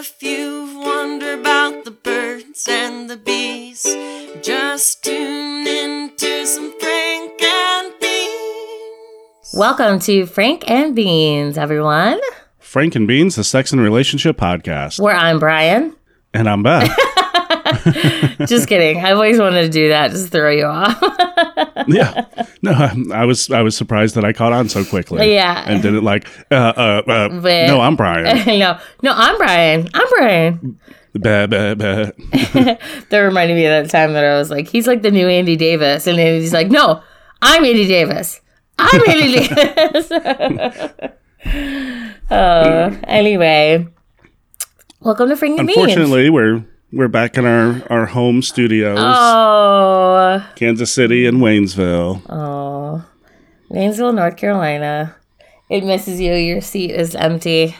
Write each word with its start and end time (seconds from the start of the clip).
if 0.00 0.22
you've 0.22 0.74
wondered 0.76 1.40
about 1.40 1.84
the 1.84 1.90
birds 1.90 2.66
and 2.66 3.10
the 3.10 3.18
bees, 3.18 3.82
just 4.40 5.04
tune 5.04 5.66
in 5.66 6.16
to 6.16 6.46
some 6.46 6.72
Frank 6.80 7.42
and 7.42 7.92
Beans. 8.00 9.54
Welcome 9.54 9.98
to 9.98 10.24
Frank 10.24 10.70
and 10.70 10.96
Beans, 10.96 11.58
everyone. 11.58 12.18
Frank 12.58 12.96
and 12.96 13.06
Beans, 13.06 13.36
the 13.36 13.44
Sex 13.44 13.72
and 13.72 13.82
Relationship 13.82 14.38
Podcast. 14.38 14.98
Where 14.98 15.14
I'm 15.14 15.38
Brian. 15.38 15.94
And 16.32 16.48
I'm 16.48 16.62
Beth. 16.62 16.96
Just 18.46 18.68
kidding. 18.68 18.98
I've 19.04 19.16
always 19.16 19.38
wanted 19.38 19.62
to 19.62 19.68
do 19.68 19.88
that, 19.88 20.10
just 20.10 20.30
throw 20.32 20.50
you 20.50 20.64
off. 20.64 20.98
yeah. 21.88 22.24
No, 22.62 22.72
I, 22.72 22.94
I 23.12 23.24
was 23.24 23.50
I 23.50 23.62
was 23.62 23.76
surprised 23.76 24.14
that 24.14 24.24
I 24.24 24.32
caught 24.32 24.52
on 24.52 24.68
so 24.68 24.84
quickly. 24.84 25.32
Yeah. 25.34 25.62
And 25.66 25.82
did 25.82 25.94
it 25.94 26.02
like, 26.02 26.26
uh, 26.50 26.54
uh, 26.54 27.02
uh, 27.06 27.28
But- 27.40 27.66
no, 27.66 27.80
I'm 27.80 27.96
Brian. 27.96 28.24
no, 28.58 28.78
no, 29.02 29.12
I'm 29.14 29.36
Brian. 29.38 29.88
I'm 29.94 30.06
Brian. 30.10 30.78
Bah, 31.14 31.46
bah, 31.46 31.74
bah. 31.74 32.10
That 33.10 33.18
reminded 33.22 33.54
me 33.56 33.66
of 33.66 33.82
that 33.84 33.90
time 33.90 34.12
that 34.12 34.24
I 34.24 34.36
was 34.38 34.50
like, 34.50 34.68
he's 34.68 34.86
like 34.86 35.02
the 35.02 35.10
new 35.10 35.28
Andy 35.28 35.56
Davis. 35.56 36.06
And 36.06 36.18
Andy's 36.18 36.52
like, 36.52 36.68
no, 36.70 37.02
I'm 37.42 37.64
Andy 37.64 37.86
Davis. 37.86 38.40
I'm 38.78 39.02
Andy 39.08 39.48
Davis. 39.48 40.10
uh, 42.30 42.96
anyway, 43.04 43.86
welcome 45.00 45.28
to 45.28 45.36
Frank 45.36 45.58
and 45.58 45.66
Beans. 45.66 45.78
Unfortunately, 45.78 46.30
we're 46.30 46.64
we're 46.92 47.08
back 47.08 47.36
in 47.38 47.44
our, 47.44 47.82
our 47.90 48.06
home 48.06 48.42
studios, 48.42 48.98
Oh, 49.00 50.46
Kansas 50.56 50.92
City 50.92 51.26
and 51.26 51.38
Waynesville. 51.38 52.22
oh, 52.28 53.04
Waynesville, 53.70 54.14
North 54.14 54.36
Carolina. 54.36 55.16
It 55.68 55.84
misses 55.84 56.20
you. 56.20 56.34
Your 56.34 56.60
seat 56.60 56.90
is 56.90 57.14
empty. 57.14 57.76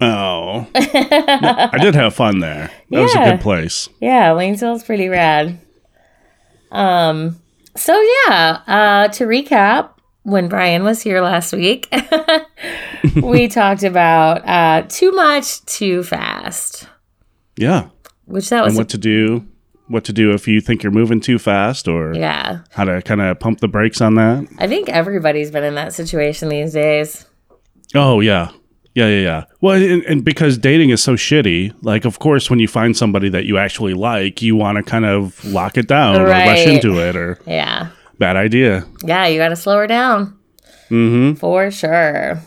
Oh. 0.00 0.66
I 0.74 1.76
did 1.80 1.94
have 1.94 2.14
fun 2.14 2.38
there. 2.40 2.70
That 2.90 3.00
was 3.02 3.14
a 3.14 3.24
good 3.24 3.40
place. 3.40 3.88
Yeah, 4.00 4.30
Waynesville's 4.30 4.82
pretty 4.84 5.08
rad. 5.08 5.58
Um, 6.72 7.40
so 7.76 8.00
yeah, 8.26 8.62
uh, 8.66 9.08
to 9.08 9.24
recap, 9.24 9.90
when 10.22 10.48
Brian 10.48 10.82
was 10.84 11.02
here 11.02 11.20
last 11.20 11.52
week, 11.52 11.86
we 13.22 13.48
talked 13.48 13.82
about 13.82 14.46
uh, 14.48 14.86
too 14.88 15.12
much, 15.12 15.64
too 15.66 16.02
fast, 16.02 16.88
Yeah. 17.56 17.88
Which 18.26 18.48
that 18.50 18.62
was 18.64 18.72
And 18.74 18.78
what 18.78 18.88
to 18.90 18.98
do 18.98 19.46
what 19.88 20.04
to 20.04 20.12
do 20.12 20.32
if 20.32 20.48
you 20.48 20.60
think 20.60 20.82
you're 20.82 20.90
moving 20.92 21.20
too 21.20 21.38
fast 21.38 21.86
or 21.86 22.12
yeah. 22.12 22.58
how 22.70 22.82
to 22.84 23.00
kind 23.02 23.20
of 23.20 23.38
pump 23.38 23.60
the 23.60 23.68
brakes 23.68 24.00
on 24.00 24.16
that. 24.16 24.44
I 24.58 24.66
think 24.66 24.88
everybody's 24.88 25.52
been 25.52 25.62
in 25.62 25.76
that 25.76 25.94
situation 25.94 26.48
these 26.48 26.72
days. 26.72 27.24
Oh 27.94 28.18
yeah, 28.18 28.50
yeah, 28.96 29.06
yeah, 29.06 29.20
yeah. 29.22 29.44
Well, 29.60 29.80
and, 29.80 30.02
and 30.02 30.24
because 30.24 30.58
dating 30.58 30.90
is 30.90 31.00
so 31.02 31.12
shitty, 31.14 31.72
like 31.82 32.04
of 32.04 32.18
course 32.18 32.50
when 32.50 32.58
you 32.58 32.66
find 32.66 32.96
somebody 32.96 33.28
that 33.28 33.44
you 33.44 33.58
actually 33.58 33.94
like, 33.94 34.42
you 34.42 34.56
want 34.56 34.76
to 34.76 34.82
kind 34.82 35.04
of 35.04 35.44
lock 35.44 35.76
it 35.78 35.86
down 35.86 36.20
or 36.20 36.24
rush 36.26 36.66
into 36.66 36.98
it, 36.98 37.14
or 37.14 37.38
Yeah, 37.46 37.90
bad 38.18 38.34
idea. 38.34 38.84
yeah, 39.04 39.26
you 39.28 39.38
got 39.38 39.50
to 39.50 39.56
slow 39.56 39.76
her 39.78 39.86
down 39.86 40.36
Mm-hmm. 40.90 41.34
for 41.34 41.70
sure. 41.70 42.40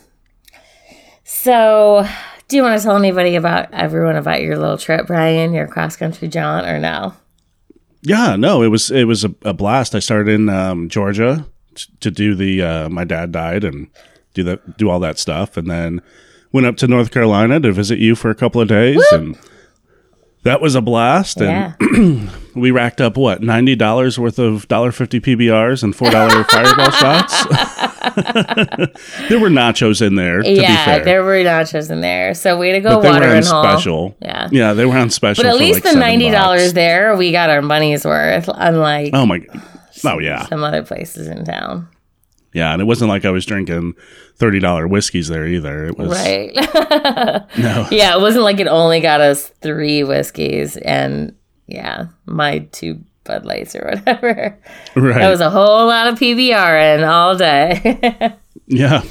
So, 1.23 2.05
do 2.49 2.57
you 2.57 2.63
want 2.63 2.77
to 2.79 2.83
tell 2.83 2.97
anybody 2.97 3.35
about 3.35 3.73
everyone 3.73 4.15
about 4.17 4.41
your 4.41 4.57
little 4.57 4.77
trip, 4.77 5.07
Brian, 5.07 5.53
your 5.53 5.67
cross 5.67 5.95
country 5.95 6.27
jaunt, 6.27 6.67
or 6.67 6.79
no? 6.79 7.13
Yeah, 8.01 8.35
no, 8.35 8.61
it 8.63 8.67
was 8.67 8.91
it 8.91 9.05
was 9.05 9.23
a, 9.23 9.33
a 9.43 9.53
blast. 9.53 9.95
I 9.95 9.99
started 9.99 10.33
in 10.33 10.49
um, 10.49 10.89
Georgia 10.89 11.45
t- 11.75 11.85
to 12.01 12.11
do 12.11 12.35
the. 12.35 12.61
Uh, 12.61 12.89
my 12.89 13.03
dad 13.03 13.31
died 13.31 13.63
and 13.63 13.87
do 14.33 14.43
that, 14.43 14.77
do 14.77 14.89
all 14.89 14.99
that 14.99 15.19
stuff, 15.19 15.57
and 15.57 15.69
then 15.69 16.01
went 16.51 16.65
up 16.67 16.77
to 16.77 16.87
North 16.87 17.11
Carolina 17.11 17.59
to 17.59 17.71
visit 17.71 17.99
you 17.99 18.15
for 18.15 18.29
a 18.29 18.35
couple 18.35 18.61
of 18.61 18.67
days, 18.67 19.03
and 19.11 19.37
that 20.43 20.61
was 20.61 20.75
a 20.75 20.81
blast. 20.81 21.41
And 21.41 21.75
Yeah. 21.81 22.29
we 22.55 22.71
racked 22.71 23.01
up 23.01 23.17
what 23.17 23.41
ninety 23.43 23.75
dollars 23.75 24.17
worth 24.17 24.39
of 24.39 24.67
dollar 24.69 24.91
fifty 24.91 25.19
PBRs 25.19 25.83
and 25.83 25.95
four 25.95 26.09
dollar 26.09 26.43
Fireball 26.49 26.91
shots. 26.91 27.45
there 29.29 29.39
were 29.39 29.49
nachos 29.49 30.05
in 30.05 30.15
there. 30.15 30.41
To 30.41 30.43
be 30.43 30.61
yeah, 30.61 30.85
fair, 30.85 31.05
there 31.05 31.23
were 31.23 31.35
nachos 31.37 31.91
in 31.91 32.01
there. 32.01 32.33
So 32.33 32.57
way 32.57 32.71
to 32.73 32.79
go, 32.79 32.95
but 32.95 33.01
they 33.01 33.07
were 33.09 33.13
water 33.13 33.29
on 33.29 33.35
and 33.37 33.45
special. 33.45 34.15
Yeah. 34.21 34.49
yeah, 34.51 34.73
they 34.73 34.85
were 34.85 34.97
on 34.97 35.09
special. 35.09 35.43
But 35.43 35.49
at 35.49 35.53
for 35.53 35.59
least 35.59 35.83
like 35.83 35.93
the 35.93 35.99
ninety 35.99 36.29
dollars 36.29 36.73
there, 36.73 37.15
we 37.15 37.31
got 37.31 37.49
our 37.49 37.61
money's 37.61 38.05
worth. 38.05 38.49
Unlike 38.53 39.11
Oh 39.13 39.25
my, 39.25 39.45
oh 40.05 40.19
yeah, 40.19 40.45
some 40.47 40.63
other 40.63 40.83
places 40.83 41.27
in 41.27 41.45
town, 41.45 41.87
yeah, 42.53 42.73
and 42.73 42.81
it 42.81 42.85
wasn't 42.85 43.09
like 43.09 43.25
I 43.25 43.31
was 43.31 43.45
drinking 43.45 43.95
thirty 44.37 44.59
dollar 44.59 44.87
whiskeys 44.87 45.27
there 45.27 45.45
either. 45.45 45.87
It 45.87 45.97
was 45.97 46.09
right? 46.09 46.55
no, 47.57 47.87
yeah, 47.91 48.15
it 48.15 48.21
wasn't 48.21 48.43
like 48.43 48.59
it 48.59 48.67
only 48.67 49.01
got 49.01 49.21
us 49.21 49.47
three 49.61 50.03
whiskeys 50.03 50.77
and 50.77 51.35
yeah, 51.67 52.07
my 52.25 52.59
two 52.71 53.03
Bud 53.29 53.45
Lights 53.45 53.75
or 53.75 53.85
whatever. 53.93 54.57
right, 54.95 55.19
That 55.19 55.29
was 55.29 55.39
a 55.41 55.49
whole 55.51 55.85
lot 55.87 56.07
of 56.07 56.17
PBR 56.19 56.97
in 56.97 57.03
all 57.03 57.35
day. 57.37 58.35
yeah. 58.67 59.03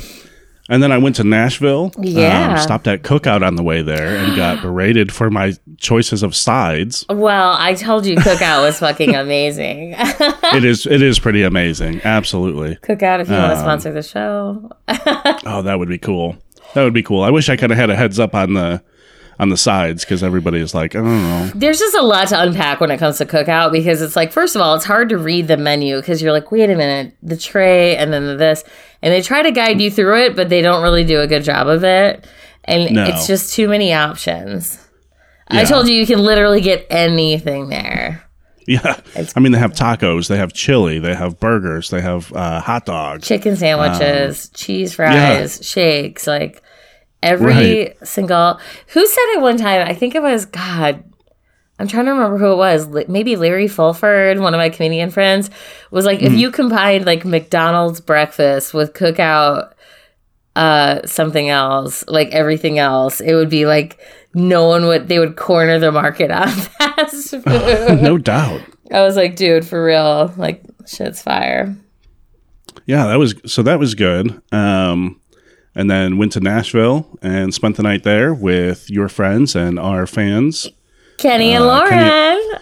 And 0.70 0.82
then 0.82 0.92
I 0.92 0.98
went 0.98 1.16
to 1.16 1.24
Nashville. 1.24 1.92
Yeah. 1.98 2.52
um, 2.52 2.58
stopped 2.58 2.86
at 2.88 3.02
Cookout 3.02 3.46
on 3.46 3.54
the 3.56 3.62
way 3.62 3.80
there 3.80 4.16
and 4.16 4.36
got 4.36 4.60
berated 4.62 5.10
for 5.12 5.30
my 5.30 5.54
choices 5.78 6.22
of 6.22 6.34
sides. 6.36 7.06
well, 7.08 7.56
I 7.58 7.72
told 7.74 8.04
you 8.04 8.16
Cookout 8.16 8.62
was 8.64 8.78
fucking 8.80 9.14
amazing. 9.24 9.94
it 9.96 10.64
is 10.64 10.84
it 10.86 11.00
is 11.00 11.18
pretty 11.18 11.42
amazing. 11.52 12.02
Absolutely. 12.04 12.76
Cookout, 12.76 13.20
if 13.20 13.28
you 13.28 13.34
want 13.36 13.52
to 13.52 13.56
Um, 13.58 13.60
sponsor 13.60 13.92
the 13.92 14.02
show. 14.02 14.70
Oh, 15.46 15.62
that 15.62 15.78
would 15.78 15.88
be 15.88 15.96
cool. 15.98 16.36
That 16.74 16.82
would 16.84 16.92
be 16.92 17.02
cool. 17.02 17.22
I 17.22 17.30
wish 17.30 17.48
I 17.48 17.56
could 17.56 17.70
have 17.70 17.78
had 17.78 17.88
a 17.88 17.96
heads 17.96 18.18
up 18.20 18.34
on 18.34 18.52
the 18.52 18.82
on 19.38 19.48
the 19.50 19.56
sides 19.56 20.04
because 20.04 20.22
everybody 20.22 20.58
is 20.60 20.74
like, 20.74 20.94
I 20.96 20.98
don't 20.98 21.22
know. 21.22 21.50
There's 21.54 21.78
just 21.78 21.94
a 21.94 22.02
lot 22.02 22.28
to 22.28 22.40
unpack 22.40 22.80
when 22.80 22.90
it 22.90 22.98
comes 22.98 23.18
to 23.18 23.26
cookout 23.26 23.70
because 23.72 24.02
it's 24.02 24.16
like, 24.16 24.32
first 24.32 24.56
of 24.56 24.62
all, 24.62 24.74
it's 24.74 24.84
hard 24.84 25.08
to 25.10 25.18
read 25.18 25.46
the 25.48 25.56
menu 25.56 25.96
because 25.96 26.20
you're 26.20 26.32
like, 26.32 26.50
wait 26.50 26.68
a 26.70 26.76
minute, 26.76 27.14
the 27.22 27.36
tray 27.36 27.96
and 27.96 28.12
then 28.12 28.26
the 28.26 28.36
this. 28.36 28.64
And 29.00 29.12
they 29.12 29.22
try 29.22 29.42
to 29.42 29.52
guide 29.52 29.80
you 29.80 29.90
through 29.90 30.24
it, 30.24 30.36
but 30.36 30.48
they 30.48 30.60
don't 30.60 30.82
really 30.82 31.04
do 31.04 31.20
a 31.20 31.26
good 31.28 31.44
job 31.44 31.68
of 31.68 31.84
it. 31.84 32.26
And 32.64 32.94
No. 32.94 33.04
it's 33.04 33.26
just 33.26 33.54
too 33.54 33.68
many 33.68 33.92
options. 33.92 34.84
I 35.50 35.64
told 35.64 35.88
you 35.88 35.94
you 35.94 36.06
can 36.06 36.18
literally 36.18 36.60
get 36.60 36.86
anything 36.90 37.68
there. 37.68 38.22
Yeah. 38.66 39.00
I 39.34 39.40
mean, 39.40 39.52
they 39.52 39.58
have 39.58 39.72
tacos, 39.72 40.28
they 40.28 40.36
have 40.36 40.52
chili, 40.52 40.98
they 40.98 41.14
have 41.14 41.40
burgers, 41.40 41.88
they 41.88 42.02
have 42.02 42.30
uh, 42.34 42.60
hot 42.60 42.84
dogs. 42.84 43.26
Chicken 43.26 43.56
sandwiches, 43.56 44.50
cheese 44.50 44.92
fries, 44.92 45.66
shakes, 45.66 46.26
like 46.26 46.62
every 47.22 47.46
Right. 47.46 47.96
single. 48.06 48.58
Who 48.88 49.06
said 49.06 49.24
it 49.34 49.40
one 49.40 49.56
time? 49.56 49.86
I 49.86 49.94
think 49.94 50.14
it 50.14 50.22
was 50.22 50.44
God. 50.46 51.02
I'm 51.80 51.86
trying 51.86 52.06
to 52.06 52.10
remember 52.12 52.38
who 52.38 52.52
it 52.52 52.56
was. 52.56 52.88
Maybe 53.08 53.36
Larry 53.36 53.68
Fulford, 53.68 54.40
one 54.40 54.52
of 54.52 54.58
my 54.58 54.68
comedian 54.68 55.10
friends, 55.10 55.48
was 55.92 56.04
like, 56.04 56.22
if 56.22 56.32
you 56.32 56.50
combined 56.50 57.06
like 57.06 57.24
McDonald's 57.24 58.00
breakfast 58.00 58.74
with 58.74 58.94
cookout, 58.94 59.72
uh, 60.56 61.06
something 61.06 61.48
else, 61.48 62.04
like 62.08 62.30
everything 62.30 62.80
else, 62.80 63.20
it 63.20 63.34
would 63.34 63.48
be 63.48 63.64
like 63.64 63.98
no 64.34 64.66
one 64.66 64.86
would. 64.86 65.06
They 65.08 65.20
would 65.20 65.36
corner 65.36 65.78
the 65.78 65.92
market 65.92 66.32
on 66.32 66.48
fast 66.50 67.30
food. 67.30 67.44
no 68.02 68.18
doubt. 68.18 68.60
I 68.92 69.02
was 69.02 69.14
like, 69.16 69.36
dude, 69.36 69.64
for 69.64 69.84
real, 69.84 70.32
like 70.36 70.62
shit's 70.84 71.22
fire. 71.22 71.76
Yeah, 72.86 73.06
that 73.06 73.18
was 73.20 73.36
so 73.46 73.62
that 73.62 73.78
was 73.78 73.94
good. 73.94 74.42
Um, 74.50 75.20
and 75.78 75.90
then 75.90 76.18
went 76.18 76.32
to 76.32 76.40
Nashville 76.40 77.06
and 77.22 77.54
spent 77.54 77.76
the 77.76 77.82
night 77.82 78.02
there 78.02 78.34
with 78.34 78.90
your 78.90 79.08
friends 79.08 79.54
and 79.56 79.78
our 79.78 80.06
fans. 80.06 80.68
Kenny 81.16 81.52
and 81.52 81.64
Uh, 81.64 81.66
Lauren. 81.68 81.88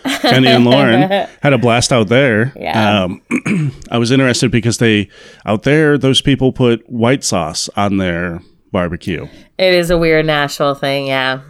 Kenny- 0.05 0.19
Kenny 0.21 0.49
and 0.49 0.65
Lauren 0.65 1.03
had 1.43 1.53
a 1.53 1.59
blast 1.59 1.93
out 1.93 2.09
there. 2.09 2.53
Yeah. 2.57 3.05
Um, 3.05 3.23
I 3.91 3.99
was 3.99 4.11
interested 4.11 4.51
because 4.51 4.79
they 4.79 5.09
out 5.45 5.65
there 5.65 5.99
those 5.99 6.21
people 6.23 6.53
put 6.53 6.89
white 6.89 7.25
sauce 7.25 7.69
on 7.77 7.97
their 7.97 8.41
barbecue. 8.73 9.27
It 9.59 9.75
is 9.75 9.91
a 9.91 9.99
weird 9.99 10.27
Nashville 10.27 10.75
thing, 10.75 11.07
yeah. 11.07 11.41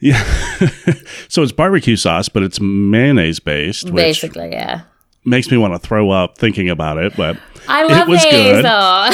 Yeah. 0.00 0.22
so 1.28 1.42
it's 1.42 1.52
barbecue 1.52 1.96
sauce, 1.96 2.28
but 2.28 2.42
it's 2.42 2.60
mayonnaise 2.60 3.40
based, 3.40 3.84
which 3.90 3.94
Basically, 3.94 4.50
yeah. 4.50 4.82
Makes 5.26 5.50
me 5.50 5.56
want 5.58 5.74
to 5.74 5.78
throw 5.78 6.10
up 6.10 6.38
thinking 6.38 6.70
about 6.70 6.96
it. 6.98 7.14
But 7.16 7.36
I 7.68 7.84
It 7.84 8.08
was 8.08 8.24
mayonnaise 8.24 8.62
good. 8.62 8.64
though. 8.64 9.10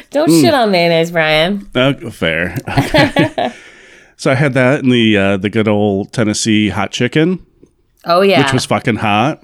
Don't 0.10 0.30
shit 0.40 0.54
on 0.54 0.70
mayonnaise, 0.70 1.10
Brian. 1.10 1.68
uh, 1.74 1.94
fair. 2.10 2.56
Okay. 2.68 3.52
so 4.16 4.30
I 4.30 4.34
had 4.34 4.54
that 4.54 4.82
in 4.84 4.90
the 4.90 5.16
uh, 5.16 5.36
the 5.38 5.48
good 5.50 5.66
old 5.68 6.12
Tennessee 6.12 6.68
hot 6.68 6.90
chicken, 6.92 7.44
Oh 8.04 8.20
yeah. 8.22 8.42
which 8.42 8.52
was 8.52 8.64
fucking 8.66 8.96
hot. 8.96 9.40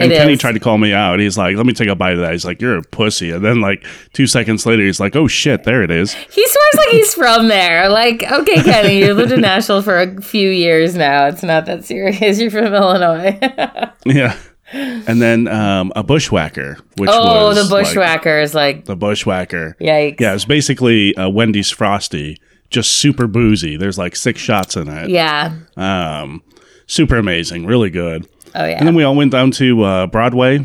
And 0.00 0.10
It 0.12 0.16
Kenny 0.16 0.32
is. 0.32 0.40
tried 0.40 0.52
to 0.52 0.60
call 0.60 0.78
me 0.78 0.92
out. 0.92 1.20
He's 1.20 1.36
like, 1.38 1.56
"Let 1.56 1.66
me 1.66 1.72
take 1.72 1.88
a 1.88 1.94
bite 1.94 2.14
of 2.14 2.20
that." 2.20 2.32
He's 2.32 2.44
like, 2.44 2.60
"You're 2.60 2.78
a 2.78 2.82
pussy." 2.82 3.30
And 3.30 3.44
then 3.44 3.60
like 3.60 3.84
two 4.12 4.26
seconds 4.26 4.64
later, 4.66 4.82
he's 4.82 4.98
like, 5.00 5.14
"Oh 5.14 5.28
shit, 5.28 5.64
there 5.64 5.82
it 5.82 5.90
is." 5.90 6.12
he 6.14 6.46
swears 6.46 6.74
like 6.86 6.88
he's 6.88 7.14
from 7.14 7.48
there. 7.48 7.88
Like, 7.88 8.22
okay, 8.30 8.62
Kenny, 8.62 8.98
you 8.98 9.14
lived 9.14 9.32
in 9.32 9.42
Nashville 9.42 9.82
for 9.82 10.00
a 10.00 10.20
few 10.22 10.48
years 10.48 10.94
now. 10.96 11.26
It's 11.26 11.42
not 11.42 11.66
that 11.66 11.84
serious. 11.84 12.40
You're 12.40 12.50
from 12.50 12.72
Illinois. 12.74 13.38
Yeah. 14.06 14.36
And 14.72 15.20
then 15.20 15.48
um, 15.48 15.92
a 15.96 16.02
bushwhacker, 16.02 16.78
which 16.96 17.10
oh, 17.12 17.52
the 17.54 17.64
like, 17.64 18.26
is 18.26 18.54
like, 18.54 18.84
the 18.84 18.94
bushwhacker. 18.96 19.76
yikes. 19.80 20.20
Yeah, 20.20 20.34
it's 20.34 20.44
basically 20.44 21.12
a 21.16 21.28
Wendy's 21.28 21.70
Frosty, 21.70 22.38
just 22.70 22.92
super 22.92 23.26
boozy. 23.26 23.76
There's 23.76 23.98
like 23.98 24.14
six 24.14 24.40
shots 24.40 24.76
in 24.76 24.88
it. 24.88 25.10
Yeah. 25.10 25.56
Um, 25.76 26.42
super 26.86 27.16
amazing, 27.16 27.66
really 27.66 27.90
good. 27.90 28.28
Oh 28.54 28.64
yeah. 28.64 28.78
And 28.78 28.86
then 28.86 28.94
we 28.94 29.04
all 29.04 29.14
went 29.14 29.32
down 29.32 29.50
to 29.52 29.82
uh, 29.82 30.06
Broadway 30.06 30.64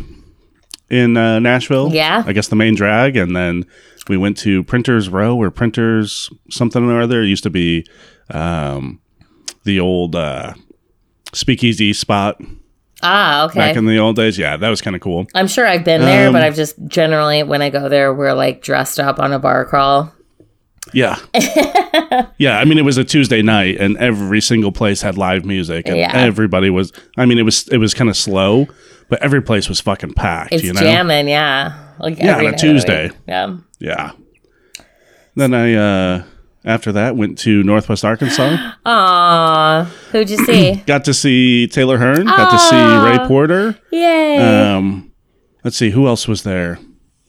in 0.89 1.17
uh, 1.17 1.39
Nashville. 1.39 1.93
Yeah. 1.93 2.23
I 2.25 2.33
guess 2.33 2.47
the 2.47 2.55
main 2.55 2.75
drag, 2.75 3.17
and 3.17 3.35
then 3.35 3.65
we 4.07 4.17
went 4.17 4.37
to 4.39 4.63
Printers 4.63 5.09
Row 5.09 5.35
or 5.35 5.51
Printers 5.51 6.29
something 6.49 6.89
or 6.89 7.01
other. 7.01 7.21
It 7.21 7.27
used 7.27 7.43
to 7.43 7.49
be 7.49 7.85
um, 8.29 9.01
the 9.63 9.79
old 9.79 10.15
uh, 10.15 10.53
speakeasy 11.33 11.93
spot 11.93 12.39
ah, 13.01 13.45
okay. 13.45 13.59
back 13.59 13.75
in 13.75 13.85
the 13.85 13.97
old 13.97 14.15
days. 14.15 14.37
Yeah, 14.37 14.57
that 14.57 14.69
was 14.69 14.81
kind 14.81 14.95
of 14.95 15.01
cool. 15.01 15.27
I'm 15.33 15.47
sure 15.47 15.65
I've 15.65 15.83
been 15.83 16.01
there, 16.01 16.31
but 16.31 16.41
Um, 16.41 16.47
I've 16.47 16.55
just 16.55 16.75
generally 16.87 17.43
when 17.43 17.61
I 17.61 17.69
go 17.69 17.89
there, 17.89 18.13
we're 18.13 18.33
like 18.33 18.61
dressed 18.61 18.99
up 18.99 19.19
on 19.19 19.33
a 19.33 19.39
bar 19.39 19.65
crawl. 19.65 20.11
Yeah. 20.95 21.17
yeah, 22.37 22.57
I 22.57 22.65
mean 22.65 22.77
it 22.77 22.85
was 22.85 22.97
a 22.97 23.03
Tuesday 23.03 23.41
night 23.41 23.77
and 23.79 23.97
every 23.97 24.41
single 24.41 24.71
place 24.71 25.01
had 25.01 25.17
live 25.17 25.45
music 25.45 25.87
and 25.87 25.97
Yeah. 25.97 26.11
everybody 26.15 26.69
was 26.69 26.91
I 27.17 27.25
mean 27.25 27.37
it 27.37 27.43
was 27.43 27.67
it 27.67 27.77
was 27.77 27.93
kind 27.93 28.09
of 28.09 28.15
slow, 28.17 28.67
but 29.09 29.21
every 29.21 29.41
place 29.41 29.67
was 29.69 29.79
fucking 29.81 30.13
packed, 30.13 30.53
It's 30.53 30.63
you 30.63 30.73
know. 30.73 30.79
jamming, 30.79 31.27
yeah. 31.27 31.73
Like 31.99 32.17
Yeah, 32.17 32.35
on 32.35 32.39
a 32.39 32.43
night 32.43 32.53
of 32.55 32.61
the 32.61 32.67
week. 32.67 32.73
Tuesday. 32.75 33.11
Yeah. 33.27 33.57
Yeah. 33.79 34.11
Then 35.35 35.53
I 35.53 35.73
uh 35.73 36.23
after 36.63 36.91
that 36.93 37.15
went 37.15 37.37
to 37.39 37.61
Northwest 37.63 38.03
Arkansas. 38.05 38.57
Aw, 38.85 39.83
who'd 40.11 40.29
you 40.29 40.37
see? 40.45 40.75
got 40.87 41.05
to 41.05 41.13
see 41.13 41.67
Taylor 41.67 41.97
Hearn, 41.97 42.25
got 42.25 42.51
to 42.51 42.57
see 42.57 43.09
Ray 43.21 43.27
Porter. 43.27 43.77
Yay! 43.91 44.37
Um 44.37 45.11
let's 45.65 45.75
see 45.77 45.89
who 45.91 46.07
else 46.07 46.27
was 46.27 46.43
there. 46.43 46.79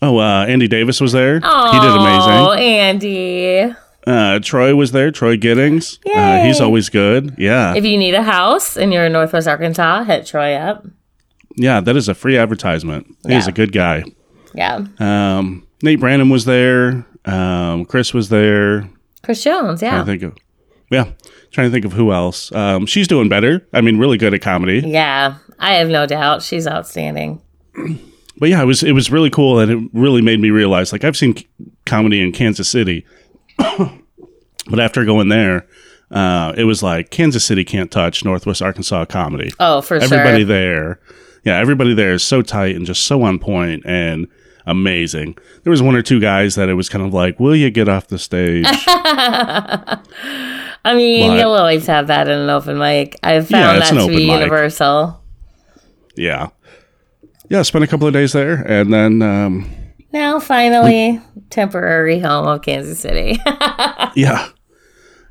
Oh, 0.06 0.18
uh 0.18 0.44
Andy 0.46 0.68
Davis 0.68 1.00
was 1.00 1.12
there. 1.12 1.40
oh, 1.42 1.72
he 1.72 1.78
did 1.80 1.90
amazing. 1.90 2.32
Oh, 2.32 2.52
Andy. 2.52 3.74
Uh 4.06 4.38
Troy 4.40 4.74
was 4.74 4.92
there, 4.92 5.10
Troy 5.10 5.36
Giddings. 5.36 5.98
Uh, 6.06 6.44
he's 6.44 6.60
always 6.60 6.88
good. 6.88 7.34
Yeah. 7.38 7.74
If 7.74 7.84
you 7.84 7.98
need 7.98 8.14
a 8.14 8.22
house 8.22 8.76
and 8.76 8.92
you're 8.92 9.06
in 9.06 9.12
Northwest 9.12 9.48
Arkansas, 9.48 10.04
hit 10.04 10.26
Troy 10.26 10.54
up. 10.54 10.86
Yeah, 11.56 11.80
that 11.80 11.96
is 11.96 12.08
a 12.08 12.14
free 12.14 12.36
advertisement. 12.38 13.06
He's 13.26 13.44
Yeah. 13.46 13.48
a 13.48 13.52
good 13.52 13.72
guy. 13.72 14.04
Yeah. 14.54 14.86
Um, 15.00 15.66
Nate 15.82 15.98
Brandon 16.00 16.28
was 16.30 16.44
there. 16.44 17.04
Um, 17.24 17.84
Chris 17.86 18.14
was 18.14 18.28
there. 18.28 18.88
Chris 19.24 19.42
Jones, 19.42 19.82
Yeah. 19.82 20.00
I 20.00 20.04
think 20.04 20.22
of, 20.22 20.36
yeah, 20.90 21.06
trying 21.50 21.66
to 21.68 21.72
think 21.72 21.84
of 21.84 21.92
who 21.94 22.12
else. 22.12 22.52
Um, 22.52 22.86
she's 22.86 23.08
doing 23.08 23.28
better. 23.28 23.66
I 23.72 23.80
mean, 23.80 23.98
really 23.98 24.18
good 24.18 24.32
at 24.34 24.40
comedy. 24.42 24.82
Yeah. 24.86 25.34
I 25.58 25.74
have 25.74 25.88
no 25.88 26.06
doubt. 26.06 26.42
She's 26.42 26.66
outstanding. 26.68 27.40
But 28.38 28.50
yeah, 28.50 28.62
it 28.62 28.66
was 28.66 28.82
it 28.82 28.92
was 28.92 29.10
really 29.10 29.30
cool, 29.30 29.58
and 29.58 29.70
it 29.70 29.90
really 29.92 30.22
made 30.22 30.40
me 30.40 30.50
realize 30.50 30.92
like 30.92 31.04
I've 31.04 31.16
seen 31.16 31.36
c- 31.36 31.48
comedy 31.86 32.20
in 32.20 32.32
Kansas 32.32 32.68
City, 32.68 33.06
but 33.58 34.78
after 34.78 35.04
going 35.04 35.28
there, 35.28 35.66
uh, 36.10 36.52
it 36.56 36.64
was 36.64 36.82
like 36.82 37.10
Kansas 37.10 37.44
City 37.44 37.64
can't 37.64 37.90
touch 37.90 38.24
Northwest 38.24 38.62
Arkansas 38.62 39.06
comedy. 39.06 39.50
Oh, 39.58 39.80
for 39.80 39.94
everybody 39.96 40.08
sure. 40.08 40.18
Everybody 40.20 40.44
there 40.44 41.00
yeah 41.44 41.58
everybody 41.58 41.94
there 41.94 42.12
is 42.12 42.24
so 42.24 42.42
tight 42.42 42.74
and 42.74 42.84
just 42.84 43.04
so 43.04 43.22
on 43.22 43.38
point 43.38 43.80
and 43.86 44.26
amazing 44.66 45.38
there 45.62 45.70
was 45.70 45.80
one 45.80 45.94
or 45.94 46.02
two 46.02 46.18
guys 46.18 46.56
that 46.56 46.68
it 46.68 46.74
was 46.74 46.88
kind 46.88 47.06
of 47.06 47.14
like 47.14 47.38
will 47.38 47.54
you 47.54 47.70
get 47.70 47.88
off 47.88 48.08
the 48.08 48.18
stage 48.18 48.64
I 48.68 50.00
mean, 50.94 51.28
But- 51.30 51.38
you'll 51.38 51.52
always 51.52 51.86
have 51.86 52.08
that 52.08 52.28
in 52.28 52.38
an 52.38 52.50
open 52.50 52.78
mic. 52.78 53.16
I've 53.22 53.48
found 53.48 53.78
it's 53.78 53.90
that 53.90 54.00
to 54.00 54.08
be 54.08 54.26
mic. 54.26 54.40
universal. 54.40 55.22
yeah 56.16 56.48
yeah 57.48 57.62
spent 57.62 57.84
a 57.84 57.86
couple 57.86 58.06
of 58.06 58.12
days 58.12 58.32
there 58.32 58.54
and 58.66 58.92
then 58.92 59.22
um 59.22 59.70
Now, 60.12 60.40
finally, 60.40 61.20
temporary 61.50 62.18
home 62.20 62.46
of 62.46 62.62
Kansas 62.62 62.98
City. 63.00 63.38
yeah 64.14 64.48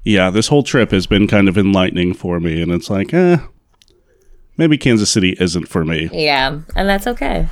yeah 0.03 0.29
this 0.29 0.47
whole 0.47 0.63
trip 0.63 0.91
has 0.91 1.07
been 1.07 1.27
kind 1.27 1.49
of 1.49 1.57
enlightening 1.57 2.13
for 2.13 2.39
me 2.39 2.61
and 2.61 2.71
it's 2.71 2.89
like 2.89 3.13
eh 3.13 3.37
maybe 4.57 4.77
kansas 4.77 5.09
city 5.09 5.35
isn't 5.39 5.67
for 5.67 5.83
me 5.83 6.09
yeah, 6.13 6.59
and 6.75 6.87
that's 6.87 7.07
okay. 7.07 7.47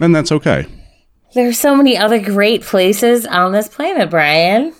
and 0.00 0.14
that's 0.14 0.30
okay 0.32 0.66
There's 1.34 1.58
so 1.58 1.74
many 1.76 1.96
other 1.98 2.18
great 2.20 2.62
places 2.62 3.26
on 3.26 3.50
this 3.52 3.68
planet, 3.68 4.08
Brian. 4.10 4.72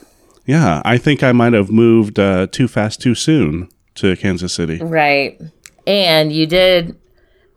yeah 0.46 0.80
i 0.84 0.96
think 0.96 1.22
i 1.24 1.32
might 1.32 1.52
have 1.54 1.70
moved 1.70 2.18
uh 2.20 2.46
too 2.52 2.68
fast 2.68 3.00
too 3.02 3.14
soon 3.16 3.68
to 3.96 4.14
kansas 4.16 4.52
city 4.54 4.78
Right. 4.78 5.40
And 5.88 6.32
you 6.32 6.46
did. 6.46 6.96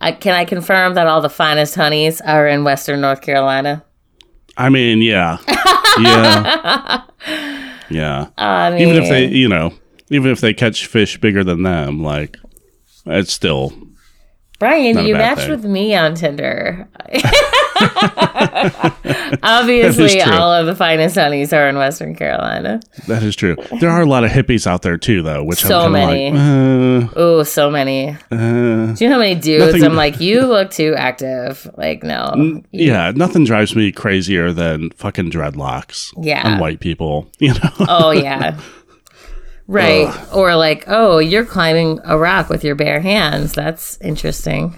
I, 0.01 0.12
can 0.13 0.34
I 0.34 0.46
confirm 0.46 0.94
that 0.94 1.07
all 1.07 1.22
the 1.22 1.30
finest 1.30 1.75
honeys 1.75 2.22
are 2.22 2.48
in 2.48 2.63
Western 2.63 3.01
North 3.01 3.22
Carolina? 3.22 3.84
i 4.57 4.69
mean 4.69 5.01
yeah. 5.01 5.38
Yeah. 6.00 7.04
Yeah. 7.90 8.28
I 8.38 8.69
mean, 8.69 8.81
even 8.81 9.01
if 9.01 9.10
they 9.10 9.25
you 9.28 9.50
know 9.50 9.74
even 10.10 10.31
if 10.31 10.42
they 10.42 10.54
catch 10.54 10.86
fish 10.86 11.19
bigger 11.19 11.44
than 11.44 11.63
them 11.63 12.04
like 12.04 12.38
it's 13.06 13.34
still 13.34 13.74
Brian, 14.59 14.95
Not 14.95 15.06
you 15.06 15.13
matched 15.15 15.41
thing. 15.41 15.51
with 15.51 15.63
me 15.65 15.95
on 15.95 16.15
Tinder. 16.15 16.88
Obviously, 19.41 20.21
all 20.21 20.51
of 20.53 20.65
the 20.65 20.75
finest 20.75 21.15
honeys 21.15 21.53
are 21.53 21.67
in 21.69 21.77
Western 21.77 22.15
Carolina. 22.15 22.81
that 23.07 23.23
is 23.23 23.35
true 23.35 23.56
there 23.79 23.89
are 23.89 24.01
a 24.01 24.06
lot 24.06 24.23
of 24.23 24.31
hippies 24.31 24.67
out 24.67 24.81
there 24.81 24.97
too 24.97 25.21
though 25.21 25.44
which 25.44 25.59
So 25.59 25.79
i'm 25.81 25.94
many. 25.94 26.31
like 26.31 27.11
Oh, 27.15 27.44
so 27.44 27.69
many. 27.71 28.09
uh, 28.09 28.35
uh, 28.35 28.94
Do 28.94 29.03
you 29.03 29.09
know 29.09 29.15
how 29.15 29.19
many 29.19 29.35
dudes? 29.35 29.65
Nothing- 29.67 29.83
I'm 29.85 29.95
like, 29.95 30.19
you 30.19 30.45
look 30.45 30.71
too 30.71 30.94
active. 30.97 31.69
Like, 31.77 32.03
no. 32.03 32.61
yeah 32.71 33.11
nothing 33.15 33.45
drives 33.45 33.75
me 33.75 33.91
crazier 33.91 34.51
than 34.51 34.89
fucking 34.91 35.31
dreadlocks 35.31 36.11
Yeah. 36.21 36.45
and 36.47 36.59
white 36.61 36.79
people 36.79 37.29
you 37.39 37.53
know 37.53 37.69
Oh, 37.88 38.11
yeah. 38.11 38.59
Right. 39.69 40.33
Or 40.33 40.56
like, 40.56 40.86
oh, 40.88 41.19
you're 41.19 41.45
climbing 41.45 42.00
a 42.04 42.18
rock 42.18 42.50
with 42.50 42.63
your 42.63 42.75
bare 42.75 43.00
hands. 43.00 43.54
That's 43.54 44.00
interesting. 44.01 44.75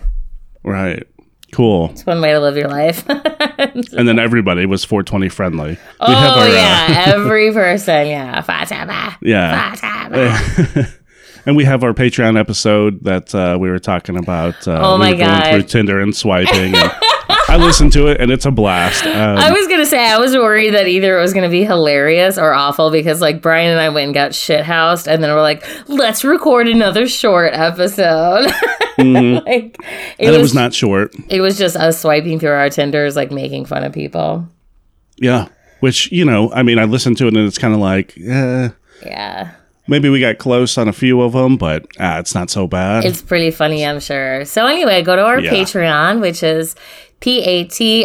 right 0.64 1.08
cool 1.52 1.90
It's 1.92 2.06
one 2.06 2.22
way 2.22 2.32
to 2.32 2.40
live 2.40 2.56
your 2.56 2.70
life. 2.70 3.04
and 3.10 4.08
then 4.08 4.20
everybody 4.20 4.66
was 4.66 4.86
420 4.86 5.30
friendly 5.30 5.72
we 5.72 5.78
oh, 6.00 6.14
uh, 6.14 6.48
yeah. 6.48 7.04
Every 7.14 7.52
person. 7.52 8.08
Yeah. 8.08 8.42
Fatima. 8.42 9.18
yeah 9.22 9.76
Fatima. 9.76 10.88
and 11.46 11.56
we 11.56 11.66
have 11.66 11.84
our 11.84 11.94
patreon 11.94 12.40
episode 12.40 13.04
that 13.04 13.36
uh, 13.36 13.58
we 13.60 13.70
were 13.70 13.80
talking 13.80 14.18
about 14.18 14.68
uh, 14.68 14.80
Oh 14.82 14.94
we 14.94 15.00
my 15.00 15.14
God. 15.14 15.52
through 15.52 15.64
tinder 15.64 16.00
and 16.00 16.16
swiping 16.16 16.74
and 16.74 16.92
i 17.52 17.58
listened 17.58 17.92
to 17.92 18.08
it 18.08 18.20
and 18.22 18.32
it's 18.32 18.46
a 18.46 18.52
blast 18.52 19.06
um, 19.06 19.38
I 19.38 19.52
was 19.52 19.68
gonna 19.68 19.86
say 19.86 20.10
I 20.10 20.18
was 20.18 20.34
worried 20.36 20.72
that 20.74 20.88
either 20.88 21.18
it 21.18 21.22
was 21.22 21.34
gonna 21.34 21.50
be 21.50 21.64
hilarious 21.66 22.38
or 22.38 22.54
awful 22.54 22.92
because 22.92 23.20
like 23.22 23.42
Brian 23.42 23.72
and 23.72 23.80
I 23.80 23.90
went 23.90 24.06
and 24.06 24.14
got 24.14 24.34
shit 24.34 24.64
housed 24.64 25.08
and 25.08 25.22
then 25.24 25.32
we're 25.34 25.42
like, 25.42 25.64
let's 25.90 26.24
record 26.24 26.68
another 26.68 27.08
short 27.08 27.54
episode. 27.54 28.46
like 28.46 28.56
it, 28.98 29.02
Mm-hmm. 29.02 29.48
and 29.48 29.78
was, 30.30 30.36
it 30.38 30.42
was 30.42 30.54
not 30.54 30.74
short 30.74 31.14
it 31.30 31.42
was 31.42 31.58
just 31.58 31.76
us 31.76 32.00
swiping 32.02 32.40
through 32.40 32.52
our 32.52 32.70
Tinders, 32.70 33.16
like 33.16 33.32
making 33.32 33.66
fun 33.66 33.84
of 33.84 33.92
people. 33.94 34.48
Yeah. 35.18 35.48
Which, 35.80 36.12
you 36.12 36.24
know, 36.26 36.52
I 36.54 36.62
mean, 36.64 36.78
I 36.80 36.84
listened 36.86 37.18
to 37.18 37.28
it 37.28 37.36
and 37.36 37.48
it's 37.48 37.58
kind 37.58 37.74
of 37.74 37.80
like, 37.80 38.16
eh, 38.18 38.70
Yeah. 39.06 39.52
maybe 39.88 40.10
we 40.10 40.20
got 40.20 40.38
close 40.38 40.78
on 40.78 40.88
a 40.88 40.94
few 40.94 41.22
of 41.22 41.34
them, 41.34 41.58
but 41.58 41.86
ah, 42.00 42.20
it's 42.20 42.36
not 42.36 42.50
so 42.50 42.68
bad. 42.68 43.04
It's 43.06 43.22
pretty 43.22 43.50
funny, 43.52 43.86
I'm 43.86 44.00
sure. 44.00 44.46
So 44.46 44.68
anyway, 44.68 45.02
go 45.02 45.16
to 45.16 45.24
our 45.24 45.40
Yeah. 45.40 45.52
Patreon, 45.52 46.22
which 46.22 46.44
is 46.44 46.76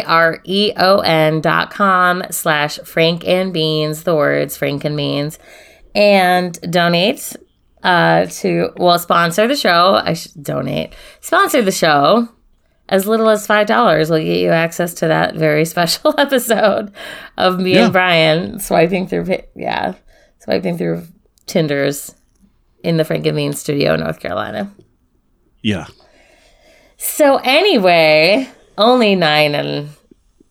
P-A-T-R-E-O-N 0.07 1.41
dot 1.41 1.71
com 1.71 2.23
slash 2.31 2.77
Frank 2.85 3.27
and 3.27 3.53
Beans, 3.53 4.03
the 4.03 4.15
words 4.15 4.55
Frank 4.57 4.85
and 4.85 4.95
Beans, 4.97 5.37
and 5.93 6.59
donate 6.71 7.35
uh, 7.83 8.25
to, 8.27 8.69
well, 8.77 8.97
sponsor 8.99 9.47
the 9.47 9.55
show. 9.55 9.95
I 10.03 10.13
should 10.13 10.41
donate. 10.43 10.93
Sponsor 11.21 11.61
the 11.61 11.71
show. 11.71 12.29
As 12.89 13.05
little 13.05 13.29
as 13.29 13.45
$5 13.45 14.09
will 14.09 14.17
get 14.19 14.37
you 14.39 14.49
access 14.51 14.93
to 14.95 15.07
that 15.09 15.35
very 15.35 15.65
special 15.73 16.17
episode 16.17 16.93
of 17.37 17.59
me 17.59 17.73
Yeah. 17.73 17.83
and 17.85 17.91
Brian 17.93 18.59
swiping 18.61 19.07
through, 19.07 19.25
yeah, 19.55 19.95
swiping 20.39 20.77
through 20.77 21.03
Tinders 21.47 22.15
in 22.83 22.95
the 22.95 23.03
Frank 23.03 23.25
and 23.25 23.35
Beans 23.35 23.59
studio 23.59 23.93
in 23.95 23.99
North 23.99 24.19
Carolina. 24.21 24.71
yeah. 25.61 25.87
So 26.99 27.37
anyway, 27.43 28.47
only 28.77 29.15
nine 29.15 29.55
and 29.55 29.89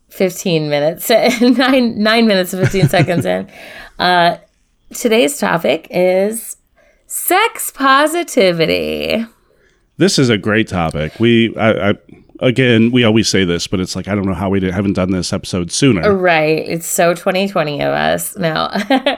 fifteen 0.09 0.68
minutes, 0.68 1.09
nine 1.40 2.02
nine 2.02 2.26
minutes 2.26 2.52
and 2.52 2.62
fifteen 2.62 2.88
seconds 2.88 3.25
in. 3.25 3.50
Uh, 3.99 4.37
today's 4.92 5.38
topic 5.38 5.87
is 5.90 6.59
sex 7.06 7.71
positivity. 7.71 9.25
This 9.97 10.18
is 10.18 10.28
a 10.28 10.37
great 10.37 10.68
topic. 10.68 11.18
We, 11.18 11.56
I, 11.56 11.90
I, 11.90 11.95
again, 12.40 12.90
we 12.90 13.04
always 13.04 13.28
say 13.28 13.45
this, 13.45 13.66
but 13.66 13.80
it's 13.80 13.97
like, 13.97 14.09
I 14.09 14.14
don't 14.14 14.26
know 14.26 14.35
how 14.35 14.50
we 14.50 14.61
did, 14.61 14.75
haven't 14.75 14.92
done 14.92 15.12
this 15.12 15.33
episode 15.33 15.73
sooner. 15.73 16.14
Right. 16.14 16.59
It's 16.68 16.87
so 16.87 17.14
2020 17.14 17.80
of 17.80 17.88
us. 17.88 18.37
No. 18.37 18.71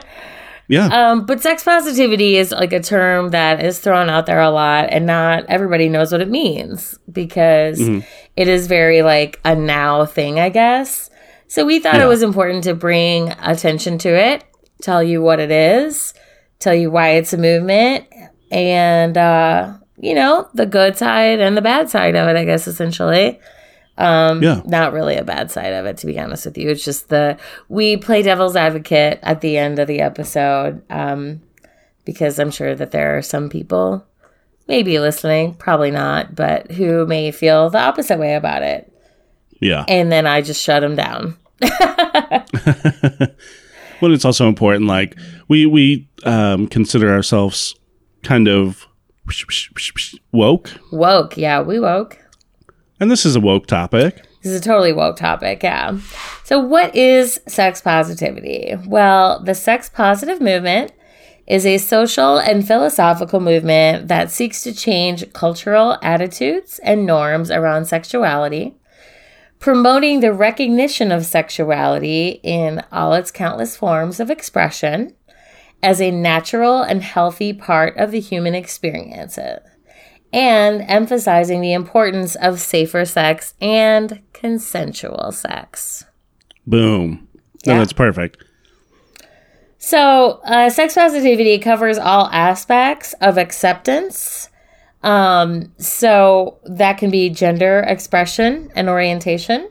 yeah. 0.69 0.85
um, 1.11 1.25
but 1.25 1.41
sex 1.41 1.63
positivity 1.65 2.37
is 2.37 2.51
like 2.51 2.71
a 2.71 2.79
term 2.79 3.31
that 3.31 3.63
is 3.63 3.79
thrown 3.79 4.09
out 4.09 4.25
there 4.25 4.39
a 4.39 4.49
lot 4.49 4.87
and 4.89 5.05
not 5.05 5.43
everybody 5.49 5.89
knows 5.89 6.11
what 6.13 6.21
it 6.21 6.29
means 6.29 6.97
because 7.11 7.77
it 8.37 8.47
is 8.47 8.67
very 8.67 9.01
like 9.01 9.41
a 9.43 9.53
now 9.55 10.05
thing, 10.05 10.39
I 10.39 10.47
guess. 10.49 11.09
So 11.47 11.65
we 11.65 11.79
thought 11.79 11.95
Yeah. 11.95 12.05
it 12.05 12.07
was 12.07 12.23
important 12.23 12.63
to 12.63 12.73
bring 12.75 13.31
attention 13.41 13.97
to 13.99 14.09
it 14.09 14.45
tell 14.81 15.03
you 15.03 15.21
what 15.21 15.39
it 15.39 15.51
is, 15.51 16.13
tell 16.59 16.73
you 16.73 16.89
why 16.89 17.09
it's 17.09 17.33
a 17.33 17.37
movement, 17.37 18.05
and 18.51 19.17
uh, 19.17 19.73
you 19.97 20.13
know 20.15 20.47
the 20.53 20.65
good 20.65 20.97
side 20.97 21.39
and 21.39 21.57
the 21.57 21.61
bad 21.61 21.89
side 21.89 22.15
of 22.15 22.27
it. 22.27 22.35
I 22.37 22.45
guess 22.45 22.67
essentially. 22.67 23.39
Um, 23.99 24.41
Yeah. 24.41 24.61
Not 24.65 24.93
really 24.93 25.15
a 25.17 25.23
bad 25.23 25.51
side 25.51 25.73
of 25.73 25.85
it, 25.85 25.97
to 25.97 26.07
be 26.07 26.19
honest 26.19 26.45
with 26.45 26.57
you. 26.57 26.69
It's 26.69 26.83
just 26.83 27.09
the 27.09 27.37
we 27.67 27.97
play 27.97 28.21
devil's 28.21 28.55
advocate 28.55 29.19
at 29.21 29.41
the 29.41 29.57
end 29.57 29.77
of 29.77 29.87
the 29.87 29.99
episode 29.99 30.81
um, 30.89 31.41
because 32.05 32.39
I'm 32.39 32.51
sure 32.51 32.73
that 32.75 32.91
there 32.91 33.17
are 33.17 33.21
some 33.21 33.49
people, 33.49 34.05
maybe 34.67 34.97
listening, 34.99 35.53
probably 35.55 35.91
not, 35.91 36.33
but 36.35 36.71
who 36.71 37.05
may 37.05 37.31
feel 37.31 37.69
the 37.69 37.79
opposite 37.79 38.17
way 38.17 38.35
about 38.35 38.63
it. 38.63 38.91
Yeah. 39.61 39.83
And 39.87 40.11
then 40.11 40.25
I 40.25 40.41
just 40.41 40.63
shut 40.63 40.81
them 40.81 40.95
down. 40.95 41.37
Well, 44.01 44.13
it's 44.13 44.25
also 44.25 44.47
important. 44.47 44.85
Like 44.85 45.17
we 45.47 45.65
we 45.65 46.07
um, 46.23 46.67
consider 46.67 47.11
ourselves 47.11 47.75
kind 48.23 48.47
of 48.47 48.87
woke, 50.31 50.69
Woke. 50.91 51.37
Yeah, 51.37 51.61
we 51.61 51.79
woke. 51.79 52.18
And 52.99 53.09
this 53.09 53.25
is 53.25 53.35
a 53.35 53.39
woke 53.39 53.67
topic. 53.67 54.23
This 54.41 54.53
is 54.53 54.61
a 54.61 54.63
totally 54.63 54.93
woke 54.93 55.17
topic, 55.17 55.63
yeah. 55.63 55.97
So, 56.43 56.59
what 56.59 56.95
is 56.95 57.41
sex 57.47 57.81
positivity? 57.81 58.75
Well, 58.85 59.43
the 59.43 59.55
sex 59.55 59.89
positive 59.89 60.39
movement 60.39 60.93
is 61.45 61.65
a 61.65 61.79
social 61.79 62.37
and 62.37 62.65
philosophical 62.65 63.39
movement 63.39 64.07
that 64.07 64.31
seeks 64.31 64.61
to 64.63 64.73
change 64.73 65.33
cultural 65.33 65.97
attitudes 66.01 66.79
and 66.83 67.05
norms 67.05 67.49
around 67.49 67.85
sexuality, 67.85 68.75
promoting 69.59 70.19
the 70.19 70.31
recognition 70.31 71.11
of 71.11 71.25
sexuality 71.25 72.39
in 72.43 72.83
all 72.91 73.13
its 73.13 73.31
countless 73.31 73.75
forms 73.75 74.19
of 74.19 74.29
expression 74.29 75.13
as 75.81 75.99
a 75.99 76.11
natural 76.11 76.81
and 76.81 77.01
healthy 77.01 77.51
part 77.51 77.97
of 77.97 78.11
the 78.11 78.19
human 78.19 78.53
experience 78.53 79.37
and 80.31 80.81
emphasizing 80.83 81.61
the 81.61 81.73
importance 81.73 82.35
of 82.35 82.59
safer 82.59 83.05
sex 83.05 83.53
and 83.59 84.21
consensual 84.33 85.31
sex. 85.31 86.05
Boom. 86.67 87.27
No, 87.65 87.73
Yeah. 87.73 87.79
that's 87.79 87.93
perfect. 87.93 88.37
So, 89.77 90.41
uh, 90.45 90.69
sex 90.69 90.93
positivity 90.95 91.57
covers 91.57 91.97
all 91.97 92.27
aspects 92.31 93.13
of 93.21 93.37
acceptance. 93.37 94.49
Um, 95.03 95.71
so, 95.77 96.57
that 96.65 96.97
can 96.97 97.09
be 97.09 97.29
gender 97.29 97.79
expression 97.87 98.69
and 98.75 98.89
orientation. 98.89 99.69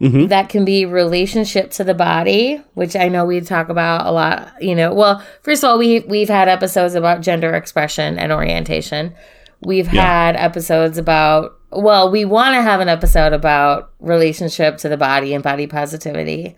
Mhm. 0.00 0.28
That 0.28 0.48
can 0.48 0.64
be 0.64 0.84
relationship 0.84 1.70
to 1.72 1.84
the 1.84 1.94
body, 1.94 2.60
which 2.74 2.94
I 2.96 3.08
know 3.08 3.24
we 3.24 3.40
talk 3.40 3.68
about 3.70 4.06
a 4.06 4.10
lot. 4.10 4.52
You 4.60 4.74
know, 4.74 4.92
well, 4.92 5.22
first 5.42 5.64
of 5.64 5.70
all, 5.70 5.78
we 5.78 6.00
we've 6.00 6.28
had 6.28 6.48
episodes 6.48 6.94
about 6.94 7.22
gender 7.22 7.54
expression 7.54 8.18
and 8.18 8.30
orientation. 8.32 9.14
We've 9.62 9.92
Yeah. 9.92 10.02
had 10.02 10.36
episodes 10.36 10.98
about 10.98 11.52
well, 11.72 12.10
we 12.10 12.24
want 12.24 12.54
to 12.54 12.62
have 12.62 12.80
an 12.80 12.88
episode 12.88 13.32
about 13.32 13.90
relationship 14.00 14.78
to 14.78 14.88
the 14.88 14.96
body 14.96 15.34
and 15.34 15.42
body 15.42 15.66
positivity 15.66 16.56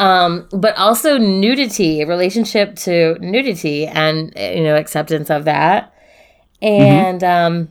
um, 0.00 0.48
but 0.50 0.76
also 0.78 1.18
nudity, 1.18 2.04
relationship 2.04 2.74
to 2.76 3.16
nudity, 3.20 3.86
and 3.86 4.32
you 4.36 4.62
know 4.62 4.76
acceptance 4.76 5.28
of 5.30 5.44
that, 5.44 5.92
and 6.62 7.22
um, 7.22 7.68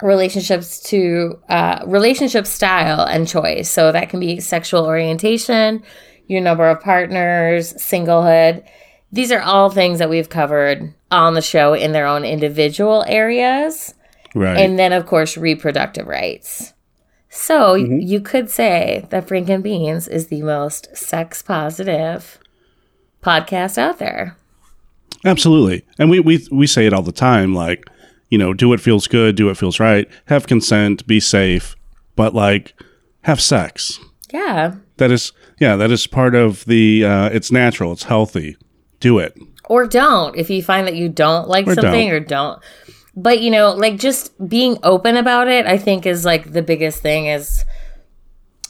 relationships 0.00 0.80
to 0.90 1.38
uh, 1.48 1.82
relationship 1.86 2.46
style 2.46 3.00
and 3.00 3.26
choice. 3.26 3.68
So 3.70 3.90
that 3.90 4.10
can 4.10 4.20
be 4.20 4.38
sexual 4.38 4.86
orientation, 4.86 5.82
your 6.28 6.40
number 6.40 6.68
of 6.68 6.80
partners, 6.80 7.72
singlehood. 7.74 8.64
These 9.12 9.32
are 9.32 9.40
all 9.40 9.70
things 9.70 9.98
that 9.98 10.10
we've 10.10 10.28
covered 10.28 10.94
on 11.10 11.34
the 11.34 11.42
show 11.42 11.74
in 11.74 11.92
their 11.92 12.06
own 12.06 12.24
individual 12.24 13.04
areas. 13.08 13.94
Right. 14.34 14.58
And 14.58 14.78
then, 14.78 14.92
of 14.92 15.06
course, 15.06 15.36
reproductive 15.36 16.06
rights. 16.06 16.72
So 17.28 17.74
you 17.74 18.20
could 18.20 18.50
say 18.50 19.06
that 19.10 19.28
Frank 19.28 19.48
and 19.48 19.62
Beans 19.62 20.08
is 20.08 20.26
the 20.26 20.42
most 20.42 20.96
sex 20.96 21.42
positive 21.42 22.38
podcast 23.22 23.78
out 23.78 23.98
there. 23.98 24.36
Absolutely. 25.24 25.84
And 25.98 26.10
we, 26.10 26.20
we 26.20 26.46
we 26.50 26.66
say 26.66 26.86
it 26.86 26.92
all 26.92 27.02
the 27.02 27.12
time, 27.12 27.54
like, 27.54 27.84
you 28.30 28.38
know, 28.38 28.52
do 28.52 28.68
what 28.68 28.80
feels 28.80 29.06
good, 29.06 29.36
do 29.36 29.46
what 29.46 29.58
feels 29.58 29.78
right, 29.78 30.08
have 30.26 30.46
consent, 30.46 31.06
be 31.06 31.20
safe, 31.20 31.76
but 32.16 32.34
like 32.34 32.74
have 33.22 33.40
sex. 33.40 34.00
Yeah. 34.32 34.76
That 34.96 35.10
is 35.10 35.32
yeah, 35.60 35.76
that 35.76 35.90
is 35.90 36.06
part 36.06 36.34
of 36.34 36.64
the 36.64 37.04
uh 37.04 37.28
it's 37.28 37.52
natural, 37.52 37.92
it's 37.92 38.04
healthy. 38.04 38.56
Do 39.00 39.18
it. 39.18 39.36
Or 39.68 39.86
don't 39.86 40.36
if 40.36 40.50
you 40.50 40.62
find 40.62 40.86
that 40.86 40.96
you 40.96 41.08
don't 41.08 41.48
like 41.48 41.66
Or 41.66 41.74
something 41.74 42.08
don't. 42.08 42.16
or 42.16 42.20
don't. 42.20 42.62
But, 43.16 43.40
you 43.40 43.50
know, 43.50 43.72
like 43.72 43.98
just 43.98 44.32
being 44.48 44.78
open 44.82 45.16
about 45.16 45.48
it, 45.48 45.66
I 45.66 45.78
think 45.78 46.06
is 46.06 46.24
like 46.24 46.52
the 46.52 46.62
biggest 46.62 47.02
thing 47.02 47.26
is 47.26 47.64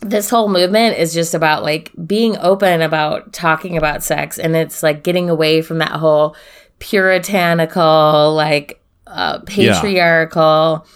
this 0.01 0.31
whole 0.31 0.49
movement 0.49 0.97
is 0.97 1.13
just 1.13 1.35
about 1.35 1.63
like 1.63 1.91
being 2.07 2.37
open 2.39 2.81
about 2.81 3.33
talking 3.33 3.77
about 3.77 4.03
sex 4.03 4.39
and 4.39 4.57
it's 4.57 4.83
like 4.83 5.03
getting 5.05 5.29
away 5.29 5.61
from 5.61 5.79
that 5.79 5.93
whole 5.93 6.35
puritanical 6.79 8.35
like 8.35 8.83
uh, 9.07 9.39
patriarchal 9.41 10.87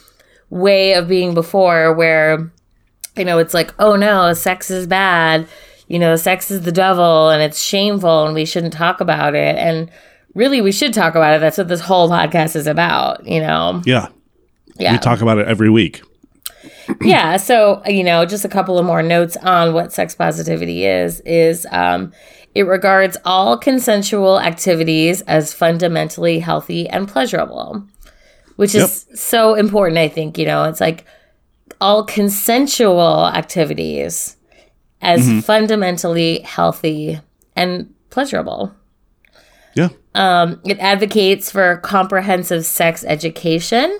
way 0.48 0.94
of 0.94 1.06
being 1.06 1.34
before 1.34 1.92
where 1.92 2.50
you 3.16 3.24
know 3.24 3.38
it's 3.38 3.52
like 3.52 3.74
oh 3.78 3.94
no 3.94 4.32
sex 4.32 4.70
is 4.70 4.86
bad 4.86 5.46
you 5.88 5.98
know 5.98 6.16
sex 6.16 6.50
is 6.50 6.62
the 6.62 6.72
devil 6.72 7.30
and 7.30 7.42
it's 7.42 7.60
shameful 7.60 8.26
and 8.26 8.34
we 8.34 8.44
shouldn't 8.44 8.72
talk 8.72 9.00
about 9.00 9.34
it. 9.34 9.56
And 9.56 9.90
really 10.34 10.60
we 10.60 10.72
should 10.72 10.94
talk 10.94 11.14
about 11.14 11.34
it. 11.34 11.40
That's 11.40 11.58
what 11.58 11.68
this 11.68 11.80
whole 11.80 12.08
podcast 12.08 12.56
is 12.56 12.66
about 12.66 13.26
you 13.26 13.40
know? 13.40 13.82
Yeah. 13.84 14.08
yeah. 14.78 14.92
We 14.92 14.98
talk 14.98 15.20
about 15.20 15.38
it 15.38 15.46
every 15.46 15.70
week. 15.70 16.02
yeah. 17.02 17.36
So 17.36 17.82
you 17.86 18.04
know 18.04 18.24
just 18.24 18.44
a 18.44 18.48
couple 18.48 18.78
of 18.78 18.86
more 18.86 19.02
notes 19.02 19.36
on 19.38 19.74
what 19.74 19.92
sex 19.92 20.14
positivity 20.14 20.84
is 20.86 21.20
is 21.20 21.66
um 21.70 22.12
it 22.54 22.62
regards 22.62 23.16
all 23.24 23.58
consensual 23.58 24.38
activities 24.40 25.22
as 25.22 25.52
fundamentally 25.52 26.38
healthy 26.38 26.88
and 26.88 27.08
pleasurable 27.08 27.84
which 28.56 28.76
is 28.76 29.06
so 29.14 29.54
important 29.54 29.98
i 29.98 30.08
think 30.08 30.38
you 30.38 30.46
know? 30.46 30.64
It's 30.64 30.80
like 30.80 31.04
all 31.80 32.04
consensual 32.04 33.26
activities 33.26 34.36
as 35.04 35.44
fundamentally 35.44 36.40
healthy 36.40 37.20
and 37.54 37.92
pleasurable 38.11 38.73
Yeah. 39.75 39.88
um, 40.14 40.61
it 40.64 40.78
advocates 40.78 41.50
for 41.50 41.76
comprehensive 41.78 42.64
sex 42.64 43.04
education, 43.06 43.99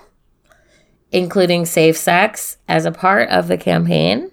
including 1.11 1.65
safe 1.65 1.95
sex, 1.97 2.57
as 2.67 2.85
a 2.85 2.91
part 2.91 3.29
of 3.29 3.47
the 3.47 3.57
campaign. 3.57 4.31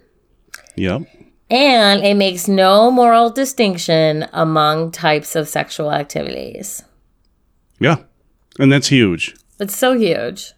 Yep. 0.76 1.02
And 1.50 2.02
it 2.02 2.16
makes 2.16 2.48
no 2.48 2.90
moral 2.90 3.28
distinction 3.28 4.26
among 4.32 4.90
types 4.90 5.36
of 5.36 5.48
sexual 5.48 5.92
activities. 5.92 6.82
Yeah. 7.78 7.96
And 8.58 8.72
that's 8.72 8.88
huge. 8.88 9.34
It's 9.60 9.76
so 9.76 9.92
huge. 9.92 10.54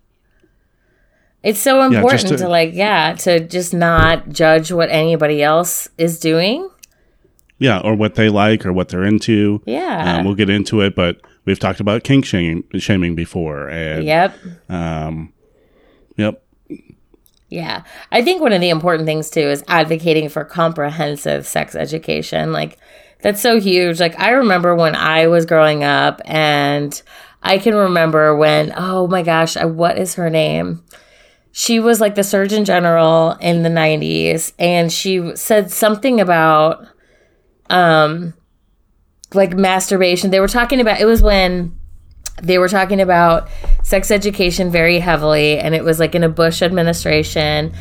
It's 1.45 1.61
so 1.61 1.83
important 1.83 2.29
to- 2.29 2.37
to, 2.39 2.49
like, 2.49 2.71
yeah, 2.73 3.13
to 3.21 3.41
just 3.41 3.75
not 3.75 4.31
judge 4.31 4.73
what 4.73 4.89
anybody 4.91 5.43
else 5.43 5.89
is 5.99 6.19
doing. 6.19 6.69
Yeah, 7.59 7.79
or 7.79 7.95
what 7.95 8.17
they 8.17 8.29
like 8.29 8.67
or 8.67 8.73
what 8.73 8.89
they're 8.89 9.05
into. 9.05 9.63
Yeah. 9.67 10.17
Um, 10.19 10.25
we'll 10.25 10.35
get 10.35 10.51
into 10.51 10.81
it, 10.81 10.95
but 10.97 11.19
we've 11.45 11.59
talked 11.59 11.81
about 11.81 12.03
kink 12.03 12.25
shaming, 12.25 12.65
shaming 12.79 13.15
before. 13.15 13.69
And, 13.69 14.05
yep. 14.05 14.35
um, 14.69 15.33
yep. 16.17 16.43
Yeah. 17.49 17.85
I 18.11 18.23
think 18.23 18.43
one 18.43 18.53
of 18.53 18.61
the 18.61 18.71
important 18.71 19.07
things 19.07 19.31
too 19.31 19.41
is 19.41 19.63
advocating 19.69 20.29
for 20.29 20.45
comprehensive 20.45 21.47
sex 21.47 21.77
education. 21.77 22.53
Like 22.53 22.79
that's 23.23 23.41
so 23.41 23.61
huge. 23.61 24.01
Like 24.01 24.19
I 24.19 24.31
remember 24.31 24.75
when 24.75 24.97
I 24.97 25.29
was 25.29 25.47
growing 25.47 25.85
up 25.85 26.21
and 26.25 27.01
I 27.43 27.59
can 27.59 27.75
remember 27.75 28.35
when 28.35 28.73
oh 28.77 29.07
my 29.07 29.23
gosh, 29.23 29.57
I, 29.57 29.67
what 29.67 29.99
is 29.99 30.15
her 30.15 30.29
name? 30.29 30.83
She 31.57 31.79
was 31.79 32.01
like 32.01 32.17
the 32.17 32.25
surgeon 32.25 32.65
general 32.65 33.37
in 33.41 33.63
the 33.63 33.69
90s 33.69 34.53
and 34.59 34.93
she 34.93 35.37
said 35.37 35.71
something 35.71 36.21
about 36.21 36.85
um 37.71 38.35
like 39.33 39.57
masturbation. 39.57 40.33
They 40.33 40.41
were 40.41 40.49
talking 40.49 40.81
about 40.81 41.01
it 41.01 41.05
was 41.05 41.23
when 41.23 41.79
they 42.43 42.59
were 42.59 42.69
talking 42.69 43.01
about 43.01 43.49
sex 43.85 44.11
education 44.11 44.73
very 44.73 44.99
heavily 44.99 45.57
and 45.61 45.77
it 45.77 45.85
was 45.85 46.01
like 46.01 46.17
in 46.17 46.25
a 46.25 46.29
bush 46.29 46.61
administration 46.61 47.73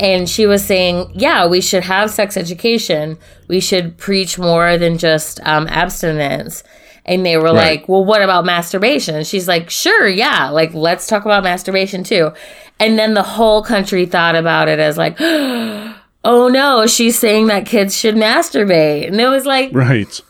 and 0.00 0.28
she 0.28 0.44
was 0.46 0.64
saying 0.64 1.12
yeah 1.14 1.46
we 1.46 1.60
should 1.60 1.84
have 1.84 2.10
sex 2.10 2.36
education 2.36 3.16
we 3.46 3.60
should 3.60 3.96
preach 3.96 4.38
more 4.38 4.76
than 4.76 4.98
just 4.98 5.38
um, 5.44 5.68
abstinence 5.68 6.64
and 7.10 7.26
they 7.26 7.36
were 7.36 7.44
Right. 7.52 7.80
like 7.80 7.88
well 7.88 8.04
what 8.04 8.22
about 8.22 8.44
masturbation 8.46 9.14
and 9.14 9.26
she's 9.26 9.46
like 9.48 9.68
sure 9.68 10.06
yeah 10.08 10.48
like 10.48 10.72
let's 10.72 11.06
talk 11.06 11.24
about 11.26 11.42
masturbation 11.44 12.04
too 12.04 12.32
and 12.78 12.98
then 12.98 13.12
the 13.14 13.22
whole 13.22 13.62
country 13.62 14.06
thought 14.06 14.36
about 14.36 14.68
it 14.68 14.78
as 14.78 14.96
like 14.96 15.16
oh 15.20 16.48
no 16.48 16.86
she's 16.86 17.18
saying 17.18 17.48
that 17.48 17.66
kids 17.66 17.96
should 17.96 18.14
masturbate 18.14 19.06
and 19.08 19.20
it 19.20 19.28
was 19.28 19.44
like 19.44 19.70
Right. 19.74 20.20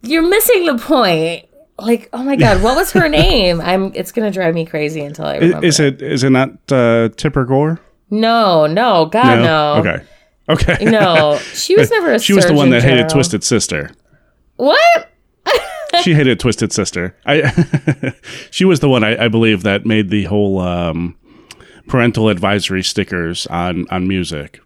You're 0.00 0.22
missing 0.28 0.64
the 0.66 0.78
point. 0.78 1.44
Like, 1.76 2.08
oh 2.12 2.22
my 2.22 2.36
god, 2.36 2.62
what 2.62 2.76
was 2.76 2.92
her 2.92 3.08
name? 3.24 3.60
I'm. 3.60 3.90
It's 3.96 4.12
gonna 4.12 4.30
drive 4.30 4.54
me 4.54 4.64
crazy 4.64 5.00
until 5.00 5.24
I 5.26 5.38
remember. 5.38 5.66
Is 5.66 5.80
it 5.80 6.00
is 6.00 6.22
it 6.22 6.30
not 6.30 6.50
uh, 6.70 7.08
Tipper 7.16 7.44
Gore? 7.44 7.80
No, 8.10 8.66
no, 8.66 9.06
God, 9.06 9.40
no. 9.42 9.74
Okay. 9.80 10.04
Okay. 10.48 10.84
No, 10.84 11.36
she 11.52 11.74
was 11.76 11.90
never 11.90 12.12
a 12.12 12.18
she 12.20 12.32
was 12.32 12.46
the 12.46 12.52
one 12.54 12.70
that 12.70 12.82
hated 12.84 13.08
Twisted 13.08 13.42
Sister. 13.42 13.90
What? 14.56 15.10
She 16.02 16.14
hated 16.14 16.38
Twisted 16.40 16.72
Sister. 16.72 17.16
I. 17.26 18.14
she 18.50 18.64
was 18.64 18.80
the 18.80 18.88
one 18.88 19.04
I, 19.04 19.24
I 19.24 19.28
believe 19.28 19.62
that 19.62 19.86
made 19.86 20.10
the 20.10 20.24
whole 20.24 20.58
um, 20.60 21.16
parental 21.86 22.28
advisory 22.28 22.82
stickers 22.82 23.46
on 23.46 23.86
on 23.90 24.06
music. 24.06 24.60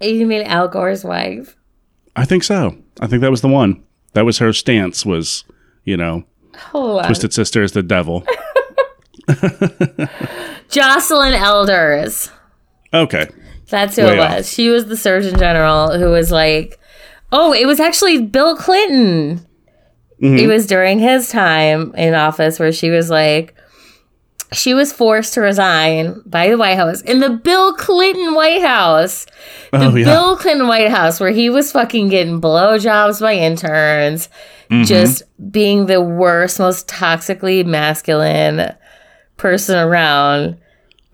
You 0.00 0.26
mean 0.26 0.42
Al 0.42 0.68
Gore's 0.68 1.04
wife? 1.04 1.56
I 2.16 2.24
think 2.24 2.42
so. 2.44 2.76
I 3.00 3.06
think 3.06 3.20
that 3.22 3.30
was 3.30 3.40
the 3.42 3.48
one. 3.48 3.82
That 4.14 4.24
was 4.24 4.38
her 4.38 4.52
stance. 4.52 5.04
Was 5.06 5.44
you 5.84 5.96
know. 5.96 6.24
Twisted 6.72 7.32
Sister 7.32 7.62
is 7.62 7.72
the 7.72 7.82
devil. 7.82 8.26
Joycelyn 10.68 11.32
Elders. 11.32 12.30
Okay. 12.92 13.28
That's 13.68 13.96
who 13.96 14.04
Way 14.04 14.12
it 14.14 14.18
off. 14.18 14.36
was. 14.36 14.52
She 14.52 14.68
was 14.68 14.86
the 14.86 14.96
Surgeon 14.96 15.38
General 15.38 15.98
who 15.98 16.10
was 16.10 16.30
like, 16.30 16.78
oh, 17.30 17.54
it 17.54 17.66
was 17.66 17.80
actually 17.80 18.20
Bill 18.22 18.54
Clinton. 18.56 19.46
Mm-hmm. 20.22 20.36
It 20.38 20.46
was 20.46 20.66
during 20.66 20.98
his 21.00 21.28
time 21.28 21.94
in 21.96 22.14
office 22.14 22.58
where 22.60 22.72
she 22.72 22.90
was 22.90 23.10
like, 23.10 23.54
she 24.52 24.74
was 24.74 24.92
forced 24.92 25.34
to 25.34 25.40
resign 25.40 26.20
by 26.26 26.48
the 26.48 26.58
White 26.58 26.76
House 26.76 27.00
in 27.00 27.20
the 27.20 27.30
Bill 27.30 27.72
Clinton 27.74 28.34
White 28.34 28.62
House. 28.62 29.24
The 29.72 29.78
Oh 29.86 29.94
yeah. 29.96 30.04
Bill 30.04 30.36
Clinton 30.36 30.68
White 30.68 30.90
House 30.90 31.18
where 31.18 31.30
he 31.30 31.48
was 31.50 31.72
fucking 31.72 32.08
getting 32.08 32.40
blowjobs 32.40 33.20
by 33.20 33.34
interns, 33.34 34.28
Mm-hmm. 34.70 34.84
just 34.84 35.22
being 35.50 35.84
the 35.84 36.00
worst, 36.00 36.58
most 36.58 36.88
toxically 36.88 37.62
masculine 37.66 38.74
person 39.36 39.76
around. 39.76 40.56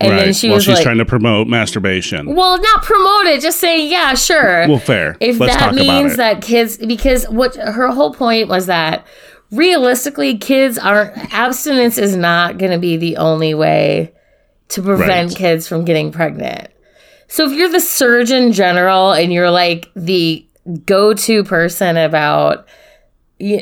And 0.01 0.13
right. 0.13 0.25
then 0.27 0.33
she 0.33 0.49
While 0.49 0.57
was 0.59 0.65
she's 0.65 0.75
like, 0.75 0.85
trying 0.85 0.99
to 0.99 1.05
promote 1.05 1.49
masturbation. 1.49 2.35
well, 2.35 2.57
not 2.61 2.83
promote 2.85 3.27
it, 3.27 3.41
just 3.41 3.59
say, 3.59 3.85
yeah, 3.89 4.15
sure. 4.15 4.69
Well, 4.69 4.79
fair. 4.79 5.17
if 5.21 5.41
Let's 5.41 5.57
that 5.57 5.75
means 5.75 6.17
that 6.17 6.41
kids, 6.41 6.77
because 6.79 7.25
what 7.29 7.57
her 7.57 7.89
whole 7.89 8.15
point 8.15 8.49
was 8.49 8.67
that 8.67 9.05
realistically, 9.51 10.39
kids 10.39 10.79
aren't, 10.79 11.17
abstinence 11.35 11.99
is 11.99 12.15
not 12.17 12.59
going 12.59 12.71
to 12.73 12.79
be 12.79 12.97
the 12.97 13.17
only 13.17 13.55
way 13.55 14.13
to 14.69 14.83
prevent 14.83 15.31
Right. 15.31 15.37
kids 15.37 15.67
from 15.67 15.85
getting 15.85 16.13
pregnant. 16.13 16.69
So 17.27 17.47
if 17.51 17.53
you're 17.57 17.69
the 17.71 17.81
surgeon 17.81 18.53
general 18.53 19.13
and 19.13 19.33
you're 19.33 19.51
like 19.51 19.91
the 19.97 20.47
go 20.85 21.15
to 21.15 21.43
person 21.45 21.97
about 21.97 22.69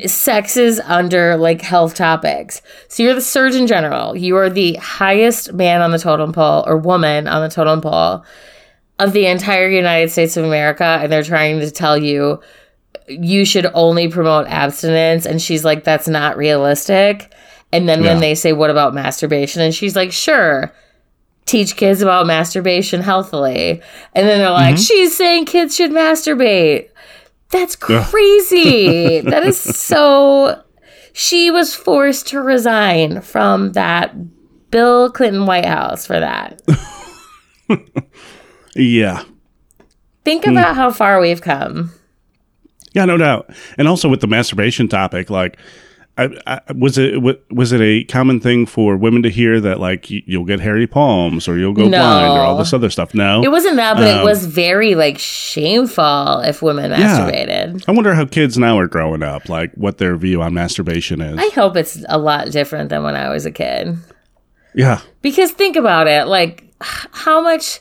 sex 0.06 0.56
is 0.56 0.80
under 0.80 1.36
like 1.36 1.60
health 1.60 1.94
topics. 1.94 2.62
So 2.88 3.02
you're 3.02 3.14
the 3.14 3.20
surgeon 3.20 3.66
general. 3.66 4.16
You 4.16 4.36
are 4.36 4.48
the 4.48 4.74
highest 4.74 5.52
man 5.52 5.82
on 5.82 5.90
the 5.90 5.98
totem 5.98 6.32
pole 6.32 6.64
or 6.66 6.78
woman 6.78 7.28
on 7.28 7.42
the 7.42 7.54
totem 7.54 7.80
pole 7.80 8.24
of 8.98 9.12
the 9.12 9.26
entire 9.26 9.68
United 9.68 10.10
States 10.10 10.36
of 10.36 10.44
America. 10.44 10.84
And 10.84 11.12
they're 11.12 11.22
trying 11.22 11.60
to 11.60 11.70
tell 11.70 11.98
you 11.98 12.40
you 13.08 13.44
should 13.44 13.66
only 13.74 14.08
promote 14.08 14.46
abstinence. 14.46 15.26
And 15.26 15.40
she's 15.40 15.64
like, 15.64 15.84
that's 15.84 16.08
not 16.08 16.36
realistic. 16.36 17.32
And 17.72 17.88
then 17.88 18.02
when 18.02 18.20
they 18.20 18.34
say, 18.34 18.52
what 18.52 18.70
about 18.70 18.94
masturbation? 18.94 19.60
And 19.60 19.74
she's 19.74 19.96
like, 19.96 20.12
sure. 20.12 20.72
Teach 21.44 21.76
kids 21.76 22.00
about 22.00 22.26
masturbation 22.26 23.02
healthily. 23.02 23.82
And 24.14 24.26
then 24.26 24.38
they're 24.38 24.50
like, 24.50 24.76
mm-hmm. 24.76 24.82
she's 24.82 25.16
saying 25.16 25.44
kids 25.44 25.76
should 25.76 25.90
masturbate. 25.90 26.88
That's 27.50 27.76
crazy. 27.80 29.20
that 29.20 29.44
is 29.44 29.58
so. 29.58 30.62
She 31.12 31.50
was 31.50 31.74
forced 31.74 32.26
to 32.28 32.40
resign 32.40 33.20
from 33.22 33.72
that 33.72 34.14
Bill 34.70 35.10
Clinton 35.10 35.46
White 35.46 35.64
House 35.64 36.04
for 36.06 36.20
that. 36.20 36.60
yeah. 38.74 39.22
Think 40.24 40.44
Hmm. 40.44 40.50
about 40.52 40.74
how 40.76 40.90
far 40.90 41.20
we've 41.20 41.40
come. 41.40 41.92
Yeah, 42.92 43.04
no 43.04 43.16
doubt. 43.16 43.50
And 43.78 43.88
also 43.88 44.08
with 44.08 44.20
the 44.20 44.26
masturbation 44.26 44.88
topic, 44.88 45.30
like, 45.30 45.58
I, 46.18 46.30
I, 46.46 46.60
was 46.72 46.96
it 46.96 47.20
was 47.50 47.72
it 47.72 47.80
a 47.82 48.04
common 48.04 48.40
thing 48.40 48.64
for 48.64 48.96
women 48.96 49.22
to 49.22 49.28
hear 49.28 49.60
that 49.60 49.80
like 49.80 50.08
you'll 50.08 50.44
get 50.46 50.60
hairy 50.60 50.86
palms 50.86 51.46
or 51.46 51.58
you'll 51.58 51.74
go 51.74 51.82
No. 51.88 51.98
blind 51.98 52.32
or 52.38 52.40
all 52.40 52.56
this 52.56 52.72
other 52.72 52.88
stuff? 52.88 53.12
No, 53.14 53.42
It 53.42 53.50
wasn't 53.50 53.76
that, 53.76 53.96
but 53.96 54.04
it 54.08 54.16
Um, 54.18 54.24
was 54.24 54.46
very 54.46 54.94
like 54.94 55.18
shameful 55.18 56.40
if 56.40 56.62
women 56.62 56.90
masturbated. 56.92 57.84
I 57.86 57.92
wonder 57.92 58.14
how 58.14 58.24
kids 58.24 58.56
now 58.56 58.78
are 58.78 58.86
growing 58.86 59.22
up, 59.22 59.48
like 59.50 59.72
what 59.74 59.98
their 59.98 60.16
view 60.16 60.40
on 60.42 60.54
masturbation 60.54 61.20
is. 61.20 61.38
I 61.38 61.50
hope 61.54 61.76
it's 61.76 62.02
a 62.08 62.18
lot 62.18 62.50
different 62.50 62.88
than 62.90 63.02
when 63.02 63.14
I 63.16 63.28
was 63.28 63.44
a 63.44 63.50
kid. 63.50 63.96
yeah, 64.74 65.00
Because 65.22 65.50
think 65.52 65.76
about 65.76 66.06
it, 66.08 66.26
like 66.28 66.64
how 66.80 67.42
much, 67.42 67.78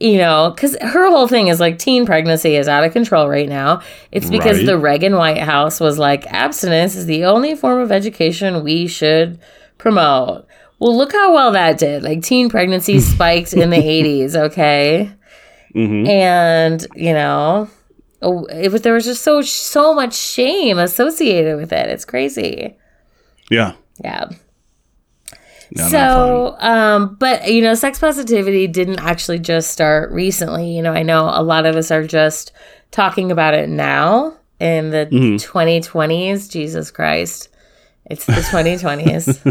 you 0.00 0.18
know, 0.18 0.50
because 0.54 0.76
her 0.80 1.08
whole 1.10 1.26
thing 1.28 1.48
is 1.48 1.58
like 1.60 1.78
teen 1.78 2.06
pregnancy 2.06 2.54
is 2.56 2.68
out 2.68 2.84
of 2.84 2.92
control 2.92 3.28
right 3.28 3.48
now. 3.48 3.80
It's 4.12 4.30
because 4.30 4.58
Right. 4.58 4.66
the 4.66 4.78
Reagan 4.78 5.16
White 5.16 5.38
House 5.42 5.80
was 5.80 5.98
like, 5.98 6.26
abstinence 6.32 6.94
is 6.94 7.06
the 7.06 7.24
only 7.24 7.54
form 7.56 7.80
of 7.80 7.90
education 7.90 8.62
we 8.62 8.86
should 8.86 9.38
promote. 9.76 10.46
Well, 10.78 10.96
look 10.96 11.12
how 11.12 11.32
well 11.34 11.50
that 11.52 11.78
did. 11.78 12.02
Like 12.04 12.22
teen 12.22 12.48
pregnancy 12.48 13.00
spiked 13.14 13.52
in 13.52 13.70
the 13.70 13.76
80s, 13.76 14.36
okay? 14.36 15.10
Mm-hmm. 15.74 16.06
And, 16.08 16.86
you 16.94 17.12
know, 17.12 17.68
oh, 18.22 18.44
it 18.46 18.70
was 18.70 18.82
there 18.82 18.94
was 18.94 19.04
just 19.04 19.22
so 19.22 19.42
so 19.42 19.92
much 19.94 20.14
shame 20.14 20.78
associated 20.78 21.56
with 21.56 21.72
it. 21.72 21.88
It's 21.90 22.04
crazy. 22.04 22.76
yeah. 23.50 23.72
Yeah. 24.02 24.28
Not 25.72 25.90
so, 25.90 26.56
um, 26.60 27.16
but 27.18 27.50
you 27.52 27.60
know, 27.62 27.74
sex 27.74 27.98
positivity 27.98 28.66
didn't 28.66 29.00
actually 29.00 29.38
just 29.38 29.70
start 29.70 30.10
recently. 30.10 30.70
You 30.74 30.82
know, 30.82 30.92
I 30.92 31.02
know 31.02 31.30
a 31.32 31.42
lot 31.42 31.66
of 31.66 31.76
us 31.76 31.90
are 31.90 32.06
just 32.06 32.52
talking 32.90 33.30
about 33.30 33.54
it 33.54 33.68
now 33.68 34.36
in 34.60 34.90
the 34.90 35.06
Mm-hmm. 35.10 35.36
2020s. 35.36 36.50
Jesus 36.50 36.90
Christ. 36.90 37.48
It's 38.10 38.24
the 38.24 38.32
2020s. 38.32 39.42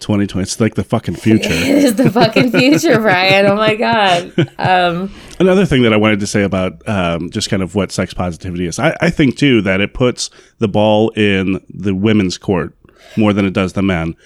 2020. 0.00 0.42
It's 0.42 0.58
like 0.60 0.74
the 0.76 0.82
fucking 0.84 1.16
future. 1.16 1.50
it 1.52 1.84
is 1.84 1.94
the 1.96 2.10
fucking 2.10 2.52
future, 2.52 2.98
Brian. 2.98 3.44
Oh 3.44 3.54
my 3.56 3.74
God. 3.74 4.32
Um, 4.58 5.12
Another 5.38 5.66
thing 5.66 5.82
that 5.82 5.92
I 5.92 5.98
wanted 5.98 6.20
to 6.20 6.26
say 6.26 6.42
about 6.42 6.86
um, 6.88 7.28
just 7.28 7.50
kind 7.50 7.62
of 7.62 7.74
what 7.74 7.92
sex 7.92 8.14
positivity 8.14 8.66
is, 8.66 8.78
I, 8.78 8.96
I 9.02 9.10
think 9.10 9.36
too 9.36 9.60
that 9.62 9.82
it 9.82 9.92
puts 9.92 10.30
the 10.58 10.68
ball 10.68 11.10
in 11.10 11.62
the 11.68 11.94
women's 11.94 12.38
court 12.38 12.72
more 13.18 13.34
than 13.34 13.44
it 13.44 13.52
does 13.52 13.74
the 13.74 13.82
men. 13.82 14.16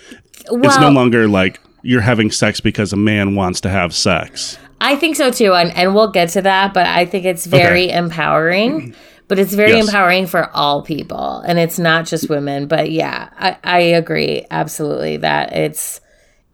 It's 0.50 0.78
no 0.78 0.90
longer 0.90 1.28
like 1.28 1.60
you're 1.82 2.00
having 2.00 2.30
sex 2.30 2.60
because 2.60 2.92
a 2.92 2.96
man 2.96 3.34
wants 3.34 3.60
to 3.62 3.68
have 3.68 3.94
sex. 3.94 4.58
I 4.80 4.96
think 4.96 5.16
so 5.16 5.30
too. 5.30 5.52
And, 5.54 5.70
and 5.76 5.94
we'll 5.94 6.10
get 6.10 6.30
to 6.30 6.42
that, 6.42 6.74
but 6.74 6.86
I 6.86 7.06
think 7.06 7.24
it's 7.24 7.46
very 7.46 7.90
empowering. 7.90 8.94
But 9.26 9.38
it's 9.38 9.54
very 9.54 9.70
Yes. 9.72 9.86
empowering 9.86 10.26
for 10.26 10.50
all 10.54 10.82
people. 10.82 11.38
And 11.40 11.58
it's 11.58 11.78
not 11.78 12.04
just 12.04 12.28
women. 12.28 12.66
But 12.66 12.90
yeah, 12.90 13.30
I, 13.38 13.56
I 13.64 13.78
agree 13.80 14.44
absolutely 14.50 15.16
that 15.16 15.54
it's 15.56 16.02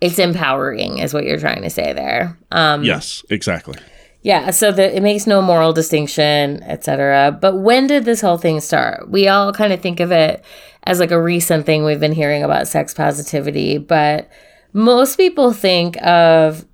it's 0.01 0.21
empowering 0.21 0.99
is 0.99 1.13
what 1.13 1.25
you're 1.25 1.41
trying 1.41 1.63
to 1.63 1.71
say 1.71 1.93
there. 1.95 2.39
Um 2.53 2.85
Yes, 2.85 3.25
exactly. 3.29 3.77
Yeah, 4.23 4.51
so 4.51 4.71
that 4.73 4.95
it 4.95 5.03
makes 5.03 5.27
no 5.27 5.41
moral 5.41 5.73
distinction, 5.73 6.63
etc. 6.65 7.37
But 7.41 7.57
when 7.57 7.87
did 7.87 8.05
this 8.05 8.21
whole 8.21 8.39
thing 8.39 8.61
start? 8.61 9.11
We 9.11 9.29
all 9.29 9.53
kind 9.53 9.73
of 9.73 9.81
think 9.81 10.01
of 10.01 10.13
it 10.13 10.45
as 10.85 11.01
like 11.01 11.11
a 11.11 11.21
recent 11.21 11.67
thing 11.67 11.85
we've 11.85 12.01
been 12.01 12.13
hearing 12.13 12.43
about 12.43 12.69
sex 12.69 12.93
positivity, 12.95 13.79
but 13.79 14.29
most 14.73 15.17
people 15.17 15.53
think 15.53 15.97
of 16.05 16.65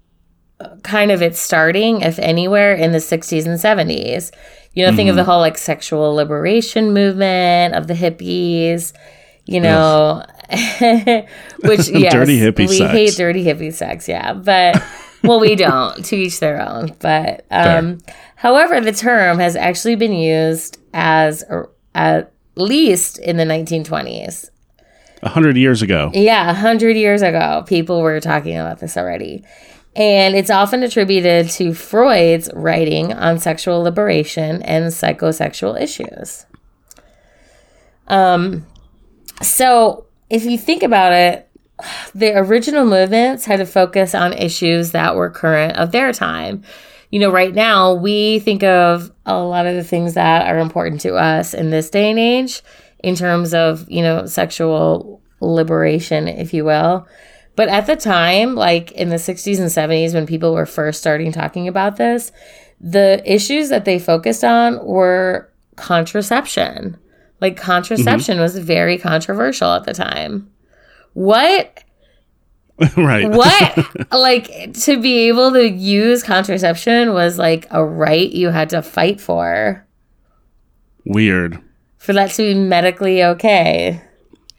uh, 0.61 0.77
kind 0.83 1.11
of 1.11 1.23
it 1.23 1.37
starting, 1.37 2.01
if 2.03 2.19
anywhere, 2.19 2.75
in 2.75 2.93
the 2.93 2.99
60s 2.99 3.47
and 3.47 3.59
70s. 3.59 4.33
You 4.75 4.85
know, 4.87 4.95
think 4.95 5.09
of 5.09 5.17
the 5.17 5.25
whole 5.25 5.41
like 5.41 5.57
sexual 5.57 6.15
liberation 6.15 6.93
movement 6.93 7.75
of 7.75 7.87
the 7.87 7.95
hippies, 7.95 8.93
you 9.47 9.59
know, 9.61 10.23
which 10.51 11.89
yes, 11.89 12.13
Dirty 12.13 12.39
hippie 12.39 12.69
we 12.69 12.79
sex. 12.79 12.93
hate 12.93 13.17
dirty 13.17 13.43
hippie 13.45 13.73
sex, 13.73 14.07
yeah. 14.07 14.35
But 14.35 14.83
well, 15.23 15.41
we 15.41 15.55
don't. 15.55 16.05
to 16.05 16.17
each 16.17 16.41
their 16.41 16.61
own. 16.61 16.95
But 16.99 17.45
um, 17.51 17.99
however, 18.37 18.81
the 18.81 18.93
term 18.93 19.39
has 19.39 19.57
actually 19.57 19.97
been 19.97 20.13
used 20.13 20.79
as 20.93 21.45
or 21.49 21.71
at 21.95 22.33
least 22.55 23.19
in 23.19 23.37
the 23.37 23.45
1920s. 23.45 24.51
A 25.23 25.29
hundred 25.29 25.57
years 25.57 25.83
ago. 25.83 26.11
Yeah, 26.13 26.51
a 26.51 26.55
hundred 26.55 26.97
years 26.97 27.23
ago, 27.23 27.65
people 27.67 28.03
were 28.03 28.21
talking 28.21 28.57
about 28.57 28.81
this 28.81 28.97
already. 28.97 29.45
And 29.97 30.37
it's 30.37 30.51
often 30.51 30.83
attributed 30.83 31.49
to 31.53 31.73
Freud's 31.73 32.51
writing 32.55 33.15
on 33.15 33.39
sexual 33.39 33.81
liberation 33.83 34.63
and 34.63 34.93
psychosexual 34.93 35.81
issues. 35.81 36.45
Um, 38.09 38.67
so 39.41 40.07
if 40.29 40.45
you 40.45 40.59
think 40.59 40.83
about 40.83 41.13
it, 41.13 41.46
the 42.15 42.37
original 42.37 42.85
movements 42.85 43.45
had 43.45 43.59
to 43.59 43.67
focus 43.67 44.15
on 44.15 44.33
issues 44.33 44.93
that 44.93 45.17
were 45.17 45.31
current 45.31 45.77
of 45.77 45.93
their 45.93 46.13
time. 46.13 46.63
You 47.11 47.21
know, 47.21 47.31
right 47.31 47.55
now 47.55 47.95
we 47.95 48.41
think 48.41 48.63
of 48.63 49.13
a 49.25 49.39
lot 49.39 49.67
of 49.67 49.75
the 49.75 49.85
things 49.85 50.15
that 50.15 50.47
are 50.47 50.59
important 50.59 51.01
to 51.03 51.15
us 51.15 51.55
in 51.55 51.71
this 51.71 51.91
day 51.91 52.11
and 52.11 52.19
age 52.19 52.63
in 53.01 53.15
terms 53.15 53.55
of, 53.55 53.89
you 53.91 54.03
know, 54.03 54.27
sexual 54.27 55.21
liberation, 55.41 56.29
if 56.29 56.53
you 56.53 56.65
will. 56.65 57.07
But 57.55 57.69
at 57.69 57.87
the 57.87 57.97
time, 57.97 58.55
like 58.55 58.93
in 58.93 59.09
the 59.09 59.17
60s 59.17 59.59
and 59.59 59.69
70s, 59.69 60.15
when 60.15 60.27
people 60.27 60.55
were 60.55 60.67
first 60.67 61.01
starting 61.01 61.33
talking 61.33 61.69
about 61.69 61.97
this, 61.97 62.33
the 62.81 63.23
issues 63.25 63.71
that 63.71 63.85
they 63.85 63.99
focused 63.99 64.45
on 64.45 64.85
were 64.85 65.51
contraception. 65.77 66.99
Like 67.41 67.57
mm-hmm. 67.57 67.65
contraception 67.65 68.41
was 68.41 68.59
very 68.59 68.99
controversial 68.99 69.73
at 69.73 69.85
the 69.85 69.95
time. 69.95 70.51
What 71.17 71.83
right. 72.99 73.27
what 73.31 74.13
like 74.13 74.75
to 74.83 75.01
be 75.01 75.29
able 75.29 75.51
to 75.53 75.67
use 75.67 76.23
contraception 76.23 77.15
was 77.15 77.39
like 77.39 77.67
a 77.71 77.83
right 77.83 78.31
you 78.31 78.51
had 78.51 78.69
to 78.69 78.83
fight 78.83 79.19
for 79.19 79.83
Weird. 81.07 81.59
for 81.97 82.13
that 82.13 82.33
to 82.33 82.43
be 82.43 82.61
medically 82.61 83.25
okay 83.25 84.03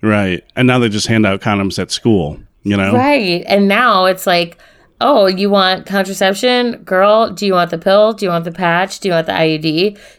Right. 0.01 0.43
And 0.55 0.67
now 0.67 0.79
they 0.79 0.89
just 0.89 1.05
hand 1.07 1.25
out 1.27 1.41
condoms 1.41 1.77
at 1.77 1.91
school, 1.91 2.39
you 2.63 2.75
know? 2.75 2.91
right 2.91 3.43
and 3.47 3.67
now 3.67 4.05
it's 4.05 4.25
like 4.25 4.57
oh 5.01 5.25
you 5.27 5.49
want 5.49 5.85
contraception? 5.85 6.83
Girl 6.83 7.29
do 7.29 7.45
you 7.45 7.53
want 7.53 7.71
the 7.71 7.77
pill? 7.77 8.13
Do 8.13 8.25
you 8.25 8.31
want 8.31 8.45
the 8.45 8.51
patch? 8.51 8.99
Do 8.99 9.07
you 9.09 9.13
want 9.13 9.27
the 9.27 9.33
iud 9.33 9.61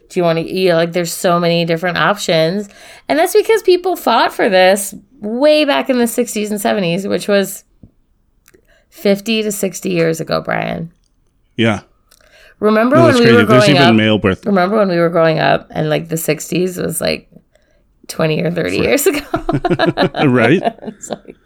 do 0.08 0.20
you 0.20 0.22
want 0.24 0.38
to 0.38 0.50
you 0.52 0.70
know, 0.70 0.76
like 0.76 0.92
there's 0.92 1.12
so 1.12 1.38
many 1.38 1.64
different 1.64 1.98
options. 1.98 2.68
And 3.08 3.18
that's 3.18 3.34
because 3.34 3.62
people 3.62 3.96
fought 3.96 4.32
for 4.32 4.48
this 4.48 4.94
way 5.20 5.64
back 5.64 5.90
in 5.90 5.98
the 5.98 6.04
60s 6.04 6.50
and 6.50 6.60
70s 6.60 7.08
which 7.08 7.26
was 7.28 7.64
50 8.90 9.42
to 9.42 9.52
60 9.52 9.90
years 9.90 10.20
ago 10.20 10.40
brian. 10.40 10.92
Yeah. 11.56 11.80
remember 12.60 12.96
No, 12.96 13.06
when 13.06 13.14
we 13.14 13.20
crazy. 13.22 13.34
were 13.34 13.44
growing 13.44 13.76
up? 13.78 13.94
male 13.94 14.18
birth. 14.18 14.46
remember 14.46 14.76
when 14.78 14.88
we 14.88 14.98
were 14.98 15.10
growing 15.10 15.38
up 15.40 15.66
and 15.70 15.90
like 15.90 16.08
the 16.08 16.14
60s 16.16 16.80
was 16.82 17.00
like 17.00 17.28
20 18.06 18.42
or 18.42 18.50
30 18.50 18.76
years 18.78 19.06
ago? 19.06 19.20
Right? 20.26 20.62
it's 20.82 21.10
like 21.10 21.36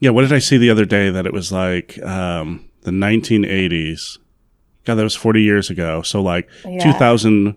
Yeah, 0.00 0.10
what 0.10 0.22
did 0.22 0.32
I 0.32 0.38
see 0.38 0.58
the 0.58 0.70
other 0.70 0.84
day 0.84 1.10
that 1.10 1.26
it 1.26 1.32
was 1.32 1.50
like 1.52 2.02
um, 2.02 2.68
the 2.82 2.90
1980s? 2.90 4.18
God, 4.84 4.96
that 4.96 5.02
was 5.02 5.14
40 5.14 5.42
years 5.42 5.70
ago. 5.70 6.02
So 6.02 6.20
like 6.20 6.48
Yeah. 6.66 6.92
2000, 6.92 7.56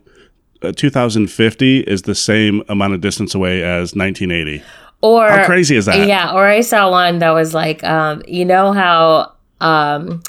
uh, 0.61 0.71
2050 0.75 1.79
is 1.81 2.03
the 2.03 2.15
same 2.15 2.63
amount 2.69 2.93
of 2.93 3.01
distance 3.01 3.35
away 3.35 3.63
as 3.63 3.95
1980. 3.95 4.63
or 5.01 5.27
How 5.29 5.45
crazy 5.45 5.75
is 5.75 5.85
that? 5.85 6.07
Yeah, 6.07 6.31
or 6.31 6.45
I 6.47 6.61
saw 6.61 6.89
one 6.89 7.19
that 7.19 7.31
was 7.31 7.53
like, 7.53 7.83
um, 7.83 8.21
you 8.27 8.45
know 8.45 8.71
how, 8.71 9.33
um, 9.59 10.23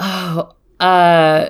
oh, 0.00 0.54
uh, 0.80 1.48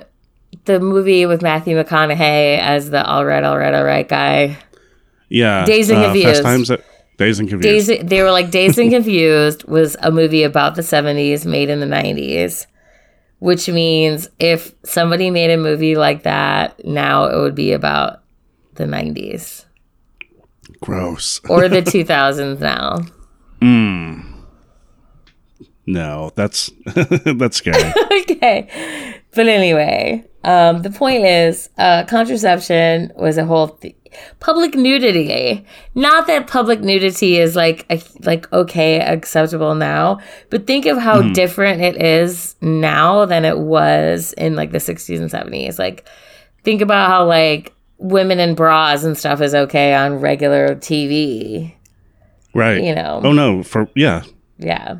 the 0.65 0.79
movie 0.79 1.25
with 1.25 1.41
Matthew 1.41 1.75
McConaughey 1.81 2.59
as 2.59 2.89
the 2.89 3.05
all 3.05 3.25
right, 3.25 3.43
all 3.43 3.57
right, 3.57 3.73
all 3.73 3.83
right 3.83 4.07
guy. 4.07 4.57
Yeah. 5.29 5.65
Dazed 5.65 5.89
and 5.91 5.99
uh, 5.99 6.03
Fast 6.03 6.13
Confused. 6.13 6.43
Times 6.43 6.71
at, 6.71 6.85
Dazed 7.17 7.39
and 7.39 7.49
Confused. 7.49 7.87
Dazed, 7.87 8.07
they 8.09 8.21
were 8.21 8.31
like 8.31 8.51
Dazed 8.51 8.77
and 8.79 8.89
Confused 8.97 9.63
was 9.65 9.95
a 10.01 10.11
movie 10.11 10.43
about 10.43 10.75
the 10.75 10.81
70s 10.81 11.45
made 11.45 11.69
in 11.69 11.79
the 11.79 11.85
90s, 11.85 12.65
which 13.39 13.67
means 13.69 14.27
if 14.39 14.73
somebody 14.83 15.29
made 15.31 15.51
a 15.51 15.57
movie 15.57 15.95
like 15.95 16.23
that, 16.23 16.83
now 16.85 17.25
it 17.25 17.39
would 17.39 17.55
be 17.55 17.71
about 17.71 18.21
the 18.75 18.83
90s 18.85 19.65
Gross. 20.81 21.39
or 21.49 21.69
the 21.69 21.81
2000s 21.81 22.59
now. 22.59 22.97
No, 25.87 26.31
that's 26.35 26.71
that's 27.37 27.57
scary. 27.57 27.93
okay. 28.21 28.67
But 29.35 29.47
anyway, 29.47 30.25
um, 30.43 30.81
the 30.81 30.89
point 30.89 31.25
is, 31.25 31.69
uh, 31.77 32.05
contraception 32.05 33.11
was 33.15 33.37
a 33.37 33.45
whole 33.45 33.69
th- 33.69 33.95
public 34.39 34.75
nudity. 34.75 35.65
Not 35.93 36.27
that 36.27 36.47
public 36.47 36.81
nudity 36.81 37.37
is 37.37 37.55
like 37.55 37.85
like 38.21 38.51
okay, 38.51 38.99
acceptable 38.99 39.75
now, 39.75 40.19
but 40.49 40.67
think 40.67 40.85
of 40.85 40.97
how 40.97 41.21
mm-hmm. 41.21 41.33
different 41.33 41.81
it 41.81 42.01
is 42.01 42.55
now 42.61 43.25
than 43.25 43.45
it 43.45 43.59
was 43.59 44.33
in 44.33 44.55
like 44.55 44.71
the 44.71 44.77
60s 44.77 45.19
and 45.19 45.31
70s. 45.31 45.79
Like, 45.79 46.07
think 46.63 46.81
about 46.81 47.09
how 47.09 47.25
like 47.25 47.73
women 47.97 48.39
in 48.39 48.55
bras 48.55 49.03
and 49.03 49.17
stuff 49.17 49.41
is 49.41 49.55
okay 49.55 49.93
on 49.93 50.19
regular 50.19 50.75
TV. 50.75 51.73
right. 52.53 52.83
You 52.83 52.95
know. 52.95 53.21
Oh 53.23 53.33
no, 53.33 53.63
for 53.63 53.89
yeah. 53.95 54.23
Yeah. 54.57 54.97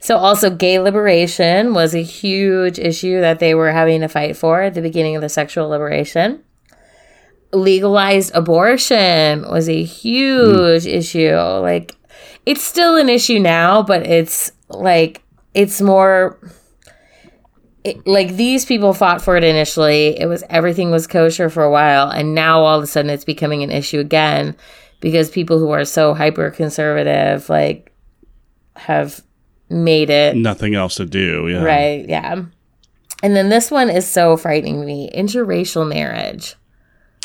So 0.00 0.16
also 0.16 0.50
gay 0.50 0.78
liberation 0.78 1.74
was 1.74 1.92
a 1.92 2.02
huge 2.02 2.78
issue 2.78 3.20
that 3.20 3.40
they 3.40 3.56
were 3.56 3.72
having 3.72 4.02
to 4.02 4.08
fight 4.08 4.36
for 4.36 4.62
at 4.62 4.74
the 4.74 4.82
beginning 4.82 5.16
of 5.16 5.22
the 5.22 5.28
sexual 5.28 5.68
liberation. 5.68 6.44
Legalized 7.56 8.34
abortion 8.34 9.42
was 9.50 9.68
a 9.68 9.82
huge 9.82 10.86
issue. 10.86 11.34
Like 11.34 11.96
it's 12.44 12.62
still 12.62 12.96
an 12.96 13.08
issue 13.08 13.38
now, 13.38 13.82
but 13.82 14.06
it's 14.06 14.52
like 14.68 15.22
it's 15.54 15.80
more 15.80 16.38
it, 17.84 18.06
like 18.06 18.36
these 18.36 18.64
people 18.64 18.92
fought 18.92 19.22
for 19.22 19.36
it 19.36 19.44
initially. 19.44 20.18
It 20.18 20.26
was 20.26 20.44
everything 20.50 20.90
was 20.90 21.06
kosher 21.06 21.48
for 21.48 21.62
a 21.62 21.70
while, 21.70 22.10
and 22.10 22.34
now 22.34 22.62
all 22.62 22.76
of 22.76 22.84
a 22.84 22.86
sudden 22.86 23.10
it's 23.10 23.24
becoming 23.24 23.62
an 23.62 23.70
issue 23.70 24.00
again 24.00 24.56
because 25.00 25.30
people 25.30 25.58
who 25.58 25.70
are 25.70 25.84
so 25.84 26.14
hyper 26.14 26.50
conservative 26.50 27.48
like 27.48 27.92
have 28.74 29.22
made 29.68 30.10
it 30.10 30.36
Nothing 30.36 30.74
else 30.74 30.96
to 30.96 31.06
do. 31.06 31.48
Yeah. 31.48 31.62
right. 31.62 32.08
Yeah. 32.08 32.44
And 33.22 33.34
then 33.34 33.48
this 33.48 33.70
one 33.70 33.88
is 33.88 34.06
so 34.06 34.36
frightening 34.36 34.80
to 34.80 34.86
me 34.86 35.10
interracial 35.14 35.88
marriage. 35.88 36.54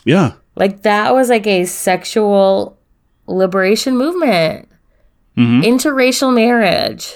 Yeah. 0.06 0.34
Like 0.56 0.82
that 0.84 1.14
was 1.14 1.30
like 1.30 1.48
a 1.48 1.66
sexual 1.66 2.78
liberation 3.28 3.98
movement. 3.98 4.68
Mhm. 5.38 5.64
Interracial 5.64 6.34
marriage. 6.34 7.16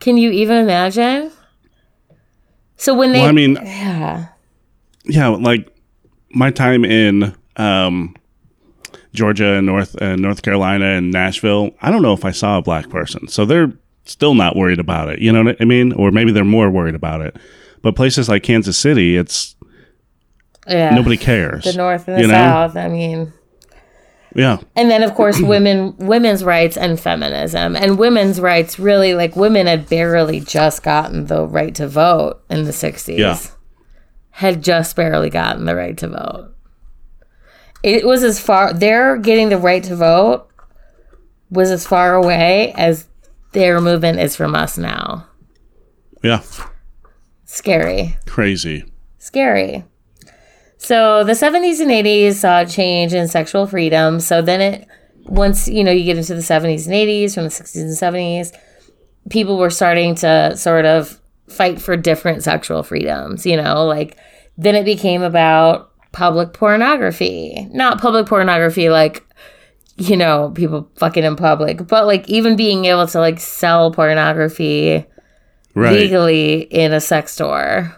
Can 0.00 0.16
you 0.18 0.30
even 0.30 0.58
imagine? 0.58 1.30
So 2.76 2.94
when 2.94 3.12
they 3.12 3.20
Well, 3.20 3.28
I 3.28 3.32
mean, 3.32 3.54
yeah. 3.62 4.26
yeah, 5.06 5.28
like 5.28 5.68
my 6.30 6.50
time 6.50 6.84
in 6.84 7.34
um, 7.56 8.14
Georgia 9.14 9.54
and 9.54 9.66
North 9.66 10.00
uh, 10.02 10.16
North 10.16 10.42
Carolina 10.42 10.84
and 10.84 11.10
Nashville, 11.10 11.70
I 11.80 11.90
don't 11.90 12.02
know 12.02 12.12
if 12.12 12.24
I 12.26 12.32
saw 12.32 12.58
a 12.58 12.62
black 12.62 12.90
person. 12.90 13.28
So 13.28 13.46
they're 13.46 13.72
still 14.04 14.34
not 14.34 14.54
worried 14.56 14.78
about 14.78 15.08
it. 15.08 15.20
You 15.20 15.32
know 15.32 15.42
what 15.42 15.56
I 15.60 15.64
mean? 15.64 15.92
Or 15.92 16.10
maybe 16.10 16.32
they're 16.32 16.44
more 16.44 16.70
worried 16.70 16.94
about 16.94 17.22
it. 17.22 17.36
But 17.80 17.96
places 17.96 18.28
like 18.28 18.42
Kansas 18.42 18.76
City, 18.76 19.16
it's 19.16 19.56
Yeah. 20.68 20.90
nobody 20.94 21.16
cares. 21.16 21.64
the 21.64 21.72
north 21.74 22.08
and 22.08 22.16
the 22.16 22.22
you 22.22 22.26
know? 22.28 22.34
south. 22.34 22.76
I 22.76 22.88
mean 22.88 23.32
Yeah. 24.34 24.58
and 24.74 24.90
then 24.90 25.02
of 25.02 25.14
course 25.14 25.40
women 25.54 25.96
women's 25.98 26.42
rights 26.44 26.76
and 26.76 26.98
feminism 27.00 27.76
and 27.76 27.98
women's 27.98 28.40
rights 28.40 28.78
really 28.78 29.14
like 29.14 29.36
women 29.36 29.66
had 29.66 29.88
barely 29.88 30.40
just 30.40 30.82
gotten 30.82 31.26
the 31.26 31.46
right 31.46 31.74
to 31.76 31.86
vote 31.88 32.42
in 32.50 32.64
the 32.64 32.72
60s 32.72 33.16
Yeah. 33.18 33.38
had 34.30 34.62
just 34.62 34.94
barely 34.96 35.30
gotten 35.30 35.64
the 35.64 35.74
right 35.74 35.96
to 35.98 36.08
vote 36.08 36.52
it 37.82 38.04
was 38.06 38.22
as 38.24 38.40
far 38.40 38.72
their 38.72 39.16
getting 39.16 39.48
the 39.48 39.58
right 39.58 39.82
to 39.84 39.94
vote 39.96 40.48
was 41.50 41.70
as 41.70 41.86
far 41.86 42.14
away 42.14 42.72
as 42.76 43.06
their 43.52 43.80
movement 43.80 44.18
is 44.18 44.34
from 44.36 44.54
us 44.54 44.76
now 44.76 45.26
Yeah. 46.22 46.42
scary 47.44 48.16
Crazy. 48.26 48.84
scary. 49.18 49.84
So 50.86 51.24
the 51.24 51.32
70s 51.32 51.80
and 51.80 51.90
80s 51.90 52.34
saw 52.34 52.60
a 52.60 52.66
change 52.66 53.12
in 53.12 53.26
sexual 53.26 53.66
freedom. 53.66 54.20
So 54.20 54.40
then 54.40 54.60
it 54.60 54.88
once 55.24 55.66
you 55.66 55.82
know 55.82 55.90
you 55.90 56.04
get 56.04 56.16
into 56.16 56.36
the 56.36 56.40
70s 56.40 56.86
and 56.86 56.94
80s 56.94 57.34
from 57.34 57.42
the 57.42 57.50
60s 57.50 57.82
and 57.82 57.90
70s, 57.90 58.56
people 59.28 59.58
were 59.58 59.68
starting 59.68 60.14
to 60.16 60.56
sort 60.56 60.84
of 60.84 61.20
fight 61.48 61.80
for 61.80 61.96
different 61.96 62.44
sexual 62.44 62.84
freedoms, 62.84 63.44
you 63.44 63.56
know, 63.56 63.84
like 63.84 64.16
then 64.56 64.76
it 64.76 64.84
became 64.84 65.22
about 65.22 65.90
public 66.12 66.52
pornography. 66.52 67.66
Not 67.72 68.00
public 68.00 68.26
pornography 68.26 68.88
like 68.88 69.24
you 69.96 70.16
know, 70.16 70.52
people 70.54 70.88
fucking 70.98 71.24
in 71.24 71.34
public, 71.34 71.84
but 71.88 72.06
like 72.06 72.28
even 72.28 72.54
being 72.54 72.84
able 72.84 73.08
to 73.08 73.18
like 73.18 73.40
sell 73.40 73.90
pornography 73.90 75.04
Right. 75.74 75.92
legally 75.92 76.60
in 76.60 76.92
a 76.94 77.00
sex 77.00 77.32
store 77.32 77.94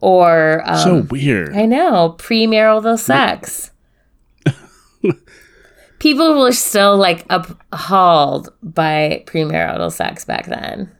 or 0.00 0.62
um, 0.64 0.78
so 0.78 1.00
weird. 1.10 1.54
I 1.56 1.66
know 1.66 2.14
premarital 2.18 2.98
sex. 2.98 3.70
People 5.98 6.38
were 6.40 6.52
still 6.52 6.96
like 6.96 7.26
appalled 7.28 8.48
by 8.62 9.22
premarital 9.26 9.92
sex 9.92 10.24
back 10.24 10.46
then. 10.46 10.90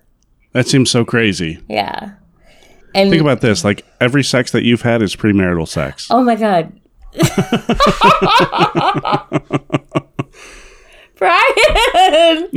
That 0.52 0.68
seems 0.68 0.90
so 0.90 1.04
crazy. 1.04 1.60
Yeah, 1.68 2.14
and 2.94 3.08
Think 3.10 3.22
about 3.22 3.40
this. 3.40 3.64
Like 3.64 3.84
every 4.00 4.22
sex 4.24 4.50
that 4.52 4.64
you've 4.64 4.82
had 4.82 5.00
is 5.00 5.16
premarital 5.16 5.66
sex. 5.68 6.08
oh 6.10 6.22
my 6.22 6.34
god, 6.36 6.78
Brian, 11.16 12.48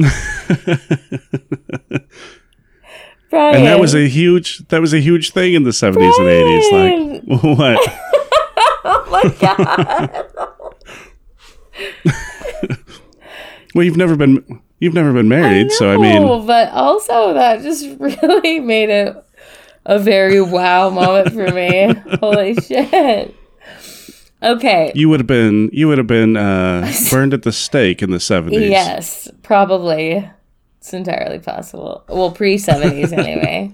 Brian, 3.33 3.55
and 3.55 3.65
that 3.65 3.79
was 3.79 3.95
a 3.95 4.07
huge 4.07 4.59
that 4.67 4.79
was 4.79 4.93
a 4.93 4.99
huge 4.99 5.31
thing 5.31 5.55
in 5.55 5.63
the 5.63 5.71
70s 5.71 6.13
and 6.19 6.27
80s 6.27 6.71
like 6.71 7.57
what 7.57 7.79
oh 8.85 9.07
my 9.09 9.23
god. 9.39 10.27
Well, 13.73 13.83
you've 13.83 13.97
never 13.97 14.15
been 14.15 14.61
you've 14.79 14.93
never 14.93 15.11
been 15.13 15.27
married, 15.27 15.71
so 15.71 15.91
I 15.91 15.97
mean, 15.97 16.45
but 16.45 16.71
also 16.73 17.33
that 17.33 17.61
just 17.61 17.87
really 17.99 18.59
made 18.59 18.89
it 18.89 19.15
a 19.85 19.99
very 19.99 20.41
wow 20.41 20.89
moment 20.89 21.33
for 21.33 21.51
me. 21.51 21.93
Holy 22.19 22.55
shit. 22.55 23.35
Okay. 24.43 24.91
you 24.93 25.07
would 25.09 25.21
have 25.21 25.27
been 25.27 25.69
you 25.71 25.87
would 25.87 25.97
have 25.97 26.07
been 26.07 26.35
uh, 26.35 26.91
burned 27.09 27.33
at 27.33 27.43
the 27.43 27.51
stake 27.51 28.03
in 28.03 28.11
the 28.11 28.19
seventies. 28.19 28.69
Yes, 28.69 29.27
probably. 29.41 30.29
It's 30.83 30.93
entirely 30.93 31.39
possible. 31.39 32.03
Well, 32.09 32.31
pre 32.31 32.57
70s 32.57 33.13
anyway. 33.17 33.71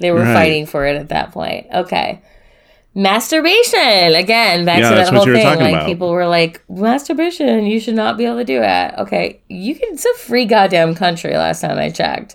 They 0.00 0.10
were 0.10 0.22
Right. 0.22 0.34
fighting 0.34 0.66
for 0.66 0.84
it 0.86 0.96
at 0.96 1.08
that 1.10 1.30
point. 1.30 1.68
Okay. 1.72 2.20
Masturbation. 2.96 3.78
Again, 4.16 4.64
back 4.64 4.80
Yeah, 4.80 4.88
to 4.90 4.94
that 4.96 5.14
whole 5.14 5.24
thing. 5.24 5.34
Like 5.44 5.60
about. 5.60 5.86
people 5.86 6.10
were 6.10 6.26
like, 6.26 6.60
masturbation, 6.68 7.64
you 7.66 7.78
should 7.78 7.94
not 7.94 8.18
be 8.18 8.24
able 8.24 8.38
to 8.38 8.44
do 8.44 8.60
it. 8.60 8.94
Okay. 8.98 9.40
You 9.48 9.76
can 9.76 9.90
it's 9.92 10.04
a 10.04 10.14
free 10.14 10.46
goddamn 10.46 10.96
country 10.96 11.32
last 11.36 11.60
time 11.60 11.78
I 11.78 11.90
checked. 11.90 12.34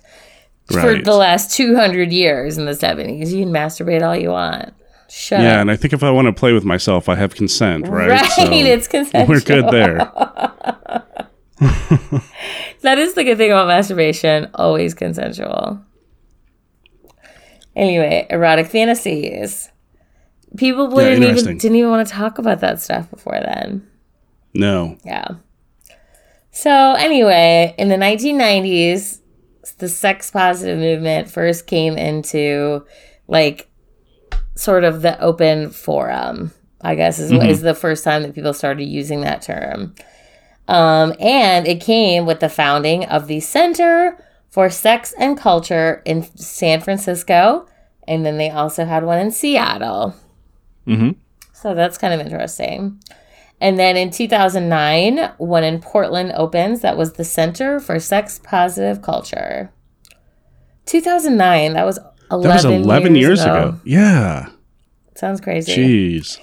For 0.72 1.02
the 1.02 1.16
last 1.16 1.54
200 1.58 2.14
years 2.14 2.58
in 2.58 2.64
the 2.66 2.72
70s. 2.72 3.30
You 3.30 3.44
can 3.44 3.54
masturbate 3.54 4.02
all 4.02 4.16
you 4.16 4.30
want. 4.30 4.74
Shut 5.10 5.42
Yeah, 5.42 5.56
up. 5.56 5.62
and 5.62 5.72
I 5.72 5.76
think 5.76 5.92
if 5.94 6.02
I 6.02 6.12
want 6.12 6.28
to 6.28 6.34
play 6.34 6.54
with 6.54 6.64
myself, 6.64 7.10
I 7.10 7.16
have 7.16 7.36
consent, 7.36 7.90
right? 7.90 8.10
Right, 8.10 8.32
So 8.32 8.44
it's 8.50 8.88
consensual. 8.88 9.28
we're 9.36 9.42
good 9.42 9.68
there. 9.70 10.10
That 12.84 13.00
is 13.00 13.14
the 13.14 13.24
good 13.24 13.38
thing 13.38 13.50
about 13.50 13.68
masturbation. 13.68 14.50
Always 14.54 14.94
consensual. 14.94 15.82
Anyway, 17.76 18.28
erotic 18.30 18.68
fantasies. 18.68 19.70
People 20.58 20.90
Yeah, 21.02 21.10
didn't 21.10 21.38
even 21.38 21.58
didn't 21.58 21.78
even 21.78 21.90
want 21.90 22.06
to 22.08 22.14
talk 22.14 22.38
about 22.38 22.60
that 22.60 22.82
stuff 22.82 23.10
before 23.10 23.40
then. 23.40 23.88
No. 24.54 24.98
Yeah. 25.06 25.30
So 26.52 26.70
anyway, 26.70 27.74
in 27.78 27.88
the 27.88 27.96
1990s, 27.96 29.20
the 29.78 29.88
sex 29.88 30.30
positive 30.30 30.78
movement 30.78 31.32
first 31.32 31.66
came 31.66 31.98
into 31.98 32.86
like 33.30 33.72
sort 34.56 34.84
of 34.84 35.02
the 35.02 35.20
open 35.22 35.72
forum. 35.72 36.52
I 36.82 36.96
guess 36.96 37.18
is, 37.18 37.32
mm-hmm. 37.32 37.48
is 37.48 37.62
the 37.62 37.74
first 37.74 38.04
time 38.04 38.24
that 38.24 38.36
people 38.36 38.54
started 38.54 38.84
using 38.84 39.22
that 39.22 39.42
term. 39.42 39.96
Um, 40.68 41.14
and 41.20 41.68
it 41.68 41.82
came 41.82 42.26
with 42.26 42.40
the 42.40 42.50
founding 42.50 43.06
of 43.06 43.28
the 43.28 43.40
Center 43.42 44.24
for 44.50 44.70
Sex 44.70 45.14
and 45.18 45.38
Culture 45.38 46.02
in 46.06 46.24
San 46.38 46.80
Francisco. 46.82 47.68
And 48.08 48.26
then 48.26 48.38
they 48.38 48.50
also 48.50 48.86
had 48.86 49.04
one 49.04 49.20
in 49.20 49.32
Seattle. 49.32 50.16
hmm 50.86 51.12
So 51.54 51.74
that's 51.74 51.98
kind 51.98 52.14
of 52.14 52.20
interesting. 52.26 53.02
And 53.62 53.80
then 53.80 53.96
in 53.96 54.10
2009, 54.12 55.34
one 55.38 55.64
in 55.64 55.80
Portland 55.80 56.34
opens 56.36 56.82
that 56.82 56.98
was 56.98 57.14
the 57.14 57.24
Center 57.24 57.80
for 57.80 58.00
Sex 58.00 58.40
Positive 58.44 59.02
Culture. 59.02 59.72
2009, 60.86 61.74
that 61.74 61.86
was 61.86 62.00
11, 62.32 62.50
That 62.50 62.56
was 62.56 62.66
eleven 62.66 63.16
years, 63.16 63.42
ago. 63.42 63.80
Yeah. 63.86 64.50
Sounds 65.16 65.40
crazy. 65.40 65.76
Jeez. 66.20 66.40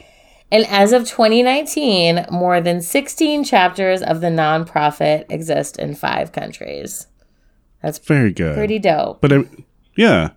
And 0.53 0.67
as 0.67 0.93
of 0.93 1.03
2019, 1.09 2.27
more 2.31 2.61
than 2.61 2.83
16 2.83 3.45
chapters 3.45 4.03
of 4.03 4.21
the 4.21 4.27
nonprofit 4.29 5.27
exist 5.31 5.79
in 5.79 5.95
five 5.95 6.33
countries. 6.33 7.07
That's 7.83 7.99
very 7.99 8.33
good. 8.33 8.57
Pretty 8.57 8.79
dope. 8.79 9.21
but 9.21 9.33
yeah, 9.97 10.31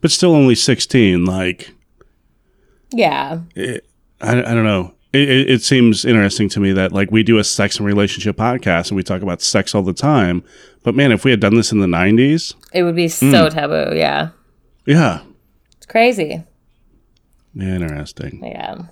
but 0.00 0.10
still 0.10 0.34
only 0.34 0.54
sixteen. 0.54 1.24
Like 1.24 1.70
Yeah. 2.92 3.40
I, 3.56 3.80
I 4.20 4.34
don't 4.34 4.64
know. 4.64 4.94
It, 5.12 5.28
it, 5.30 5.50
it 5.50 5.62
seems 5.62 6.04
interesting 6.04 6.48
to 6.50 6.60
me 6.60 6.72
that 6.72 6.92
like 6.92 7.10
we 7.10 7.22
do 7.22 7.38
a 7.38 7.44
sex 7.44 7.76
and 7.78 7.86
relationship 7.86 8.36
podcast 8.36 8.88
and 8.88 8.96
we 8.96 9.02
talk 9.02 9.22
about 9.22 9.42
sex 9.42 9.74
all 9.74 9.82
the 9.82 9.92
time. 9.92 10.42
But 10.84 10.94
man, 10.94 11.10
if 11.12 11.24
we 11.24 11.30
had 11.30 11.40
done 11.40 11.54
this 11.56 11.72
in 11.72 11.80
the 11.80 11.86
nineties, 11.86 12.54
It 12.72 12.82
would 12.82 12.96
be 12.96 13.08
Hmm. 13.08 13.30
so 13.30 13.48
taboo. 13.50 13.94
Yeah. 13.96 14.30
yeah, 14.86 15.20
It's 15.76 15.86
crazy. 15.86 16.44
interesting. 17.58 18.40
Yeah. 18.44 18.82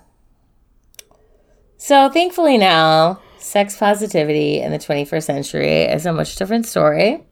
So 1.85 2.09
thankfully 2.09 2.57
now, 2.57 3.21
sex 3.37 3.77
positivity 3.77 4.59
in 4.59 4.71
the 4.71 4.79
21st 4.79 5.23
century 5.23 5.83
is 5.83 6.07
a 6.07 6.13
much 6.13 6.35
different 6.35 6.65
story. 6.65 7.23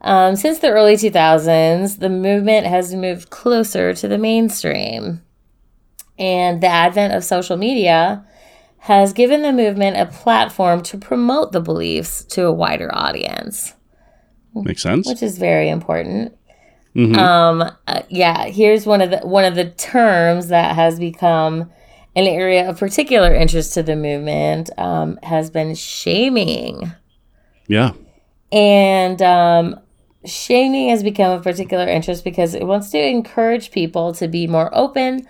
Um, 0.00 0.36
since 0.36 0.60
the 0.60 0.70
early 0.70 0.94
2000s, 0.94 1.98
the 1.98 2.08
movement 2.08 2.68
has 2.68 2.94
moved 2.94 3.30
closer 3.30 3.92
to 3.94 4.06
the 4.06 4.16
mainstream. 4.16 5.24
And 6.20 6.60
the 6.60 6.68
advent 6.68 7.14
of 7.14 7.24
social 7.24 7.56
media 7.56 8.24
has 8.78 9.12
given 9.12 9.42
the 9.42 9.52
movement 9.52 9.96
a 9.96 10.06
platform 10.06 10.80
to 10.84 10.96
promote 10.96 11.50
the 11.50 11.60
beliefs 11.60 12.22
to 12.26 12.46
a 12.46 12.52
wider 12.52 12.94
audience 12.94 13.74
Makes 14.54 14.82
sense. 14.82 15.08
which 15.08 15.20
is 15.20 15.36
very 15.36 15.68
important. 15.68 16.32
Um, 16.96 17.62
uh, 17.88 18.02
yeah, 18.08 18.44
here's 18.44 18.86
one 18.86 19.00
of 19.00 19.10
the 19.10 19.18
one 19.18 19.44
of 19.44 19.56
the 19.56 19.70
terms 19.70 20.46
that 20.48 20.76
has 20.76 21.00
become 21.00 21.72
an 22.16 22.26
area 22.26 22.68
of 22.68 22.78
particular 22.78 23.32
interest 23.34 23.74
to 23.74 23.82
the 23.82 23.96
movement 23.96 24.70
um, 24.78 25.18
has 25.22 25.50
been 25.50 25.74
shaming, 25.74 26.92
Yeah, 27.66 27.92
and 28.50 29.20
um, 29.22 29.80
shaming 30.24 30.88
has 30.90 31.02
become 31.02 31.32
of 31.32 31.42
particular 31.44 31.86
interest 31.86 32.24
because 32.24 32.54
it 32.54 32.64
wants 32.66 32.90
to 32.90 32.98
encourage 32.98 33.70
people 33.70 34.12
to 34.14 34.26
be 34.28 34.46
more 34.46 34.70
open 34.76 35.26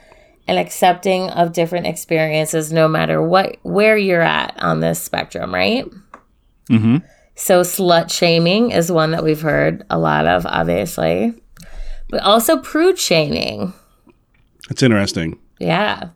and 0.46 0.58
accepting 0.58 1.28
of 1.30 1.52
different 1.52 1.86
experiences, 1.86 2.72
no 2.72 2.88
matter 2.88 3.20
what 3.22 3.58
where 3.62 3.96
you're 3.98 4.22
at 4.22 4.54
on 4.62 4.80
this 4.80 5.00
spectrum, 5.00 5.52
right? 5.54 5.84
hmm 6.68 6.98
So 7.34 7.60
slut 7.60 8.10
shaming 8.10 8.70
is 8.70 8.90
one 8.90 9.10
that 9.10 9.22
we've 9.24 9.40
heard 9.42 9.84
a 9.90 9.98
lot 9.98 10.26
of, 10.26 10.46
obviously. 10.46 11.34
But 12.08 12.22
also 12.22 12.56
prude 12.56 12.98
shaming. 12.98 13.74
it's 14.70 14.82
interesting. 14.82 15.38
Yeah. 15.60 16.08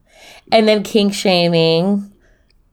And 0.50 0.66
then 0.68 0.82
kink 0.82 1.14
shaming. 1.14 2.10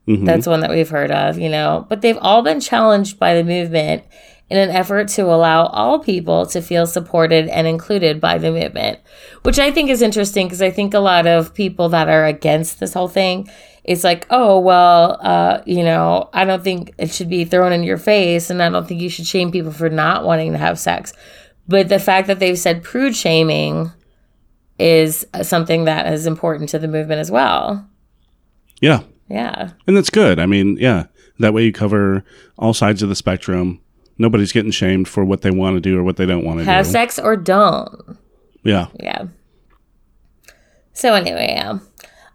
Mhm. 0.08 0.24
That's 0.24 0.46
one 0.46 0.60
that 0.60 0.70
we've 0.70 0.88
heard 0.88 1.10
of, 1.10 1.38
you 1.38 1.48
know. 1.48 1.86
But 1.88 2.02
they've 2.02 2.18
all 2.20 2.42
been 2.42 2.60
challenged 2.60 3.18
by 3.18 3.34
the 3.34 3.44
movement 3.44 4.02
in 4.48 4.58
an 4.58 4.70
effort 4.70 5.08
to 5.08 5.22
allow 5.22 5.66
all 5.66 6.00
people 6.00 6.44
to 6.46 6.60
feel 6.60 6.86
supported 6.86 7.48
and 7.48 7.66
included 7.68 8.20
by 8.20 8.36
the 8.36 8.50
movement, 8.50 8.98
which 9.42 9.60
I 9.60 9.70
think 9.70 9.90
is 9.90 10.02
interesting 10.02 10.46
because 10.46 10.62
I 10.62 10.70
think 10.70 10.92
a 10.92 10.98
lot 10.98 11.26
of 11.26 11.54
people 11.54 11.88
that 11.90 12.08
are 12.08 12.26
against 12.26 12.80
this 12.80 12.94
whole 12.94 13.08
thing 13.08 13.48
it's 13.82 14.04
like, 14.04 14.26
oh, 14.30 14.60
well, 14.60 15.18
uh, 15.22 15.62
you 15.64 15.82
know, 15.82 16.28
I 16.32 16.44
don't 16.44 16.62
think 16.62 16.92
it 16.98 17.10
should 17.10 17.30
be 17.30 17.44
thrown 17.44 17.72
in 17.72 17.82
your 17.82 17.96
face, 17.96 18.50
and 18.50 18.62
I 18.62 18.68
don't 18.68 18.86
think 18.86 19.00
you 19.00 19.08
should 19.08 19.26
shame 19.26 19.50
people 19.50 19.72
for 19.72 19.88
not 19.88 20.24
wanting 20.24 20.52
to 20.52 20.58
have 20.58 20.78
sex. 20.78 21.12
But 21.66 21.88
the 21.88 21.98
fact 21.98 22.26
that 22.26 22.38
they've 22.38 22.58
said 22.58 22.82
prude 22.82 23.16
shaming 23.16 23.90
is 24.80 25.26
something 25.42 25.84
that 25.84 26.12
is 26.12 26.26
important 26.26 26.70
to 26.70 26.78
the 26.78 26.88
movement 26.88 27.20
as 27.20 27.30
well. 27.30 27.86
Yeah, 28.80 29.00
Yeah. 29.28 29.70
and 29.86 29.96
that's 29.96 30.10
good. 30.10 30.38
I 30.38 30.46
mean, 30.46 30.76
yeah, 30.80 31.04
that 31.38 31.52
way 31.54 31.64
you 31.64 31.72
cover 31.72 32.24
all 32.58 32.72
sides 32.74 33.02
of 33.02 33.08
the 33.08 33.14
spectrum. 33.16 33.80
Nobody's 34.18 34.52
getting 34.52 34.70
shamed 34.70 35.08
for 35.08 35.24
what 35.24 35.42
they 35.42 35.50
want 35.50 35.76
to 35.76 35.80
do 35.80 35.98
or 35.98 36.02
what 36.02 36.16
they 36.16 36.26
don't 36.26 36.44
want 36.44 36.58
to 36.60 36.64
Have 36.64 36.86
do. 36.86 36.90
sex 36.92 37.18
or 37.18 37.36
don't. 37.36 38.18
Yeah, 38.64 38.86
Yeah. 38.98 39.26
So 40.92 41.14
anyway, 41.14 41.54
yeah. 41.56 41.78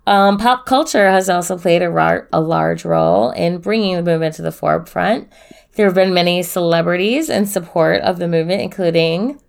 Um, 0.07 0.37
pop 0.37 0.65
culture 0.65 1.09
has 1.09 1.29
also 1.29 1.57
played 1.57 1.81
a, 1.81 1.89
rar- 1.89 2.27
a 2.31 2.39
large 2.41 2.85
role 2.85 3.31
in 3.31 3.57
bringing 3.59 3.95
the 3.95 4.03
movement 4.03 4.35
to 4.35 4.41
the 4.43 4.51
forefront. 4.51 5.27
There 5.75 5.85
have 5.85 5.95
been 5.95 6.13
many 6.13 6.41
celebrities 6.43 7.29
in 7.29 7.45
support 7.47 8.01
of 8.01 8.17
the 8.19 8.27
movement, 8.27 8.61
including 8.61 9.39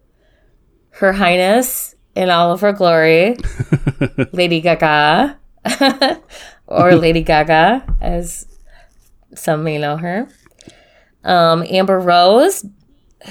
Her 0.92 1.12
Highness 1.14 1.94
in 2.16 2.31
all 2.31 2.50
of 2.50 2.62
her 2.62 2.72
glory, 2.72 3.37
Lady 4.33 4.61
Gaga, 4.61 5.38
or 6.66 6.94
Lady 6.96 7.22
Gaga, 7.22 7.85
as 8.00 8.46
some 9.35 9.62
may 9.62 9.79
know 9.79 9.96
her. 9.96 10.26
Um, 11.22 11.64
Amber 11.68 12.00
Rose, 12.00 12.64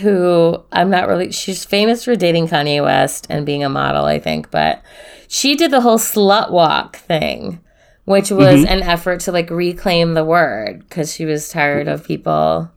who 0.01 0.63
I'm 0.71 0.89
not 0.89 1.07
really, 1.07 1.31
she's 1.31 1.65
famous 1.65 2.03
for 2.03 2.15
dating 2.15 2.47
Kanye 2.47 2.83
West 2.83 3.25
and 3.29 3.45
being 3.45 3.63
a 3.63 3.69
model, 3.69 4.05
I 4.05 4.19
think, 4.19 4.51
but 4.51 4.83
she 5.27 5.55
did 5.55 5.71
the 5.71 5.81
whole 5.81 5.97
slut 5.97 6.51
walk 6.51 6.97
thing, 6.97 7.61
which 8.03 8.29
was 8.29 8.63
an 8.65 8.83
effort 8.83 9.21
to 9.21 9.31
like 9.31 9.49
reclaim 9.49 10.13
the 10.13 10.25
word 10.25 10.81
because 10.87 11.13
she 11.13 11.25
was 11.25 11.49
tired 11.49 11.87
of 11.87 12.03
people 12.05 12.71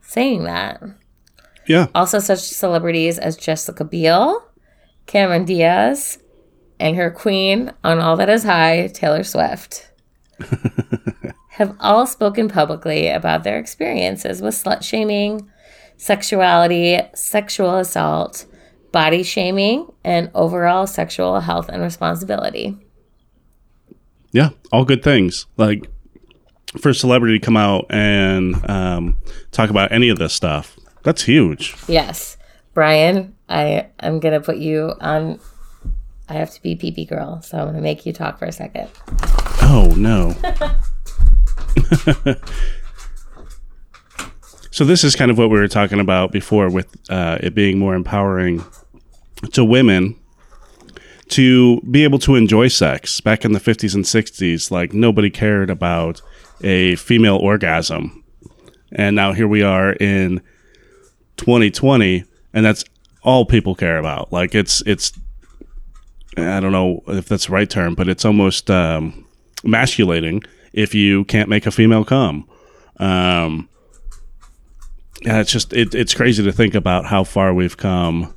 saying 0.00 0.44
that. 0.44 0.82
yeah, 1.66 1.86
Also, 1.94 2.18
such 2.18 2.40
celebrities 2.40 3.18
as 3.18 3.36
Jessica 3.36 3.84
Biel, 3.84 4.42
Cameron 5.06 5.44
Diaz, 5.44 6.18
and 6.78 6.96
her 6.96 7.10
queen 7.10 7.72
on 7.84 7.98
All 7.98 8.16
That 8.16 8.28
Is 8.28 8.44
High, 8.44 8.88
Taylor 8.88 9.22
Swift, 9.22 9.90
have 11.50 11.76
all 11.80 12.06
spoken 12.06 12.48
publicly 12.48 13.08
about 13.08 13.44
their 13.44 13.58
experiences 13.58 14.42
with 14.42 14.54
slut 14.54 14.82
shaming, 14.82 15.48
sexuality, 15.96 16.98
sexual 17.14 17.76
assault, 17.76 18.46
body 18.90 19.22
shaming, 19.22 19.86
and 20.04 20.30
overall 20.34 20.86
sexual 20.86 21.40
health 21.40 21.68
and 21.68 21.82
responsibility. 21.82 22.76
yeah. 24.32 24.50
All 24.72 24.84
good 24.84 25.02
things. 25.02 25.46
Like 25.56 25.88
for 26.78 26.88
a 26.88 26.94
celebrity 26.94 27.38
to 27.38 27.44
come 27.44 27.56
out 27.56 27.86
and 27.90 28.68
um, 28.70 29.18
talk 29.50 29.70
about 29.70 29.92
any 29.92 30.08
of 30.08 30.18
this 30.18 30.32
stuff. 30.32 30.78
That's 31.02 31.22
huge. 31.22 31.76
Yes. 31.86 32.36
Brian, 32.74 33.34
I 33.48 33.88
am 34.00 34.20
going 34.20 34.34
to 34.34 34.40
put 34.40 34.56
you 34.56 34.94
on. 35.00 35.40
I 36.28 36.34
have 36.34 36.50
to 36.52 36.62
be 36.62 36.76
pee 36.76 36.92
pee 36.92 37.04
girl, 37.04 37.42
so 37.42 37.58
I'm 37.58 37.64
going 37.64 37.76
to 37.76 37.82
make 37.82 38.06
you 38.06 38.12
talk 38.12 38.38
for 38.38 38.46
a 38.46 38.52
second. 38.52 38.88
Oh 39.62 39.92
no. 39.96 40.34
so 44.70 44.84
this 44.84 45.04
is 45.04 45.16
kind 45.16 45.30
of 45.30 45.38
what 45.38 45.50
we 45.50 45.58
were 45.58 45.68
talking 45.68 46.00
about 46.00 46.32
before 46.32 46.70
with 46.70 46.94
uh, 47.10 47.38
it 47.40 47.54
being 47.54 47.78
more 47.78 47.94
empowering 47.94 48.64
to 49.52 49.64
women 49.64 50.18
to 51.28 51.80
be 51.90 52.04
able 52.04 52.18
to 52.18 52.34
enjoy 52.34 52.68
sex 52.68 53.20
back 53.20 53.44
in 53.44 53.52
the 53.52 53.60
50s 53.60 53.94
and 53.94 54.04
60s 54.04 54.70
like 54.70 54.92
nobody 54.92 55.30
cared 55.30 55.70
about 55.70 56.20
a 56.62 56.94
female 56.96 57.36
orgasm 57.36 58.22
and 58.92 59.16
now 59.16 59.32
here 59.32 59.48
we 59.48 59.62
are 59.62 59.94
in 59.94 60.42
2020 61.38 62.24
and 62.52 62.64
that's 62.64 62.84
all 63.22 63.44
people 63.44 63.74
care 63.74 63.98
about. 63.98 64.32
Like 64.32 64.54
it's 64.54 64.82
it's 64.86 65.12
i 66.38 66.60
don't 66.60 66.72
know 66.72 67.02
if 67.08 67.28
that's 67.28 67.44
the 67.44 67.52
right 67.52 67.68
term 67.68 67.94
but 67.94 68.08
it's 68.08 68.24
almost 68.24 68.70
um, 68.70 69.26
emasculating 69.66 70.42
if 70.72 70.94
you 70.94 71.24
can't 71.24 71.48
make 71.48 71.66
a 71.66 71.70
female 71.70 72.04
come. 72.04 72.48
Um, 72.98 73.68
yeah, 75.22 75.40
it's 75.40 75.52
just 75.52 75.72
it, 75.72 75.94
it's 75.94 76.14
crazy 76.14 76.42
to 76.42 76.52
think 76.52 76.74
about 76.74 77.06
how 77.06 77.24
far 77.24 77.52
we've 77.52 77.76
come 77.76 78.34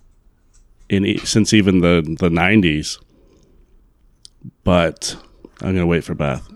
in 0.89 1.05
e- 1.05 1.17
since 1.19 1.53
even 1.53 1.79
the 1.79 2.01
the 2.19 2.29
90s 2.29 2.99
but 4.63 5.15
i'm 5.61 5.73
gonna 5.73 5.87
wait 5.87 6.03
for 6.03 6.13
beth. 6.13 6.47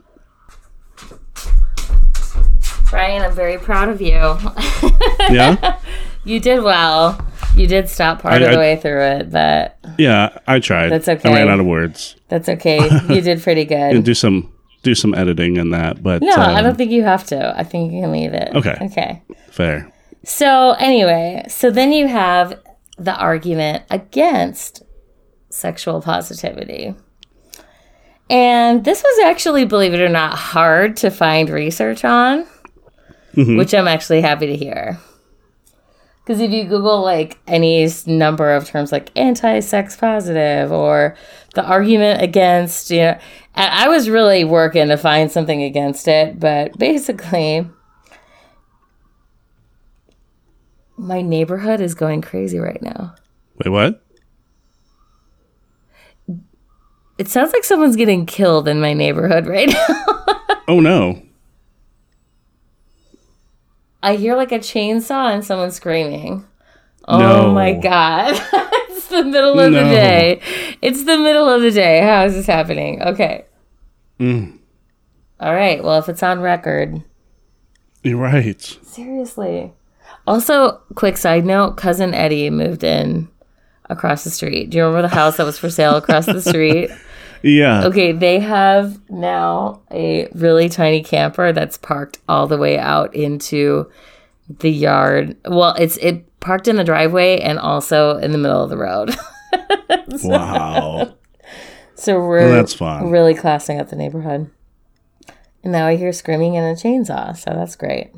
Brian, 2.89 3.21
I'm 3.21 3.33
very 3.33 3.59
proud 3.59 3.89
of 3.89 4.01
you. 4.01 4.09
yeah? 5.29 5.79
You 6.23 6.39
did 6.39 6.63
well. 6.63 7.23
You 7.59 7.67
did 7.67 7.89
stop 7.89 8.21
part 8.21 8.35
I- 8.35 8.37
of 8.37 8.51
the 8.51 8.57
I- 8.57 8.57
way 8.57 8.75
through 8.77 9.01
it, 9.01 9.31
but 9.31 9.77
yeah 9.97 10.37
i 10.47 10.59
tried 10.59 10.89
That's 10.89 11.07
i 11.07 11.13
okay. 11.13 11.33
ran 11.33 11.49
out 11.49 11.59
of 11.59 11.65
words 11.65 12.15
that's 12.29 12.47
okay. 12.47 12.77
You 13.13 13.21
did 13.21 13.41
pretty 13.43 13.61
and 13.73 13.95
good. 13.97 14.03
do 14.05 14.13
some 14.13 14.51
do 14.83 14.95
some 14.95 15.13
editing 15.13 15.57
in 15.57 15.71
that 15.71 16.01
but 16.01 16.21
No, 16.21 16.33
I 16.35 16.59
um, 16.59 16.63
don't 16.63 16.77
think 16.77 16.91
you 16.91 17.03
have 17.03 17.25
to. 17.27 17.53
I 17.57 17.63
think 17.63 17.91
you 17.91 18.01
can 18.01 18.11
leave 18.11 18.33
it. 18.33 18.49
Okay. 18.55 18.77
Okay. 18.83 19.21
fair 19.51 19.91
So, 20.23 20.71
anyway, 20.79 21.43
so 21.49 21.69
then 21.71 21.91
you 21.91 22.07
have 22.07 22.59
the 22.97 23.15
argument 23.15 23.83
against 23.89 24.83
sexual 25.49 26.01
positivity. 26.01 26.93
And 28.29 28.83
this 28.85 29.01
was 29.01 29.19
actually, 29.25 29.65
believe 29.65 29.93
it 29.93 30.01
or 30.01 30.09
not, 30.09 30.37
hard 30.37 30.97
to 30.97 31.09
find 31.09 31.49
research 31.49 32.05
on, 32.05 32.45
which 33.35 33.73
I'm 33.73 33.87
actually 33.87 34.21
happy 34.21 34.47
to 34.47 34.55
hear. 34.55 34.99
Because 36.29 36.41
if 36.41 36.51
you 36.51 36.65
Google 36.65 37.01
like 37.01 37.39
any 37.47 37.89
number 38.05 38.51
of 38.51 38.67
terms 38.67 38.91
like 38.91 39.09
anti 39.17 39.61
sex 39.61 39.97
positive 39.97 40.71
or 40.71 41.15
the 41.55 41.63
argument 41.65 42.21
against, 42.21 42.91
you 42.91 42.99
know, 42.99 43.19
I 43.55 43.85
I 43.85 43.87
was 43.87 44.11
really 44.11 44.43
working 44.43 44.89
to 44.89 44.97
find 44.97 45.31
something 45.31 45.63
against 45.63 46.07
it, 46.07 46.39
but 46.39 46.77
basically, 46.77 47.67
my 50.97 51.23
neighborhood 51.23 51.81
is 51.81 51.95
going 51.95 52.21
crazy 52.21 52.59
right 52.59 52.83
now. 52.83 53.15
wait 53.65 53.71
what 53.71 54.05
It 57.17 57.27
sounds 57.27 57.53
like 57.53 57.63
someone's 57.63 57.95
getting 57.95 58.27
killed 58.27 58.67
in 58.67 58.79
my 58.79 58.93
neighborhood 58.93 59.47
right 59.47 59.69
now. 59.89 60.05
oh 60.67 60.79
no 60.79 61.23
I 64.01 64.15
hear 64.15 64.35
like 64.35 64.51
a 64.51 64.59
chainsaw 64.59 65.33
and 65.33 65.43
someone 65.43 65.71
screaming. 65.71 66.45
Oh 67.07 67.19
No. 67.19 67.53
my 67.53 67.73
god. 67.73 68.33
it's 68.89 69.07
the 69.07 69.23
middle 69.23 69.59
of 69.59 69.71
the 69.73 69.79
day. 69.79 70.41
It's 70.81 71.03
the 71.03 71.17
middle 71.17 71.49
of 71.49 71.61
the 71.61 71.71
day. 71.71 72.01
How 72.01 72.25
is 72.25 72.33
this 72.35 72.45
happening? 72.45 73.01
Okay. 73.01 73.45
Mm. 74.19 74.59
All 75.39 75.53
right. 75.53 75.83
Well, 75.83 75.99
if 75.99 76.07
it's 76.09 76.23
on 76.23 76.39
record. 76.41 77.01
you're 78.03 78.17
right 78.17 78.77
Seriously. 78.83 79.73
Also, 80.27 80.81
quick 80.95 81.17
side 81.17 81.45
note 81.45 81.75
cousin 81.77 82.13
Eddie 82.13 82.49
moved 82.49 82.83
in 82.83 83.27
across 83.89 84.23
the 84.23 84.29
street. 84.29 84.69
Do 84.69 84.77
you 84.77 84.83
remember 84.85 85.07
the 85.07 85.15
house 85.15 85.37
that 85.37 85.45
was 85.45 85.57
for 85.57 85.69
sale 85.69 85.95
across 85.95 86.25
the 86.25 86.41
street? 86.49 86.89
Yeah 87.43 87.85
Okay, 87.85 88.11
they 88.11 88.39
have 88.39 88.99
now 89.09 89.81
a 89.91 90.27
really 90.33 90.69
tiny 90.69 91.01
camper 91.03 91.51
that's 91.51 91.77
parked 91.77 92.19
all 92.27 92.47
the 92.47 92.57
way 92.57 92.77
out 92.77 93.13
into 93.15 93.89
the 94.59 94.71
yard. 94.71 95.37
Well, 95.45 95.75
it's 95.77 95.97
it 95.97 96.25
parked 96.39 96.67
in 96.67 96.75
the 96.77 96.83
driveway 96.83 97.39
and 97.39 97.59
also 97.59 98.17
in 98.17 98.31
the 98.31 98.37
middle 98.37 98.63
of 98.63 98.69
the 98.69 98.77
road. 98.77 99.15
wow 100.23 101.13
so 101.95 102.19
we're 102.19 102.39
Well, 102.45 102.51
that's 102.53 102.73
fun. 102.73 103.09
really 103.11 103.33
classing 103.33 103.79
up 103.79 103.89
the 103.89 103.95
neighborhood. 103.95 104.49
And 105.63 105.73
now 105.73 105.85
I 105.87 105.97
hear 105.97 106.13
screaming 106.13 106.55
and 106.55 106.65
a 106.65 106.79
chainsaw, 106.81 107.35
so 107.35 107.51
that's 107.51 107.75
great. 107.75 108.11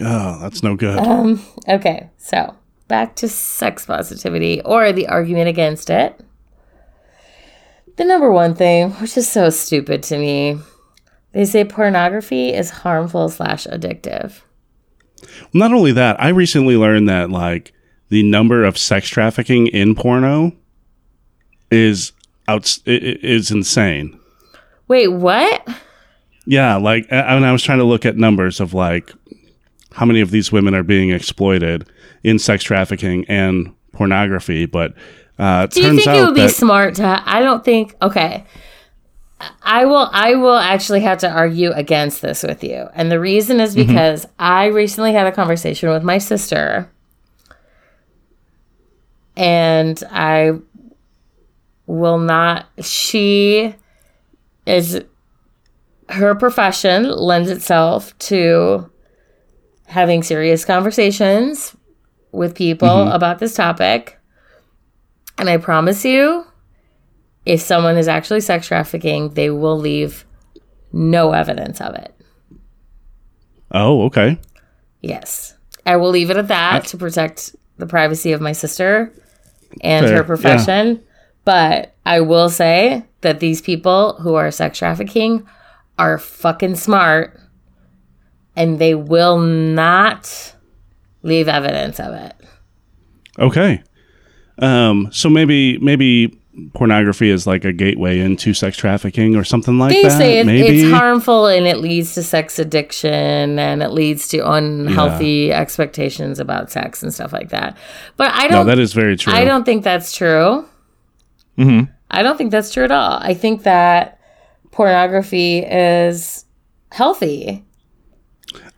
oh 0.00 0.38
that's 0.40 0.62
no 0.62 0.74
good 0.76 0.98
Um, 0.98 1.42
Okay, 1.68 2.08
so 2.16 2.54
back 2.88 3.14
to 3.16 3.28
sex 3.28 3.84
positivity 3.86 4.62
or 4.62 4.92
the 4.92 5.08
argument 5.08 5.48
against 5.48 5.90
it. 5.90 6.18
The 7.96 8.04
number 8.04 8.32
one 8.32 8.54
thing, 8.54 8.90
which 8.92 9.16
is 9.16 9.28
so 9.28 9.50
stupid 9.50 10.02
to 10.04 10.18
me, 10.18 10.58
they 11.32 11.44
say 11.44 11.64
pornography 11.64 12.52
is 12.52 12.70
harmful 12.70 13.28
slash 13.28 13.66
addictive. 13.66 14.40
Not 15.52 15.72
only 15.72 15.92
that, 15.92 16.20
I 16.20 16.28
recently 16.28 16.76
learned 16.76 17.08
that 17.08 17.30
like 17.30 17.72
the 18.08 18.22
number 18.22 18.64
of 18.64 18.76
sex 18.78 19.08
trafficking 19.08 19.68
in 19.68 19.94
porno 19.94 20.52
is 21.70 22.12
out 22.48 22.78
is 22.86 23.50
insane. 23.50 24.18
Wait, 24.88 25.08
what? 25.08 25.66
Yeah, 26.44 26.76
like 26.76 27.10
I, 27.12 27.34
mean, 27.34 27.44
I 27.44 27.52
was 27.52 27.62
trying 27.62 27.78
to 27.78 27.84
look 27.84 28.04
at 28.04 28.16
numbers 28.16 28.60
of 28.60 28.74
like 28.74 29.12
how 29.92 30.06
many 30.06 30.20
of 30.20 30.30
these 30.30 30.50
women 30.50 30.74
are 30.74 30.82
being 30.82 31.10
exploited 31.10 31.88
in 32.24 32.38
sex 32.38 32.64
trafficking 32.64 33.24
and 33.28 33.74
pornography, 33.92 34.66
but 34.66 34.94
uh, 35.42 35.66
Do 35.66 35.82
you 35.82 35.96
think 35.96 36.06
it 36.06 36.24
would 36.24 36.34
be 36.34 36.48
smart 36.48 36.94
to? 36.96 37.22
I 37.26 37.40
don't 37.40 37.64
think. 37.64 37.94
Okay, 38.00 38.44
I 39.62 39.84
will. 39.84 40.08
I 40.12 40.34
will 40.36 40.56
actually 40.56 41.00
have 41.00 41.18
to 41.18 41.30
argue 41.30 41.72
against 41.72 42.22
this 42.22 42.42
with 42.42 42.62
you, 42.62 42.88
and 42.94 43.10
the 43.10 43.18
reason 43.20 43.60
is 43.60 43.74
Mm-hmm. 43.74 43.88
because 43.88 44.26
I 44.38 44.66
recently 44.66 45.12
had 45.12 45.26
a 45.26 45.32
conversation 45.32 45.88
with 45.90 46.02
my 46.02 46.18
sister, 46.18 46.88
and 49.36 50.02
I 50.10 50.52
will 51.86 52.18
not. 52.18 52.66
She 52.82 53.74
is 54.66 55.00
her 56.08 56.34
profession 56.34 57.10
lends 57.10 57.50
itself 57.50 58.16
to 58.18 58.88
having 59.86 60.22
serious 60.22 60.64
conversations 60.64 61.74
with 62.32 62.54
people 62.54 62.88
Mm-hmm. 62.88 63.12
about 63.14 63.38
this 63.38 63.54
topic. 63.54 64.18
And 65.38 65.48
I 65.48 65.56
promise 65.56 66.04
you, 66.04 66.46
if 67.44 67.60
someone 67.60 67.96
is 67.96 68.08
actually 68.08 68.40
sex 68.40 68.66
trafficking, 68.66 69.30
they 69.30 69.50
will 69.50 69.78
leave 69.78 70.24
no 70.92 71.32
evidence 71.32 71.80
of 71.80 71.94
it. 71.94 72.14
oh, 73.72 74.02
okay, 74.04 74.38
Yes. 75.00 75.56
I 75.84 75.96
will 75.96 76.10
leave 76.10 76.30
it 76.30 76.36
at 76.36 76.46
that 76.46 76.84
to 76.86 76.96
protect 76.96 77.56
the 77.76 77.86
privacy 77.86 78.30
of 78.30 78.40
my 78.40 78.52
sister 78.52 79.12
and 79.80 80.06
Fair, 80.06 80.18
her 80.18 80.24
profession. 80.24 81.02
But 81.44 81.92
I 82.06 82.20
will 82.20 82.48
say 82.50 83.04
that 83.22 83.40
these 83.40 83.60
people 83.60 84.12
who 84.20 84.34
are 84.34 84.50
sex 84.52 84.78
trafficking 84.78 85.44
are 85.98 86.18
fucking 86.18 86.76
smart 86.76 87.40
and 88.54 88.78
they 88.78 88.94
will 88.94 89.38
not 89.38 90.54
leave 91.22 91.48
evidence 91.48 91.98
of 91.98 92.14
it. 92.14 92.34
okay. 93.40 93.82
Um, 94.62 95.08
so 95.12 95.28
maybe 95.28 95.76
maybe 95.78 96.38
pornography 96.74 97.30
is 97.30 97.46
like 97.46 97.64
a 97.64 97.72
gateway 97.72 98.20
into 98.20 98.52
sex 98.54 98.76
trafficking 98.76 99.36
or 99.36 99.42
something 99.42 99.78
like 99.78 99.90
They 99.92 100.02
that. 100.02 100.10
They 100.10 100.16
say 100.18 100.38
it, 100.40 100.46
maybe 100.46 100.82
it's 100.82 100.92
harmful 100.92 101.46
and 101.46 101.66
it 101.66 101.78
leads 101.78 102.14
to 102.14 102.22
sex 102.22 102.58
addiction 102.58 103.58
and 103.58 103.82
it 103.82 103.88
leads 103.90 104.28
to 104.28 104.38
unhealthy 104.50 105.50
expectations 105.52 106.38
about 106.38 106.70
sex 106.70 107.02
and 107.02 107.12
stuff 107.12 107.32
like 107.32 107.48
that. 107.50 107.76
But 108.18 108.32
I 108.32 108.48
don't 108.48 108.50
No, 108.52 108.64
that 108.64 108.78
is 108.78 108.92
very 108.92 109.16
true. 109.16 109.32
I 109.32 109.44
don't 109.44 109.64
think 109.64 109.82
that's 109.82 110.14
true. 110.14 110.66
Mhm. 111.58 111.88
I 112.10 112.22
don't 112.22 112.36
think 112.36 112.50
that's 112.50 112.70
true 112.72 112.84
at 112.84 112.92
all. 112.92 113.18
I 113.22 113.32
think 113.34 113.62
that 113.62 114.18
pornography 114.72 115.58
is 115.60 116.44
healthy. 116.90 117.64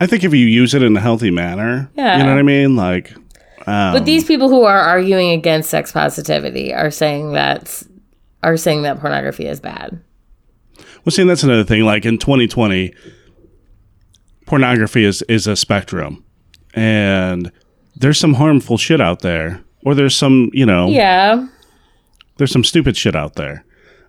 I 0.00 0.06
think 0.06 0.22
if 0.22 0.32
you 0.32 0.46
use 0.46 0.74
it 0.74 0.82
in 0.82 0.96
a 0.96 1.00
healthy 1.00 1.32
manner, 1.32 1.90
Yeah. 1.96 2.18
you 2.18 2.22
know 2.24 2.30
what 2.30 2.38
I 2.38 2.42
mean. 2.42 2.76
Like, 2.76 3.12
um, 3.66 3.92
But 3.94 4.04
these 4.04 4.24
people 4.24 4.48
who 4.48 4.62
are 4.64 4.78
arguing 4.78 5.30
against 5.30 5.70
sex 5.70 5.92
positivity 5.92 6.72
are 6.74 6.90
saying 6.90 7.32
that 7.32 7.82
are 8.42 8.56
saying 8.56 8.82
that 8.82 9.00
pornography 9.00 9.46
is 9.46 9.60
bad. 9.60 9.98
Well, 11.04 11.10
see, 11.12 11.24
that's 11.24 11.42
another 11.42 11.64
thing. 11.64 11.82
Like 11.82 12.04
in 12.04 12.18
2020, 12.18 12.92
pornography 14.46 15.04
is 15.04 15.22
is 15.22 15.46
a 15.46 15.56
spectrum, 15.56 16.24
and 16.74 17.50
there's 17.96 18.18
some 18.18 18.34
harmful 18.34 18.76
shit 18.76 19.00
out 19.00 19.20
there, 19.20 19.62
or 19.84 19.94
there's 19.94 20.16
some 20.16 20.50
you 20.52 20.66
know 20.66 20.88
Yeah. 20.88 21.46
there's 22.36 22.52
some 22.52 22.64
stupid 22.64 22.96
shit 22.96 23.14
out 23.16 23.34
there. 23.34 23.64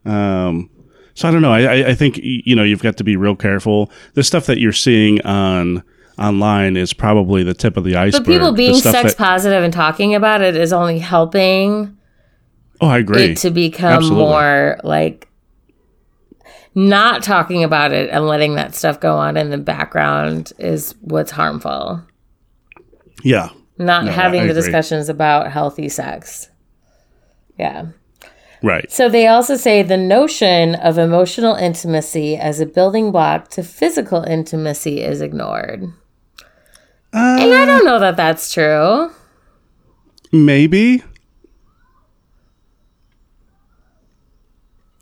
Um, 0.06 0.70
so 1.14 1.28
I 1.28 1.32
don't 1.32 1.42
know. 1.42 1.52
I, 1.52 1.62
I, 1.62 1.88
I 1.90 1.94
think 1.96 2.20
you 2.22 2.56
know 2.56 2.64
you've 2.64 2.84
got 2.84 2.98
to 2.98 3.04
be 3.04 3.16
real 3.16 3.36
careful. 3.36 3.90
The 4.14 4.24
stuff 4.24 4.46
that 4.48 4.60
you're 4.60 4.74
seeing 4.74 5.22
on 5.22 5.84
online 6.18 6.78
is 6.78 6.94
probably 6.94 7.44
the 7.44 7.54
tip 7.54 7.78
of 7.78 7.84
the 7.84 7.96
iceberg. 7.96 8.26
But 8.26 8.32
people 8.32 8.52
being 8.54 8.76
sex 8.76 9.14
that- 9.14 9.18
positive 9.18 9.64
and 9.64 9.74
talking 9.74 10.16
about 10.16 10.42
it 10.42 10.56
is 10.56 10.72
only 10.74 11.00
helping 11.00 11.98
oh, 12.82 12.88
I 12.88 13.00
agree. 13.00 13.24
it 13.32 13.38
to 13.40 13.52
become 13.52 13.94
Absolutely. 13.98 14.24
more 14.24 14.80
like 14.84 15.28
not 16.74 17.24
talking 17.24 17.64
about 17.64 17.92
it 17.94 18.10
and 18.10 18.28
letting 18.28 18.56
that 18.56 18.76
stuff 18.76 19.00
go 19.00 19.16
on 19.16 19.38
in 19.38 19.50
the 19.50 19.58
background 19.58 20.52
is 20.58 20.94
what's 21.02 21.32
harmful. 21.32 22.04
yeah, 23.24 23.50
Not 23.78 24.06
No, 24.06 24.12
having 24.12 24.42
I 24.42 24.46
the 24.46 24.50
agree. 24.52 24.62
discussions 24.62 25.08
about 25.10 25.52
healthy 25.52 25.88
sex. 25.90 26.50
Yeah. 27.58 27.88
right. 28.62 28.92
So 28.92 29.08
they 29.08 29.28
also 29.28 29.56
say 29.56 29.84
the 29.84 29.96
notion 29.98 30.76
of 30.76 30.98
emotional 30.98 31.56
intimacy 31.56 32.36
as 32.36 32.60
a 32.60 32.66
building 32.66 33.12
block 33.12 33.48
to 33.52 33.64
physical 33.64 34.24
intimacy 34.24 35.02
is 35.02 35.22
ignored. 35.22 35.86
And 37.16 37.54
I 37.54 37.66
don't 37.66 37.82
uh, 37.88 37.92
know 37.92 38.00
that 38.00 38.18
that's 38.18 38.54
true. 38.54 39.12
Maybe. 40.32 41.04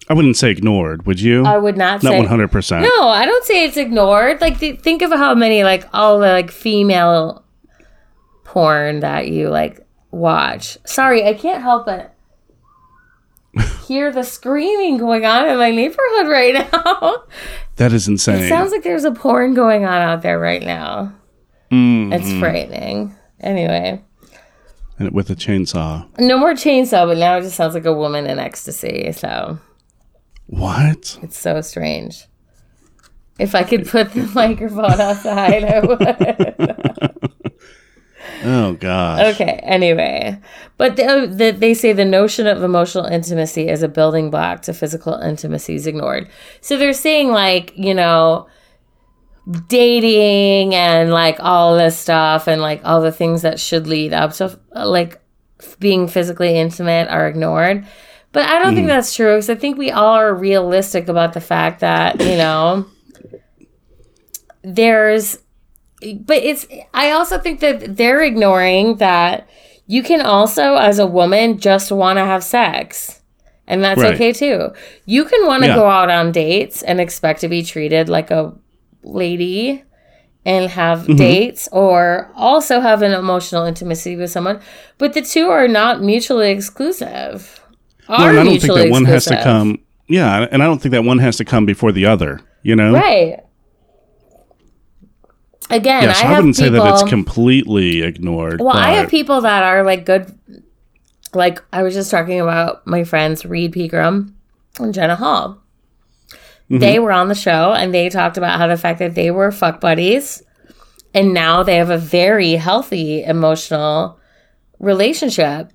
I 0.09 0.13
wouldn't 0.13 0.35
say 0.35 0.51
ignored, 0.51 1.05
would 1.05 1.19
you? 1.19 1.45
I 1.45 1.57
would 1.57 1.77
not 1.77 2.03
Not 2.03 2.11
say 2.11 2.17
one 2.17 2.27
hundred 2.27 2.51
percent. 2.51 2.83
No, 2.83 3.07
I 3.07 3.25
don't 3.25 3.43
say 3.45 3.65
it's 3.65 3.77
ignored. 3.77 4.41
Like, 4.41 4.59
th- 4.59 4.81
think 4.81 5.01
of 5.01 5.11
how 5.11 5.33
many 5.33 5.63
like 5.63 5.87
all 5.93 6.19
the 6.19 6.27
like 6.27 6.51
female 6.51 7.43
porn 8.43 8.99
that 8.99 9.29
you 9.29 9.49
like 9.49 9.85
watch. 10.11 10.77
Sorry, 10.85 11.25
I 11.25 11.33
can't 11.33 11.61
help 11.61 11.87
it. 11.87 12.11
Hear 13.87 14.11
the 14.11 14.23
screaming 14.23 14.97
going 14.97 15.25
on 15.25 15.47
in 15.47 15.57
my 15.57 15.71
neighborhood 15.71 16.27
right 16.27 16.53
now. 16.71 17.23
That 17.77 17.91
is 17.91 18.07
insane. 18.07 18.43
It 18.43 18.49
sounds 18.49 18.71
like 18.71 18.83
there's 18.83 19.05
a 19.05 19.11
porn 19.11 19.55
going 19.55 19.85
on 19.85 20.01
out 20.01 20.21
there 20.21 20.37
right 20.37 20.61
now. 20.61 21.13
Mm, 21.73 22.13
It's 22.13 22.31
frightening. 22.39 23.15
Anyway, 23.39 24.01
and 24.99 25.11
with 25.11 25.29
a 25.29 25.35
chainsaw. 25.35 26.07
no 26.19 26.37
more 26.37 26.53
chainsaw, 26.53 27.07
but 27.07 27.17
now 27.17 27.37
it 27.37 27.41
just 27.41 27.55
sounds 27.55 27.73
like 27.73 27.85
a 27.85 27.93
woman 27.93 28.25
in 28.27 28.37
ecstasy. 28.39 29.11
So 29.11 29.57
What? 30.47 31.17
it's 31.21 31.37
so 31.37 31.61
strange. 31.61 32.25
If 33.39 33.55
I 33.55 33.63
could 33.63 33.87
put 33.87 34.11
the 34.13 34.23
microphone 34.35 35.01
outside, 35.01 35.63
I 35.63 35.79
would. 35.79 37.19
Oh 38.45 38.73
gosh. 38.73 39.35
Okay. 39.35 39.59
Anyway, 39.63 40.39
but 40.77 40.95
the, 40.95 41.29
the, 41.33 41.51
they 41.51 41.73
say 41.73 41.91
the 41.93 42.05
notion 42.05 42.47
of 42.47 42.63
emotional 42.63 43.05
intimacy 43.05 43.67
as 43.69 43.83
a 43.83 43.87
building 43.89 44.29
block 44.29 44.61
to 44.63 44.73
physical 44.73 45.13
intimacy 45.15 45.75
is 45.75 45.87
ignored. 45.87 46.29
So 46.61 46.77
they're 46.77 46.93
saying 46.93 47.31
like 47.31 47.73
you 47.75 47.93
know, 47.93 48.47
dating 49.67 50.73
and 50.73 51.11
like 51.11 51.37
all 51.39 51.77
this 51.77 51.97
stuff 51.97 52.47
and 52.47 52.61
like 52.61 52.81
all 52.85 53.01
the 53.01 53.11
things 53.11 53.41
that 53.41 53.59
should 53.59 53.87
lead 53.87 54.13
up 54.13 54.31
to 54.33 54.57
like 54.73 55.21
being 55.79 56.07
physically 56.07 56.57
intimate 56.57 57.09
are 57.09 57.27
ignored. 57.27 57.85
But 58.31 58.47
I 58.49 58.59
don't 58.63 58.73
think 58.73 58.85
mm. 58.85 58.89
that's 58.89 59.13
true 59.13 59.35
because 59.35 59.49
I 59.49 59.55
think 59.55 59.77
we 59.77 59.91
all 59.91 60.15
are 60.15 60.33
realistic 60.33 61.07
about 61.07 61.33
the 61.33 61.41
fact 61.41 61.81
that 61.81 62.19
you 62.19 62.37
know 62.37 62.85
there's 64.63 65.37
but 66.21 66.37
it's 66.37 66.65
i 66.93 67.11
also 67.11 67.37
think 67.37 67.59
that 67.59 67.95
they're 67.97 68.21
ignoring 68.23 68.95
that 68.97 69.47
you 69.87 70.01
can 70.01 70.21
also 70.21 70.75
as 70.75 70.99
a 70.99 71.07
woman 71.07 71.57
just 71.59 71.91
want 71.91 72.17
to 72.17 72.25
have 72.25 72.43
sex 72.43 73.21
and 73.67 73.83
that's 73.83 74.01
Right. 74.01 74.13
okay 74.13 74.31
too 74.31 74.71
you 75.05 75.25
can 75.25 75.45
want 75.45 75.63
to 75.63 75.69
Yeah. 75.69 75.75
go 75.75 75.87
out 75.89 76.09
on 76.09 76.31
dates 76.31 76.81
and 76.81 76.99
expect 76.99 77.41
to 77.41 77.49
be 77.49 77.63
treated 77.63 78.09
like 78.09 78.31
a 78.31 78.53
lady 79.03 79.83
and 80.45 80.69
have 80.69 81.01
Mm-hmm. 81.03 81.15
dates 81.15 81.69
or 81.71 82.31
also 82.35 82.79
have 82.81 83.01
an 83.01 83.13
emotional 83.13 83.63
intimacy 83.65 84.15
with 84.15 84.29
someone 84.31 84.59
but 84.97 85.13
the 85.13 85.21
two 85.21 85.49
are 85.49 85.67
not 85.67 86.01
mutually 86.01 86.51
exclusive 86.51 87.59
No, 88.09 88.15
are 88.15 88.29
and 88.29 88.39
I 88.39 88.43
don't 88.43 88.59
think 88.59 88.73
that 88.73 88.89
one 88.89 89.05
has 89.05 89.25
to 89.25 89.41
come. 89.41 89.79
Yeah, 90.09 90.47
and 90.51 90.61
I 90.61 90.65
don't 90.65 90.79
think 90.81 90.91
that 90.91 91.05
one 91.05 91.19
has 91.19 91.37
to 91.37 91.45
come 91.45 91.65
before 91.65 91.91
the 91.93 92.05
other. 92.05 92.41
You 92.61 92.75
know. 92.75 92.93
right 92.93 93.39
again 95.69 96.03
Yeah, 96.03 96.13
so 96.13 96.27
i 96.27 96.33
I, 96.33 96.35
wouldn't 96.35 96.55
say 96.57 96.69
that 96.69 96.93
it's 96.93 97.03
completely 97.09 98.01
ignored. 98.03 98.59
Well, 98.59 98.75
I 98.75 98.91
have 98.91 99.09
people 99.09 99.41
that 99.41 99.63
are 99.63 99.83
like 99.83 100.05
good. 100.05 100.37
Like 101.33 101.63
I 101.71 101.83
was 101.83 101.93
just 101.93 102.11
talking 102.11 102.39
about 102.41 102.85
my 102.85 103.03
friends 103.05 103.45
Reed 103.45 103.71
Pegram 103.73 104.35
and 104.79 104.93
Jenna 104.93 105.15
Hall. 105.15 105.62
They 106.79 106.99
were 106.99 107.11
on 107.11 107.27
the 107.27 107.35
show 107.35 107.73
and 107.73 107.93
they 107.93 108.09
talked 108.09 108.37
about 108.37 108.57
how 108.57 108.67
the 108.67 108.77
fact 108.77 108.99
that 108.99 109.15
they 109.15 109.31
were 109.31 109.51
fuck 109.51 109.79
buddies, 109.79 110.41
and 111.13 111.33
now 111.33 111.63
they 111.63 111.75
have 111.77 111.89
a 111.89 111.97
very 111.97 112.53
healthy 112.53 113.23
emotional 113.23 114.19
relationship. 114.79 115.71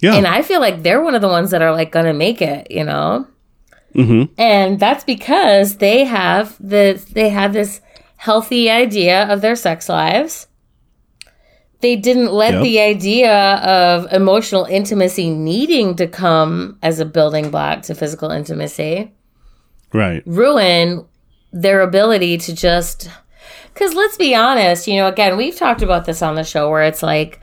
Yeah. 0.00 0.14
And 0.16 0.26
I 0.26 0.42
feel 0.42 0.60
like 0.60 0.82
they're 0.82 1.02
one 1.02 1.14
of 1.14 1.20
the 1.22 1.28
ones 1.28 1.50
that 1.50 1.62
are 1.62 1.72
like 1.72 1.92
gonna 1.92 2.12
make 2.14 2.42
it, 2.42 2.70
you 2.70 2.84
know. 2.84 3.26
Mhm. 3.94 4.30
And 4.38 4.80
that's 4.80 5.04
because 5.04 5.76
they 5.76 6.04
have 6.04 6.56
the 6.58 7.00
they 7.12 7.28
have 7.28 7.52
this 7.52 7.80
healthy 8.16 8.70
idea 8.70 9.24
of 9.28 9.40
their 9.40 9.56
sex 9.56 9.88
lives. 9.88 10.46
They 11.80 11.96
didn't 11.96 12.32
let 12.32 12.54
Yep. 12.54 12.62
the 12.62 12.80
idea 12.80 13.34
of 13.56 14.12
emotional 14.12 14.64
intimacy 14.64 15.30
needing 15.30 15.96
to 15.96 16.06
come 16.06 16.78
as 16.82 17.00
a 17.00 17.04
building 17.04 17.50
block 17.50 17.82
to 17.82 17.94
physical 17.94 18.30
intimacy 18.30 19.10
Right. 19.92 20.22
ruin 20.26 21.04
their 21.52 21.82
ability 21.82 22.38
to 22.38 22.54
just 22.54 23.10
because 23.74 23.94
let's 23.94 24.16
be 24.16 24.34
honest 24.34 24.86
you 24.88 24.96
know 24.96 25.06
again 25.08 25.36
we've 25.36 25.56
talked 25.56 25.82
about 25.82 26.06
this 26.06 26.22
on 26.22 26.34
the 26.34 26.44
show 26.44 26.70
where 26.70 26.82
it's 26.84 27.02
like 27.02 27.40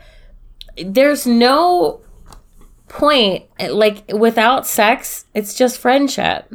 there's 0.84 1.26
no 1.26 2.00
point 2.88 3.44
like 3.70 4.02
without 4.12 4.66
sex 4.66 5.26
it's 5.34 5.54
just 5.54 5.78
friendship 5.78 6.52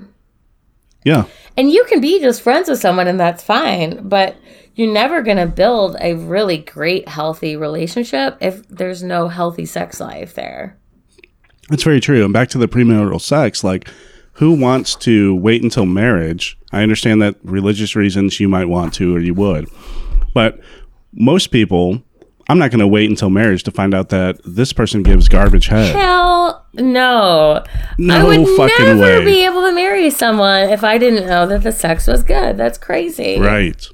Yeah. 1.06 1.26
and 1.56 1.72
you 1.72 1.86
can 1.86 2.02
be 2.02 2.20
just 2.20 2.42
friends 2.42 2.68
with 2.70 2.80
someone 2.80 3.08
and 3.08 3.20
that's 3.20 3.42
fine 3.44 4.08
but 4.08 4.36
you're 4.76 4.92
never 4.92 5.22
going 5.22 5.38
to 5.38 5.46
build 5.46 5.96
a 6.02 6.16
really 6.16 6.58
great 6.58 7.08
healthy 7.08 7.56
relationship 7.56 8.38
if 8.42 8.68
there's 8.68 9.02
no 9.02 9.30
healthy 9.30 9.66
sex 9.66 10.02
life 10.02 10.34
there 10.34 10.78
That's 11.70 11.84
very 11.84 12.02
true. 12.02 12.24
And 12.26 12.34
back 12.34 12.50
to 12.50 12.58
the 12.58 12.68
premarital 12.68 13.22
sex, 13.22 13.64
like 13.64 13.90
who 14.36 14.52
wants 14.54 14.96
to 14.96 15.36
wait 15.36 15.64
until 15.64 15.86
marriage? 15.86 16.58
I 16.72 16.84
understand 16.84 17.22
that 17.22 17.36
religious 17.44 17.96
reasons 17.96 18.40
you 18.40 18.48
might 18.50 18.66
want 18.66 18.94
to 18.96 19.16
or 19.16 19.20
you 19.20 19.34
would. 19.34 19.70
But 20.34 20.60
most 21.14 21.48
people, 21.48 22.02
I'm 22.50 22.60
not 22.60 22.70
going 22.72 22.80
to 22.82 22.88
wait 22.88 23.10
until 23.10 23.30
marriage 23.30 23.64
to 23.64 23.72
find 23.72 23.94
out 23.94 24.10
that 24.10 24.40
this 24.46 24.74
person 24.74 25.04
gives 25.04 25.30
garbage 25.30 25.68
head. 25.68 25.96
hell 25.96 26.66
no 26.74 27.64
No 27.98 28.16
I 28.18 28.24
would 28.38 28.48
fucking 28.58 28.86
never 28.86 29.00
way. 29.20 29.24
be 29.26 29.46
able 29.46 29.62
to 29.62 29.72
marry 29.72 30.10
someone 30.10 30.70
if 30.70 30.84
I 30.84 30.98
didn't 30.98 31.28
know 31.28 31.48
that 31.48 31.64
the 31.64 31.72
sex 31.72 32.06
was 32.06 32.22
good. 32.22 32.58
That's 32.58 32.78
crazy. 32.78 33.40
Right. 33.40 33.88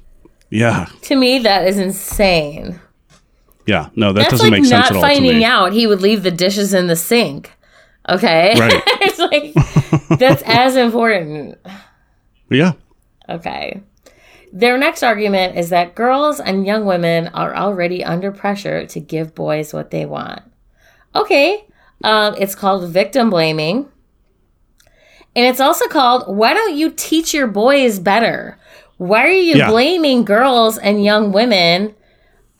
Yeah. 0.50 0.86
To 1.02 1.14
me, 1.16 1.38
that 1.38 1.66
is 1.68 1.78
insane. 1.78 2.80
Yeah. 3.66 3.90
No, 3.94 4.12
that 4.12 4.22
That's 4.22 4.32
doesn't 4.32 4.50
like 4.50 4.62
make 4.62 4.68
sense 4.68 4.90
not 4.90 4.90
at 4.90 4.96
all 4.96 5.02
to 5.02 5.06
finding 5.14 5.44
out 5.44 5.72
he 5.72 5.86
would 5.86 6.02
leave 6.02 6.24
the 6.24 6.32
dishes 6.32 6.74
in 6.74 6.88
the 6.88 6.96
sink. 6.96 7.52
Okay. 8.08 8.54
Right. 8.58 8.82
it's 9.00 9.18
like 9.18 10.18
that's 10.18 10.42
as 10.44 10.76
important. 10.76 11.58
Yeah. 12.50 12.72
Okay. 13.28 13.80
Their 14.52 14.76
next 14.76 15.02
argument 15.02 15.56
is 15.56 15.70
that 15.70 15.94
girls 15.94 16.38
and 16.40 16.66
young 16.66 16.84
women 16.84 17.28
are 17.28 17.54
already 17.56 18.04
under 18.04 18.30
pressure 18.32 18.84
to 18.86 19.00
give 19.00 19.34
boys 19.34 19.72
what 19.72 19.90
they 19.90 20.04
want. 20.04 20.42
Okay. 21.14 21.64
Um, 22.04 22.34
it's 22.38 22.54
called 22.54 22.90
victim 22.90 23.30
blaming. 23.30 23.88
And 25.34 25.46
it's 25.46 25.60
also 25.60 25.86
called 25.88 26.24
why 26.36 26.52
don't 26.52 26.76
you 26.76 26.90
teach 26.90 27.32
your 27.32 27.46
boys 27.46 27.98
better? 27.98 28.58
Why 28.98 29.24
are 29.26 29.30
you 29.30 29.56
Yeah. 29.56 29.70
blaming 29.70 30.24
girls 30.24 30.76
and 30.76 31.02
young 31.02 31.32
women 31.32 31.94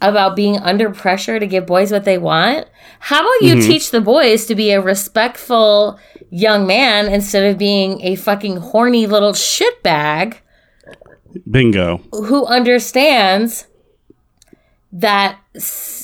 about 0.02 0.36
being 0.36 0.58
under 0.58 0.90
pressure 0.90 1.38
to 1.38 1.46
give 1.46 1.66
boys 1.66 1.92
what 1.92 2.04
they 2.04 2.18
want? 2.18 2.66
How 3.00 3.20
about 3.20 3.46
you 3.46 3.54
mm-hmm. 3.54 3.68
teach 3.68 3.90
the 3.90 4.00
boys 4.00 4.46
to 4.46 4.54
be 4.54 4.70
a 4.70 4.80
respectful 4.80 5.98
young 6.30 6.66
man 6.66 7.12
instead 7.12 7.50
of 7.50 7.58
being 7.58 8.00
a 8.02 8.16
fucking 8.16 8.56
horny 8.58 9.06
little 9.06 9.32
shitbag? 9.32 10.36
Bingo. 11.50 11.96
who 12.12 12.44
understands 12.44 13.66
that 14.92 15.38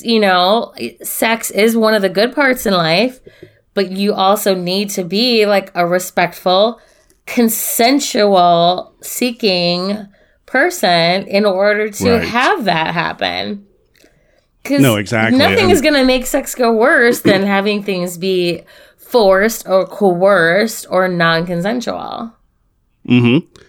you 0.01 0.19
know 0.19 0.73
sex 1.03 1.51
is 1.51 1.77
one 1.77 1.93
of 1.93 2.01
the 2.01 2.09
good 2.09 2.33
parts 2.33 2.65
in 2.65 2.73
life 2.73 3.19
but 3.75 3.91
you 3.91 4.11
also 4.11 4.55
need 4.55 4.89
to 4.89 5.03
be 5.03 5.45
like 5.45 5.71
a 5.75 5.85
respectful 5.85 6.81
consensual 7.27 8.95
seeking 9.01 10.07
person 10.45 11.27
in 11.27 11.45
order 11.45 11.89
to 11.89 12.11
Right. 12.13 12.27
have 12.27 12.65
that 12.65 12.93
happen. 12.93 13.65
No, 14.69 14.97
exactly, 14.97 15.37
Nothing 15.37 15.65
and- 15.65 15.71
is 15.71 15.81
going 15.81 15.93
to 15.93 16.03
make 16.03 16.25
sex 16.25 16.53
go 16.55 16.71
worse 16.71 17.21
than 17.21 17.43
having 17.55 17.83
things 17.83 18.17
be 18.17 18.63
forced 18.97 19.67
or 19.67 19.85
coerced 19.87 20.85
or 20.89 21.07
non-consensual. 21.07 22.33
Mm-hmm. 23.07 23.61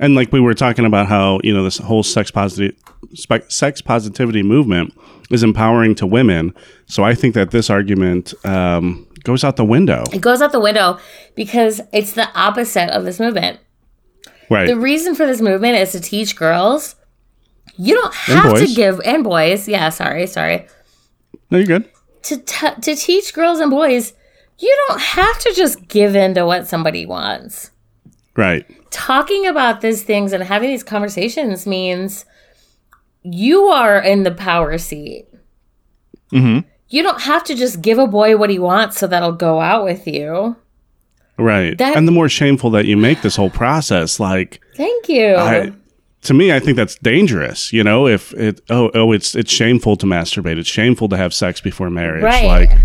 And 0.00 0.14
like 0.14 0.32
we 0.32 0.40
were 0.40 0.54
talking 0.54 0.84
about 0.84 1.06
how 1.06 1.40
you 1.42 1.54
know 1.54 1.64
this 1.64 1.78
whole 1.78 2.02
sex 2.02 2.30
positive 2.30 2.76
spe- 3.14 3.48
sex 3.48 3.80
positivity 3.80 4.42
movement 4.42 4.92
is 5.30 5.42
empowering 5.42 5.94
to 5.96 6.06
women. 6.06 6.54
So 6.86 7.02
I 7.04 7.14
think 7.14 7.34
that 7.34 7.50
this 7.50 7.70
argument 7.70 8.34
um, 8.44 9.06
goes 9.22 9.44
out 9.44 9.56
the 9.56 9.64
window. 9.64 10.04
It 10.12 10.20
goes 10.20 10.42
out 10.42 10.52
the 10.52 10.60
window 10.60 10.98
because 11.34 11.80
it's 11.92 12.12
the 12.12 12.28
opposite 12.38 12.90
of 12.90 13.04
this 13.04 13.18
movement. 13.18 13.58
Right. 14.50 14.66
The 14.66 14.76
reason 14.76 15.14
for 15.14 15.26
this 15.26 15.40
movement 15.40 15.76
is 15.76 15.92
to 15.92 16.00
teach 16.00 16.36
girls 16.36 16.96
you 17.76 17.94
don't 17.94 18.14
have 18.14 18.56
to 18.58 18.66
give 18.74 19.00
and 19.04 19.24
boys. 19.24 19.68
Yeah, 19.68 19.88
sorry, 19.90 20.26
sorry. 20.26 20.66
no, 21.50 21.58
you're 21.58 21.66
good. 21.66 21.90
To 22.24 22.38
t- 22.38 22.80
to 22.80 22.94
teach 22.96 23.34
girls 23.34 23.60
and 23.60 23.70
boys, 23.70 24.12
you 24.58 24.74
don't 24.88 25.00
have 25.00 25.38
to 25.40 25.52
just 25.54 25.88
give 25.88 26.16
in 26.16 26.34
to 26.34 26.46
what 26.46 26.66
somebody 26.66 27.04
wants. 27.06 27.70
Right. 28.36 28.64
Talking 28.90 29.46
about 29.46 29.80
these 29.80 30.02
things 30.02 30.32
and 30.32 30.42
having 30.42 30.70
these 30.70 30.82
conversations 30.82 31.66
means 31.66 32.24
you 33.22 33.64
are 33.66 34.00
in 34.00 34.22
the 34.22 34.30
power 34.30 34.78
seat. 34.78 35.26
Mm-hmm. 36.32 36.66
You 36.88 37.02
don't 37.02 37.22
have 37.22 37.44
to 37.44 37.54
just 37.54 37.80
give 37.82 37.98
a 37.98 38.06
boy 38.06 38.36
what 38.36 38.50
he 38.50 38.58
wants 38.58 38.98
so 38.98 39.06
that'll 39.06 39.32
go 39.32 39.60
out 39.60 39.84
with 39.84 40.06
you. 40.06 40.56
Right. 41.36 41.76
That- 41.78 41.96
and 41.96 42.06
the 42.06 42.12
more 42.12 42.28
shameful 42.28 42.70
that 42.70 42.86
you 42.86 42.96
make 42.96 43.22
this 43.22 43.36
whole 43.36 43.50
process, 43.50 44.18
like 44.20 44.60
Thank 44.76 45.08
you. 45.08 45.34
I, 45.34 45.72
to 46.24 46.34
me, 46.34 46.52
I 46.52 46.60
think 46.60 46.76
that's 46.76 46.96
dangerous. 46.96 47.72
You 47.72 47.84
know, 47.84 48.06
if 48.06 48.32
it 48.34 48.60
oh 48.70 48.90
oh 48.94 49.12
it's 49.12 49.34
it's 49.34 49.52
shameful 49.52 49.96
to 49.96 50.06
masturbate, 50.06 50.58
it's 50.58 50.68
shameful 50.68 51.08
to 51.10 51.16
have 51.16 51.32
sex 51.32 51.60
before 51.60 51.90
marriage. 51.90 52.22
right. 52.22 52.46
Like 52.68 52.78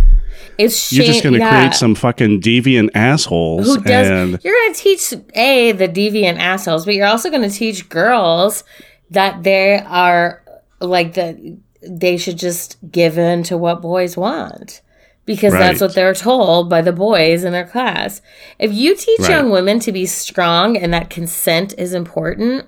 it's 0.57 0.91
you're 0.91 1.05
just 1.05 1.23
going 1.23 1.33
to 1.33 1.39
yeah. 1.39 1.49
create 1.49 1.73
some 1.73 1.95
fucking 1.95 2.41
deviant 2.41 2.89
assholes. 2.93 3.65
who 3.65 3.81
does 3.81 4.07
and 4.09 4.39
you're 4.43 4.53
going 4.53 4.73
to 4.73 4.79
teach 4.79 5.13
a 5.35 5.71
the 5.71 5.87
deviant 5.87 6.37
assholes 6.37 6.85
but 6.85 6.93
you're 6.95 7.07
also 7.07 7.29
going 7.29 7.41
to 7.49 7.55
teach 7.55 7.87
girls 7.89 8.63
that 9.09 9.43
they 9.43 9.79
are 9.79 10.43
like 10.81 11.13
that 11.13 11.37
they 11.81 12.17
should 12.17 12.37
just 12.37 12.77
give 12.91 13.17
in 13.17 13.41
to 13.43 13.57
what 13.57 13.81
boys 13.81 14.17
want 14.17 14.81
because 15.25 15.53
that's 15.53 15.79
what 15.79 15.95
they're 15.95 16.13
told 16.13 16.69
by 16.69 16.81
the 16.81 16.91
boys 16.91 17.43
in 17.45 17.53
their 17.53 17.65
class 17.67 18.21
if 18.59 18.73
you 18.73 18.95
teach 18.97 19.19
Right. 19.21 19.29
young 19.29 19.49
women 19.51 19.79
to 19.79 19.91
be 19.93 20.05
strong 20.05 20.75
and 20.75 20.93
that 20.93 21.09
consent 21.09 21.73
is 21.77 21.93
important 21.93 22.65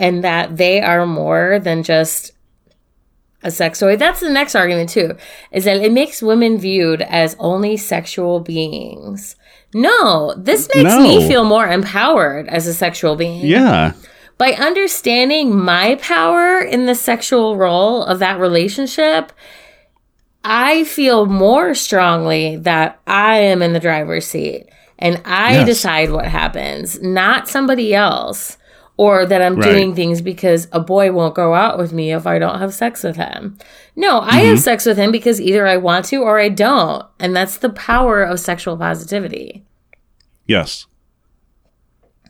and 0.00 0.24
that 0.24 0.56
they 0.56 0.80
are 0.80 1.06
more 1.06 1.60
than 1.62 1.84
just 1.84 2.32
a 3.42 3.50
sex 3.50 3.78
toy. 3.78 3.96
That's 3.96 4.20
the 4.20 4.30
next 4.30 4.54
argument 4.56 4.90
too, 4.90 5.16
is 5.52 5.64
that 5.64 5.76
it 5.76 5.92
makes 5.92 6.22
women 6.22 6.58
viewed 6.58 7.02
as 7.02 7.36
only 7.38 7.76
sexual 7.76 8.40
beings. 8.40 9.36
No, 9.72 10.34
this 10.36 10.68
makes 10.74 10.96
me 10.96 11.28
feel 11.28 11.44
more 11.44 11.66
empowered 11.68 12.48
as 12.48 12.66
a 12.66 12.74
sexual 12.74 13.14
being. 13.14 13.46
yeah. 13.46 13.92
By 14.36 14.52
understanding 14.52 15.54
my 15.54 15.96
power 15.96 16.60
in 16.60 16.86
the 16.86 16.94
sexual 16.94 17.56
role 17.58 18.02
of 18.02 18.18
that 18.20 18.40
relationship, 18.40 19.32
I 20.42 20.84
feel 20.84 21.26
more 21.26 21.74
strongly 21.74 22.56
that 22.56 22.98
I 23.06 23.36
am 23.36 23.60
in 23.60 23.74
the 23.74 23.80
driver's 23.80 24.26
seat 24.26 24.66
and 24.98 25.20
I 25.26 25.52
Yes. 25.56 25.66
decide 25.66 26.10
what 26.10 26.24
happens, 26.26 27.00
not 27.02 27.48
somebody 27.48 27.94
else. 27.94 28.56
Or 29.06 29.24
that 29.24 29.40
I'm 29.40 29.56
Right. 29.56 29.70
doing 29.70 29.94
things 29.94 30.20
because 30.20 30.68
a 30.72 30.80
boy 30.80 31.10
won't 31.10 31.34
go 31.34 31.54
out 31.54 31.78
with 31.78 31.90
me 31.92 32.12
if 32.12 32.26
I 32.26 32.38
don't 32.38 32.58
have 32.58 32.74
sex 32.74 33.02
with 33.02 33.16
him. 33.16 33.56
No, 33.96 34.20
I 34.20 34.40
Mm-hmm. 34.40 34.46
have 34.50 34.58
sex 34.60 34.84
with 34.84 34.98
him 34.98 35.10
because 35.10 35.40
either 35.40 35.66
I 35.66 35.78
want 35.78 36.04
to 36.10 36.16
or 36.22 36.38
I 36.38 36.50
don't. 36.50 37.04
And 37.18 37.34
that's 37.34 37.56
the 37.58 37.70
power 37.70 38.22
of 38.22 38.38
sexual 38.40 38.76
positivity. 38.76 39.64
Yes. 40.46 40.86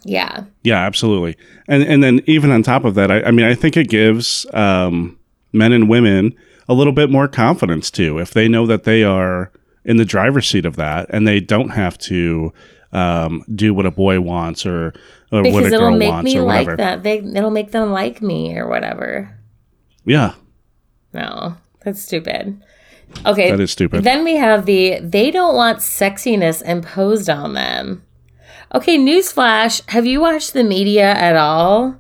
Yeah. 0.05 0.45
Yeah, 0.63 0.79
absolutely. 0.79 1.37
And 1.69 1.83
and 1.83 2.03
then 2.03 2.21
even 2.27 2.51
on 2.51 2.63
top 2.63 2.85
of 2.85 2.95
that, 2.95 3.11
I, 3.11 3.23
I 3.25 3.31
mean, 3.33 3.47
I 3.47 3.55
think 3.55 3.77
it 3.77 3.89
gives 3.89 4.47
um, 4.55 5.19
men 5.53 5.73
and 5.73 5.89
women 5.89 6.35
a 6.69 6.75
little 6.75 6.93
bit 6.93 7.11
more 7.11 7.29
confidence 7.29 7.91
too, 7.91 8.19
if 8.19 8.31
they 8.33 8.49
know 8.49 8.65
that 8.67 8.85
they 8.85 9.03
are 9.03 9.51
in 9.85 9.97
the 9.97 10.05
driver's 10.05 10.47
seat 10.49 10.65
of 10.67 10.77
that, 10.77 11.07
and 11.11 11.27
they 11.27 11.41
don't 11.41 11.71
have 11.71 11.99
to 11.99 12.53
um, 12.93 13.45
do 13.55 13.73
what 13.75 13.87
a 13.87 13.91
boy 13.91 14.21
wants 14.21 14.67
or 14.67 14.93
or 15.33 15.43
what 15.43 15.65
a 15.65 15.71
girl 15.71 15.91
make 15.97 16.11
wants 16.11 16.25
me 16.25 16.39
or 16.39 16.43
like 16.43 16.67
whatever. 16.67 16.77
that. 16.77 17.03
They 17.03 17.19
it'll 17.19 17.51
make 17.51 17.71
them 17.71 17.93
like 17.93 18.21
me 18.21 18.59
or 18.59 18.69
whatever. 18.69 19.37
Yeah, 20.05 20.35
No, 21.13 21.57
that's 21.85 22.03
stupid. 22.03 22.61
Okay. 23.27 23.51
that 23.51 23.61
is 23.61 23.71
stupid. 23.71 24.05
Then 24.05 24.25
we 24.25 24.37
have 24.37 24.67
the 24.67 24.99
they 25.01 25.31
don't 25.31 25.55
want 25.55 25.79
sexiness 25.79 26.63
imposed 26.63 27.29
on 27.29 27.55
them. 27.55 28.03
Okay, 28.75 28.97
newsflash. 28.99 29.83
Have 29.91 30.07
you 30.07 30.21
watched 30.21 30.53
the 30.53 30.63
media 30.65 31.13
at 31.13 31.37
all? 31.37 32.00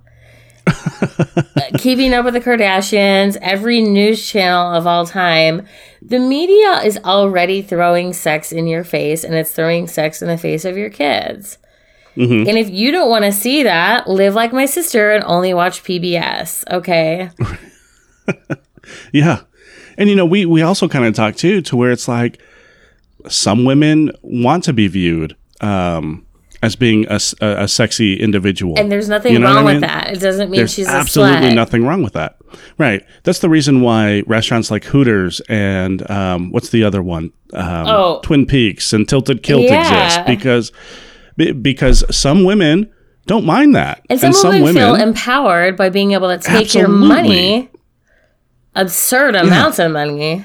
Keeping 1.78 2.12
up 2.14 2.24
with 2.24 2.34
the 2.34 2.40
Kardashians, 2.40 3.36
every 3.40 3.80
news 3.80 4.26
channel 4.28 4.72
of 4.74 4.86
all 4.86 5.06
time, 5.06 5.66
the 6.02 6.18
media 6.18 6.80
is 6.84 6.98
already 7.04 7.62
throwing 7.62 8.12
sex 8.12 8.52
in 8.52 8.66
your 8.66 8.84
face 8.84 9.24
and 9.24 9.34
it's 9.34 9.52
throwing 9.52 9.86
sex 9.86 10.20
in 10.22 10.28
the 10.28 10.38
face 10.38 10.64
of 10.64 10.76
your 10.76 10.90
kids. 10.90 11.58
Mhm. 12.16 12.48
And 12.48 12.58
if 12.58 12.68
you 12.68 12.90
don't 12.90 13.08
want 13.08 13.24
to 13.24 13.32
see 13.32 13.62
that, 13.62 14.08
live 14.08 14.34
like 14.34 14.52
my 14.52 14.66
sister 14.66 15.12
and 15.12 15.22
only 15.24 15.54
watch 15.54 15.82
PBS, 15.84 16.64
okay? 16.70 17.30
Yeah. 19.12 19.40
And 19.98 20.08
you 20.08 20.16
know, 20.16 20.24
we 20.26 20.46
we 20.46 20.62
also 20.62 20.88
kind 20.88 21.04
of 21.04 21.14
talk 21.14 21.36
too 21.36 21.60
to 21.62 21.76
where 21.76 21.90
it's 21.90 22.08
like 22.08 22.40
some 23.28 23.64
women 23.64 24.10
want 24.22 24.64
to 24.64 24.72
be 24.72 24.88
viewed 24.88 25.36
um 25.60 26.24
as 26.62 26.76
being 26.76 27.06
a 27.08 27.18
a 27.40 27.66
sexy 27.66 28.14
individual. 28.20 28.78
And 28.78 28.90
there's 28.92 29.08
nothing 29.08 29.32
You 29.32 29.38
know 29.38 29.46
wrong 29.54 29.66
I 29.68 29.72
with 29.72 29.80
that. 29.80 30.10
It 30.12 30.20
doesn't 30.20 30.50
mean 30.50 30.58
There's 30.58 30.72
she's 30.74 30.86
a 30.88 30.90
absolutely 30.90 31.54
nothing 31.54 31.84
wrong 31.86 32.02
with 32.02 32.12
that. 32.14 32.36
Right. 32.78 33.04
That's 33.22 33.38
the 33.38 33.48
reason 33.48 33.80
why 33.80 34.22
restaurants 34.26 34.70
like 34.70 34.84
Hooters 34.84 35.40
and 35.48 36.08
um, 36.10 36.50
what's 36.50 36.70
the 36.70 36.84
other 36.84 37.02
one? 37.02 37.32
Um, 37.54 37.86
Oh. 37.86 38.20
Twin 38.22 38.44
Peaks 38.46 38.92
and 38.92 39.08
Tilted 39.08 39.42
Kilt 39.42 39.62
Yeah. 39.62 39.80
exist 39.80 40.26
because 40.26 40.72
because 41.62 42.04
some 42.14 42.44
women 42.44 42.90
don't 43.26 43.46
mind 43.46 43.74
that. 43.76 44.02
And 44.10 44.18
some, 44.20 44.32
women, 44.60 44.74
feel 44.74 44.94
empowered 44.96 45.76
by 45.76 45.88
being 45.88 46.12
able 46.12 46.28
to 46.28 46.38
take 46.38 46.74
your 46.74 46.88
money, 46.88 47.70
absurd 48.74 49.34
amounts 49.36 49.78
of 49.78 49.92
money. 49.92 50.44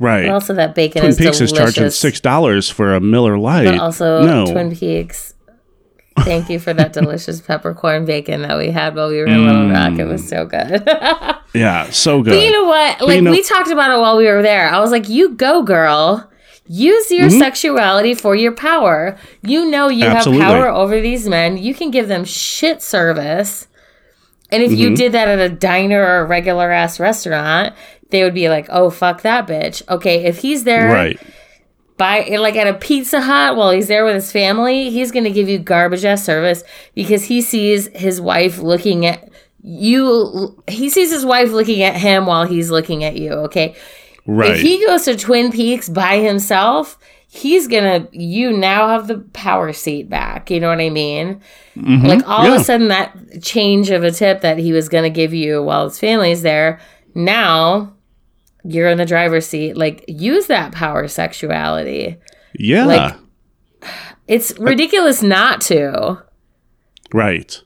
Right. 0.00 0.26
But 0.26 0.32
also, 0.32 0.54
that 0.54 0.74
bacon 0.74 1.00
Twin 1.02 1.10
is 1.10 1.18
Peaks 1.18 1.40
is 1.40 1.52
charging 1.52 1.88
six 1.90 2.18
dollars 2.20 2.68
for 2.68 2.94
a 2.94 3.00
Miller 3.00 3.38
Lite. 3.38 3.66
but 3.66 3.78
also, 3.78 4.22
no. 4.22 4.50
Twin 4.50 4.74
Peaks. 4.74 5.34
Thank 6.20 6.50
you 6.50 6.58
for 6.58 6.74
that 6.74 6.92
delicious 6.92 7.40
peppercorn 7.40 8.04
bacon 8.04 8.42
that 8.42 8.58
we 8.58 8.70
had 8.70 8.94
while 8.96 9.08
we 9.08 9.18
were 9.18 9.26
in 9.26 9.46
Little 9.46 9.70
Rock. 9.70 9.98
It 9.98 10.04
was 10.06 10.26
so 10.28 10.44
good. 10.44 10.82
yeah, 11.54 11.88
so 11.90 12.20
good. 12.22 12.32
But 12.32 12.42
you 12.44 12.50
know 12.50 12.64
what? 12.64 13.00
Like 13.00 13.16
you 13.16 13.22
know- 13.22 13.30
we 13.30 13.42
talked 13.42 13.70
about 13.70 13.96
it 13.96 14.00
while 14.00 14.16
we 14.16 14.26
were 14.26 14.42
there. 14.42 14.68
I 14.68 14.80
was 14.80 14.90
like, 14.90 15.08
"You 15.08 15.30
go, 15.30 15.62
girl. 15.62 16.26
Use 16.66 17.10
your 17.10 17.28
Mm-hmm. 17.28 17.38
sexuality 17.40 18.14
for 18.14 18.36
your 18.36 18.52
power. 18.52 19.16
You 19.42 19.68
know 19.68 19.88
you 19.88 20.04
Absolutely. 20.06 20.44
have 20.44 20.52
power 20.52 20.68
over 20.68 21.00
these 21.00 21.28
men. 21.28 21.56
You 21.58 21.74
can 21.74 21.90
give 21.90 22.06
them 22.06 22.24
shit 22.24 22.80
service. 22.82 23.66
And 24.52 24.62
if 24.62 24.70
Mm-hmm. 24.70 24.80
you 24.80 24.96
did 24.96 25.12
that 25.12 25.26
at 25.26 25.38
a 25.40 25.48
diner 25.48 26.00
or 26.00 26.18
a 26.20 26.24
regular 26.26 26.70
ass 26.70 27.00
restaurant, 27.00 27.74
they 28.10 28.22
would 28.24 28.34
be 28.34 28.48
like, 28.48 28.66
"Oh 28.70 28.90
fuck 28.90 29.22
that 29.22 29.46
bitch." 29.46 29.82
Okay, 29.88 30.24
if 30.24 30.38
he's 30.38 30.64
there 30.64 30.88
right. 30.92 31.20
by 31.96 32.24
like 32.38 32.56
at 32.56 32.66
a 32.66 32.74
Pizza 32.74 33.20
Hut 33.20 33.56
while 33.56 33.70
he's 33.70 33.88
there 33.88 34.04
with 34.04 34.14
his 34.14 34.32
family, 34.32 34.90
he's 34.90 35.10
going 35.12 35.24
to 35.24 35.30
give 35.30 35.48
you 35.48 35.58
garbage 35.58 36.04
ass 36.04 36.24
service 36.24 36.62
because 36.94 37.24
he 37.24 37.40
sees 37.42 37.88
his 37.88 38.20
wife 38.20 38.58
looking 38.58 39.06
at 39.06 39.28
you. 39.62 40.56
He 40.68 40.88
sees 40.90 41.10
his 41.10 41.24
wife 41.24 41.50
looking 41.50 41.82
at 41.82 41.96
him 41.96 42.26
while 42.26 42.44
he's 42.46 42.70
looking 42.70 43.04
at 43.04 43.16
you. 43.16 43.32
Okay, 43.32 43.74
Right. 44.26 44.52
if 44.52 44.60
he 44.60 44.84
goes 44.86 45.04
to 45.04 45.16
Twin 45.16 45.50
Peaks 45.52 45.88
by 45.88 46.18
himself, 46.18 46.98
he's 47.28 47.66
gonna. 47.68 48.08
You 48.12 48.52
now 48.52 48.88
have 48.88 49.06
the 49.06 49.18
power 49.32 49.72
seat 49.72 50.08
back. 50.08 50.50
You 50.50 50.60
know 50.60 50.68
what 50.68 50.80
I 50.80 50.90
mean? 50.90 51.40
Like 51.76 52.26
all 52.28 52.44
of 52.46 52.52
Mm-hmm. 52.52 52.60
A 52.60 52.64
sudden, 52.64 52.88
that 52.88 53.42
change 53.42 53.90
of 53.90 54.02
a 54.04 54.10
tip 54.10 54.40
that 54.42 54.58
he 54.58 54.72
was 54.72 54.88
gonna 54.88 55.10
give 55.10 55.32
you 55.34 55.62
while 55.62 55.88
his 55.88 55.98
family's 55.98 56.42
there, 56.42 56.80
now 57.14 57.92
you're 58.64 58.88
in 58.88 58.98
the 58.98 59.06
driver's 59.06 59.46
seat. 59.46 59.76
Like 59.76 60.04
use 60.08 60.46
that 60.48 60.72
power 60.72 61.08
sexuality. 61.08 62.16
yeah. 62.58 62.84
like- 62.84 63.16
It's 64.28 64.56
ridiculous 64.58 65.22
not 65.22 65.60
to. 65.62 66.22
right. 67.12 67.60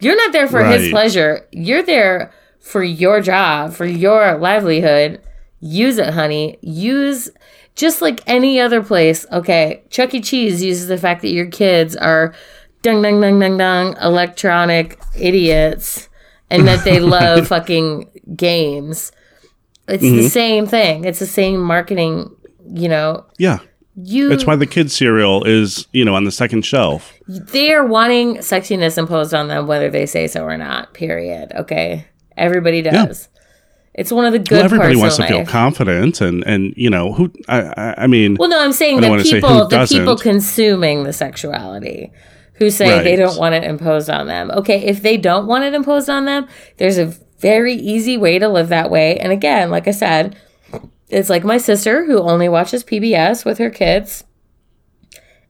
You're 0.00 0.16
not 0.16 0.32
there 0.32 0.46
for 0.48 0.62
his 0.64 0.90
pleasure. 0.90 1.46
You're 1.52 1.82
there 1.82 2.30
for 2.60 2.82
your 2.82 3.20
job, 3.22 3.72
for 3.72 3.86
your 3.86 4.36
livelihood. 4.36 5.22
Use 5.60 5.96
it, 5.96 6.12
honey. 6.12 6.58
Use 6.60 7.30
just 7.76 8.02
like 8.02 8.20
any 8.26 8.60
other 8.60 8.82
place. 8.82 9.24
Okay, 9.32 9.82
Chuck 9.88 10.12
E. 10.12 10.20
Cheese 10.20 10.62
uses 10.62 10.88
the 10.88 10.98
fact 10.98 11.22
that 11.22 11.30
your 11.30 11.46
kids 11.46 11.96
are 11.96 12.34
dung 12.82 13.00
dung 13.00 13.20
dung 13.22 13.38
dung 13.40 13.56
dung 13.56 13.96
electronic 14.02 14.98
idiots 15.18 16.10
and 16.50 16.68
that 16.68 16.84
they 16.84 17.00
love 17.16 17.48
fucking 17.48 18.10
games. 18.36 19.12
It's 19.88 20.02
the 20.02 20.10
mm-hmm. 20.10 20.26
same 20.28 20.66
thing. 20.66 21.04
It's 21.04 21.18
the 21.18 21.26
same 21.26 21.60
marketing, 21.60 22.34
you 22.68 22.88
know. 22.88 23.24
Yeah. 23.38 23.58
You 23.98 24.28
That's 24.28 24.44
why 24.44 24.56
the 24.56 24.66
kids 24.66 24.94
cereal 24.94 25.44
is, 25.44 25.86
you 25.92 26.04
know, 26.04 26.14
on 26.14 26.24
the 26.24 26.30
second 26.30 26.66
shelf. 26.66 27.14
they 27.26 27.72
are 27.72 27.86
wanting 27.86 28.36
sexiness 28.38 28.98
imposed 28.98 29.32
on 29.32 29.48
them 29.48 29.66
whether 29.66 29.90
they 29.90 30.04
say 30.04 30.26
so 30.26 30.44
or 30.44 30.58
not. 30.58 30.92
Period. 30.92 31.52
Okay. 31.54 32.06
Everybody 32.36 32.82
does. 32.82 33.28
It's 33.94 34.12
one 34.12 34.26
of 34.26 34.32
the 34.32 34.38
good 34.38 34.56
Well, 34.56 34.64
everybody 34.64 34.96
wants 34.96 35.16
to 35.16 35.26
feel 35.26 35.46
confident 35.46 36.20
and 36.20 36.46
and 36.46 36.74
you 36.76 36.90
know, 36.90 37.14
who 37.14 37.32
I 37.48 37.94
I, 37.96 38.06
mean, 38.06 38.36
Well, 38.38 38.50
no, 38.50 38.62
I'm 38.62 38.72
saying 38.72 39.00
the 39.00 39.22
people, 39.22 39.68
the 39.68 39.86
people 39.88 40.16
consuming 40.18 41.04
the 41.04 41.14
sexuality, 41.14 42.12
who 42.54 42.68
say 42.68 43.02
they 43.02 43.16
don't 43.16 43.38
want 43.38 43.54
it 43.54 43.64
imposed 43.64 44.10
on 44.10 44.26
them. 44.26 44.50
Okay, 44.50 44.84
if 44.84 45.00
they 45.00 45.16
don't 45.16 45.46
want 45.46 45.64
it 45.64 45.72
imposed 45.72 46.10
on 46.10 46.26
them, 46.26 46.46
there's 46.76 46.98
a 46.98 47.14
very 47.38 47.74
easy 47.74 48.16
way 48.16 48.38
to 48.38 48.48
live 48.48 48.68
that 48.68 48.90
way. 48.90 49.18
And 49.18 49.32
again, 49.32 49.70
like 49.70 49.86
I 49.88 49.92
said, 49.92 50.36
it's 51.08 51.30
like 51.30 51.44
my 51.44 51.58
sister 51.58 52.04
who 52.04 52.20
only 52.20 52.48
watches 52.48 52.82
PBS 52.84 53.44
with 53.44 53.58
her 53.58 53.70
kids. 53.70 54.24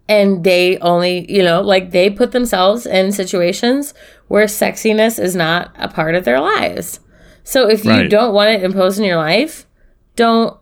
And 0.08 0.44
they 0.44 0.78
only, 0.78 1.30
you 1.32 1.42
know, 1.42 1.62
like 1.62 1.90
they 1.90 2.10
put 2.10 2.30
themselves 2.32 2.86
in 2.86 3.10
situations 3.10 3.92
where 4.28 4.46
sexiness 4.46 5.18
is 5.18 5.34
not 5.34 5.74
a 5.76 5.88
part 5.88 6.14
of 6.14 6.24
their 6.24 6.40
lives. 6.40 7.00
So 7.42 7.68
if 7.68 7.84
you 7.84 7.90
Right. 7.90 8.10
don't 8.10 8.34
want 8.34 8.50
it 8.50 8.62
imposed 8.62 8.98
in 8.98 9.04
your 9.04 9.16
life, 9.16 9.66
don't 10.14 10.56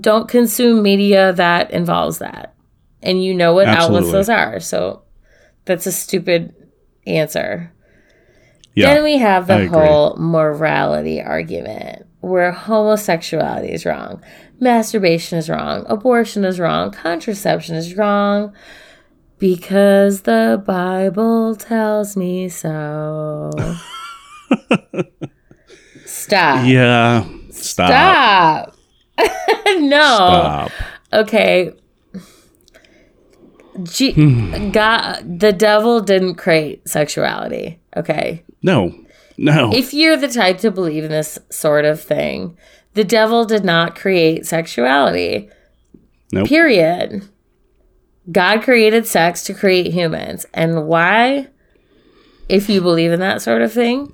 don't 0.00 0.28
consume 0.28 0.82
media 0.82 1.32
that 1.32 1.70
involves 1.70 2.18
that. 2.18 2.54
And 3.02 3.24
you 3.24 3.32
know 3.34 3.54
what 3.54 3.66
outlets 3.80 4.12
those 4.12 4.28
are. 4.28 4.60
So 4.60 5.02
that's 5.64 5.86
a 5.86 5.92
stupid 5.92 6.54
answer. 7.06 7.72
Yeah. 8.74 8.94
Then 8.94 9.04
we 9.04 9.18
have 9.18 9.46
the 9.46 9.68
whole 9.68 10.16
morality 10.16 11.20
argument 11.20 12.06
where 12.20 12.52
homosexuality 12.52 13.68
is 13.68 13.84
wrong, 13.84 14.22
masturbation 14.60 15.38
is 15.38 15.48
wrong, 15.48 15.84
abortion 15.88 16.44
is 16.44 16.60
wrong, 16.60 16.90
contraception 16.90 17.74
is 17.74 17.96
wrong 17.96 18.52
because 19.38 20.22
the 20.22 20.62
Bible 20.64 21.56
tells 21.56 22.16
me 22.16 22.48
so. 22.48 23.50
Stop. 26.04 26.66
yeah. 26.66 27.24
Stop. 27.50 27.88
Stop. 27.88 28.76
no. 29.80 29.98
Stop. 29.98 30.72
Okay. 31.12 31.72
G- 33.84 34.70
God, 34.70 35.40
the 35.40 35.52
devil 35.52 36.00
didn't 36.00 36.36
create 36.36 36.88
sexuality. 36.88 37.80
Okay. 37.96 38.44
No. 38.62 38.94
No. 39.36 39.72
If 39.72 39.94
you're 39.94 40.16
the 40.16 40.28
type 40.28 40.58
to 40.58 40.70
believe 40.70 41.04
in 41.04 41.10
this 41.10 41.38
sort 41.50 41.84
of 41.84 42.00
thing, 42.00 42.56
the 42.94 43.04
devil 43.04 43.44
did 43.44 43.64
not 43.64 43.96
create 43.96 44.46
sexuality. 44.46 45.48
Nope. 46.32 46.48
Period. 46.48 47.28
God 48.30 48.62
created 48.62 49.06
sex 49.06 49.42
to 49.44 49.54
create 49.54 49.92
humans. 49.92 50.46
And 50.54 50.86
why? 50.86 51.48
If 52.48 52.68
you 52.68 52.80
believe 52.80 53.12
in 53.12 53.20
that 53.20 53.42
sort 53.42 53.62
of 53.62 53.72
thing, 53.72 54.12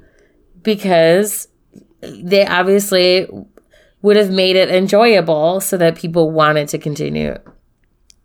because 0.63 1.49
they 2.01 2.47
obviously 2.47 3.27
would 4.03 4.17
have 4.17 4.31
made 4.31 4.57
it 4.57 4.71
enjoyable 4.71 5.61
so 5.61 5.77
that 5.77 5.97
people 5.97 6.31
wanted 6.31 6.69
to 6.69 6.79
continue 6.79 7.35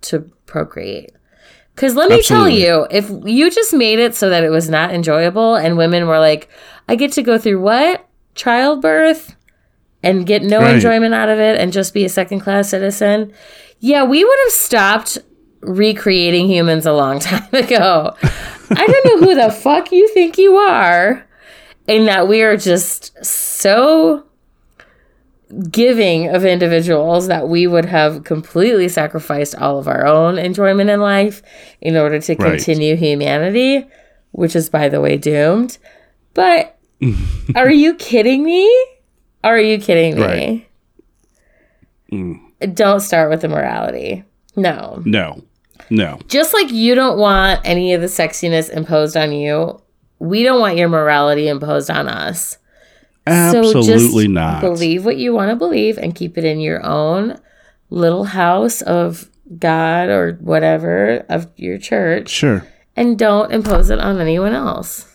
to 0.01 0.19
procreate. 0.45 1.11
Because 1.81 1.95
let 1.95 2.09
me 2.09 2.19
Absolutely. 2.19 2.61
tell 2.61 2.79
you, 2.79 2.87
if 2.91 3.09
you 3.25 3.49
just 3.49 3.73
made 3.73 3.97
it 3.97 4.13
so 4.13 4.29
that 4.29 4.43
it 4.43 4.51
was 4.51 4.69
not 4.69 4.93
enjoyable 4.93 5.55
and 5.55 5.77
women 5.77 6.05
were 6.05 6.19
like, 6.19 6.47
I 6.87 6.93
get 6.93 7.11
to 7.13 7.23
go 7.23 7.39
through 7.39 7.59
what? 7.59 8.07
Childbirth 8.35 9.35
and 10.03 10.23
get 10.27 10.43
no 10.43 10.59
Right. 10.59 10.75
enjoyment 10.75 11.15
out 11.15 11.27
of 11.29 11.39
it 11.39 11.59
and 11.59 11.73
just 11.73 11.95
be 11.95 12.05
a 12.05 12.09
second 12.09 12.41
class 12.41 12.69
citizen. 12.69 13.33
Yeah, 13.79 14.03
we 14.03 14.23
would 14.23 14.37
have 14.43 14.51
stopped 14.53 15.17
recreating 15.61 16.47
humans 16.47 16.85
a 16.85 16.93
long 16.93 17.17
time 17.19 17.49
ago. 17.51 18.13
I 18.69 18.85
don't 18.85 19.05
know 19.21 19.27
who 19.27 19.33
the 19.33 19.49
fuck 19.49 19.91
you 19.91 20.07
think 20.09 20.37
you 20.37 20.57
are. 20.57 21.27
And 21.87 22.07
that 22.07 22.27
we 22.27 22.43
are 22.43 22.57
just 22.57 23.25
so 23.25 24.23
giving 25.69 26.29
of 26.33 26.45
individuals 26.45 27.27
that 27.27 27.47
we 27.49 27.67
would 27.67 27.85
have 27.85 28.23
completely 28.23 28.87
sacrificed 28.87 29.55
all 29.55 29.77
of 29.79 29.87
our 29.87 30.05
own 30.05 30.37
enjoyment 30.37 30.89
in 30.89 30.99
life 31.01 31.41
in 31.81 31.95
order 31.97 32.19
to 32.19 32.35
Right. 32.35 32.51
continue 32.51 32.95
humanity, 32.95 33.85
which 34.31 34.55
is, 34.55 34.69
by 34.69 34.87
the 34.89 35.01
way, 35.01 35.17
doomed. 35.17 35.77
But 36.33 36.77
are 37.55 37.71
you 37.71 37.95
kidding 37.95 38.43
me? 38.43 38.69
Are 39.43 39.59
you 39.59 39.79
kidding 39.79 40.15
me? 40.15 40.21
Right. 40.21 40.67
Mm. 42.11 42.75
Don't 42.75 42.99
start 42.99 43.29
with 43.29 43.41
the 43.41 43.47
morality. 43.47 44.23
No. 44.55 45.01
no. 45.05 45.41
No. 45.89 46.19
Just 46.27 46.53
like 46.53 46.71
you 46.71 46.93
don't 46.95 47.17
want 47.17 47.61
any 47.65 47.93
of 47.93 48.01
the 48.01 48.07
sexiness 48.07 48.69
imposed 48.69 49.17
on 49.17 49.31
you, 49.31 49.81
we 50.19 50.43
don't 50.43 50.59
want 50.59 50.77
your 50.77 50.89
morality 50.89 51.47
imposed 51.47 51.89
on 51.89 52.07
us. 52.07 52.57
Absolutely 53.27 54.25
so 54.25 54.31
not. 54.31 54.61
Believe 54.61 55.05
what 55.05 55.17
you 55.17 55.33
want 55.33 55.49
to 55.49 55.55
believe 55.55 55.97
and 55.97 56.15
keep 56.15 56.37
it 56.37 56.43
in 56.43 56.59
your 56.59 56.83
own 56.85 57.39
little 57.89 58.23
house 58.25 58.81
of 58.81 59.29
God 59.59 60.09
or 60.09 60.33
whatever 60.41 61.25
of 61.29 61.47
your 61.57 61.77
church 61.77 62.29
Sure. 62.29 62.65
and 62.95 63.19
don't 63.19 63.51
impose 63.51 63.89
it 63.89 63.99
on 63.99 64.19
anyone 64.19 64.53
else. 64.53 65.07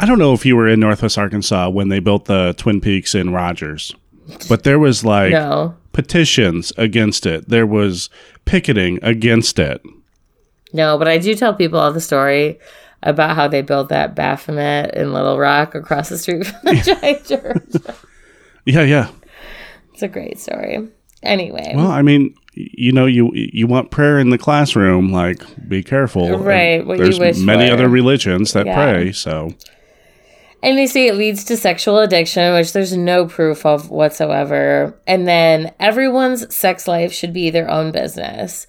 I 0.00 0.06
don't 0.06 0.18
know 0.18 0.32
if 0.32 0.46
you 0.46 0.54
were 0.54 0.68
in 0.68 0.78
Northwest 0.80 1.18
Arkansas 1.18 1.70
when 1.70 1.88
they 1.88 1.98
built 1.98 2.26
the 2.26 2.54
Twin 2.56 2.80
Peaks 2.80 3.14
in 3.14 3.32
Rogers, 3.32 3.92
but 4.48 4.62
there 4.62 4.78
was 4.78 5.04
like 5.04 5.32
No. 5.32 5.74
petitions 5.92 6.72
against 6.76 7.26
it. 7.26 7.48
There 7.48 7.66
was 7.66 8.08
picketing 8.44 9.00
against 9.02 9.58
it. 9.58 9.80
No, 10.72 10.98
but 10.98 11.08
I 11.08 11.18
do 11.18 11.34
tell 11.34 11.54
people 11.54 11.80
all 11.80 11.92
the 11.92 12.00
story 12.00 12.58
about 13.02 13.36
how 13.36 13.48
they 13.48 13.62
built 13.62 13.88
that 13.90 14.14
Baphomet 14.14 14.94
in 14.94 15.12
Little 15.12 15.38
Rock 15.38 15.74
across 15.74 16.08
the 16.08 16.18
street 16.18 16.46
from 16.46 16.58
the 16.64 16.74
giant 17.00 17.24
church. 17.26 17.94
Yeah, 18.64 18.82
yeah. 18.82 19.10
It's 19.92 20.02
a 20.02 20.08
great 20.08 20.38
story. 20.38 20.88
Anyway. 21.22 21.72
Well, 21.74 21.90
I 21.90 22.02
mean, 22.02 22.34
you 22.54 22.92
know, 22.92 23.06
you 23.06 23.30
you 23.34 23.66
want 23.66 23.90
prayer 23.90 24.18
in 24.18 24.30
the 24.30 24.38
classroom, 24.38 25.10
like 25.12 25.42
be 25.68 25.82
careful. 25.82 26.38
Right, 26.38 26.84
what 26.86 26.98
you 26.98 27.04
There's 27.04 27.18
wish 27.18 27.38
many 27.38 27.68
for. 27.68 27.72
other 27.74 27.88
religions 27.88 28.52
that 28.52 28.66
Yeah. 28.66 28.74
pray, 28.74 29.12
so 29.12 29.52
And 30.62 30.76
they 30.76 30.86
say 30.88 31.06
it 31.06 31.14
leads 31.14 31.44
to 31.44 31.56
sexual 31.56 31.98
addiction, 32.00 32.52
which 32.54 32.72
there's 32.72 32.96
no 32.96 33.26
proof 33.26 33.64
of 33.64 33.90
whatsoever. 33.90 34.98
And 35.06 35.26
then 35.26 35.72
everyone's 35.78 36.52
sex 36.54 36.88
life 36.88 37.12
should 37.12 37.32
be 37.32 37.48
their 37.50 37.70
own 37.70 37.92
business, 37.92 38.66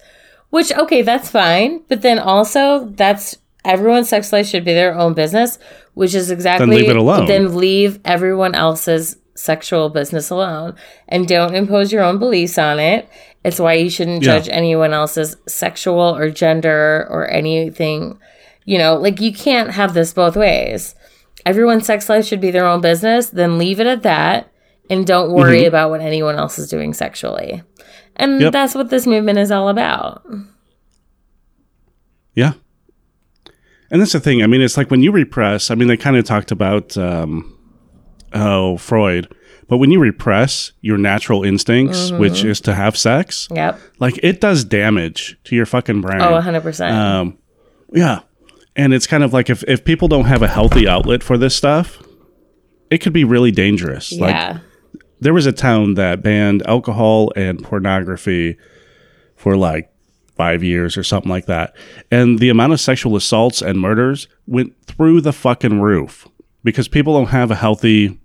which, 0.50 0.72
okay, 0.72 1.02
that's 1.02 1.30
fine. 1.30 1.82
But 1.88 2.02
then 2.02 2.18
also, 2.20 2.86
that's 2.94 3.36
everyone's 3.64 4.08
sex 4.08 4.32
life 4.32 4.46
should 4.46 4.64
be 4.64 4.72
their 4.72 4.94
own 4.94 5.14
business, 5.14 5.58
which 5.94 6.14
is 6.14 6.30
exactly 6.30 6.66
then 6.66 6.76
leave 6.76 6.90
it 6.90 6.96
alone. 6.96 7.26
Then 7.26 7.56
leave 7.56 8.00
everyone 8.04 8.54
else's 8.54 9.16
sexual 9.34 9.88
business 9.88 10.30
alone 10.30 10.74
and 11.08 11.26
don't 11.26 11.54
impose 11.54 11.92
your 11.92 12.02
own 12.02 12.18
beliefs 12.18 12.58
on 12.58 12.78
it. 12.78 13.08
It's 13.44 13.58
why 13.58 13.74
you 13.74 13.88
shouldn't 13.88 14.22
Yeah. 14.22 14.38
judge 14.38 14.48
anyone 14.50 14.92
else's 14.92 15.36
sexual 15.46 16.14
or 16.16 16.30
gender 16.30 17.06
or 17.10 17.28
anything. 17.30 18.18
You 18.64 18.78
know, 18.78 18.96
like 18.96 19.20
you 19.20 19.32
can't 19.32 19.70
have 19.70 19.94
this 19.94 20.12
both 20.12 20.36
ways 20.36 20.94
everyone's 21.46 21.86
sex 21.86 22.08
life 22.08 22.26
should 22.26 22.40
be 22.40 22.50
their 22.50 22.66
own 22.66 22.80
business, 22.80 23.30
then 23.30 23.58
leave 23.58 23.80
it 23.80 23.86
at 23.86 24.02
that 24.02 24.52
and 24.88 25.06
don't 25.06 25.32
worry 25.32 25.60
mm-hmm. 25.60 25.68
about 25.68 25.90
what 25.90 26.00
anyone 26.00 26.36
else 26.36 26.58
is 26.58 26.68
doing 26.68 26.92
sexually. 26.92 27.62
And 28.16 28.40
Yep. 28.40 28.52
that's 28.52 28.74
what 28.74 28.90
this 28.90 29.06
movement 29.06 29.38
is 29.38 29.50
all 29.50 29.68
about. 29.68 30.22
yeah. 32.34 32.52
And 33.90 34.00
that's 34.00 34.12
the 34.12 34.20
thing. 34.20 34.42
I 34.42 34.46
mean, 34.46 34.60
it's 34.60 34.76
like 34.76 34.90
when 34.90 35.02
you 35.02 35.10
repress. 35.12 35.70
I 35.70 35.74
mean, 35.74 35.88
they 35.88 35.96
kind 35.96 36.16
of 36.16 36.24
talked 36.24 36.50
about 36.52 36.96
um, 36.96 37.56
oh 38.32 38.76
Freud, 38.76 39.34
but 39.68 39.78
when 39.78 39.90
you 39.90 39.98
repress 40.00 40.72
your 40.80 40.98
natural 40.98 41.42
instincts, 41.44 42.10
which 42.12 42.34
Mm-hmm. 42.34 42.48
is 42.50 42.60
to 42.62 42.74
have 42.74 42.96
sex, 42.96 43.48
Yep. 43.52 43.80
like 43.98 44.18
it 44.22 44.40
does 44.40 44.64
damage 44.64 45.38
to 45.44 45.56
your 45.56 45.66
fucking 45.66 46.00
brain. 46.00 46.20
Oh, 46.20 46.40
100%. 46.40 46.92
Um, 46.92 47.38
yeah. 47.92 48.20
And 48.76 48.94
it's 48.94 49.06
kind 49.06 49.24
of 49.24 49.32
like 49.32 49.50
if, 49.50 49.64
if 49.64 49.84
people 49.84 50.06
don't 50.08 50.26
have 50.26 50.42
a 50.42 50.48
healthy 50.48 50.86
outlet 50.86 51.22
for 51.24 51.36
this 51.36 51.56
stuff, 51.56 52.00
it 52.90 52.98
could 52.98 53.12
be 53.12 53.24
really 53.24 53.50
dangerous. 53.50 54.12
Like 54.12 54.30
yeah. 54.34 54.58
there 55.20 55.34
was 55.34 55.46
a 55.46 55.52
town 55.52 55.94
that 55.94 56.22
banned 56.22 56.62
alcohol 56.66 57.32
and 57.36 57.62
pornography 57.62 58.56
for 59.36 59.56
like 59.56 59.90
five 60.40 60.62
years 60.64 60.96
or 60.96 61.02
something 61.04 61.30
like 61.30 61.44
that. 61.44 61.76
And 62.10 62.38
the 62.38 62.48
amount 62.48 62.72
of 62.72 62.80
sexual 62.80 63.14
assaults 63.14 63.60
and 63.60 63.78
murders 63.78 64.26
went 64.46 64.72
through 64.86 65.20
the 65.20 65.34
fucking 65.34 65.82
roof 65.82 66.26
because 66.64 66.88
people 66.88 67.12
don't 67.12 67.26
have 67.28 67.50
a 67.50 67.54
healthy 67.54 68.18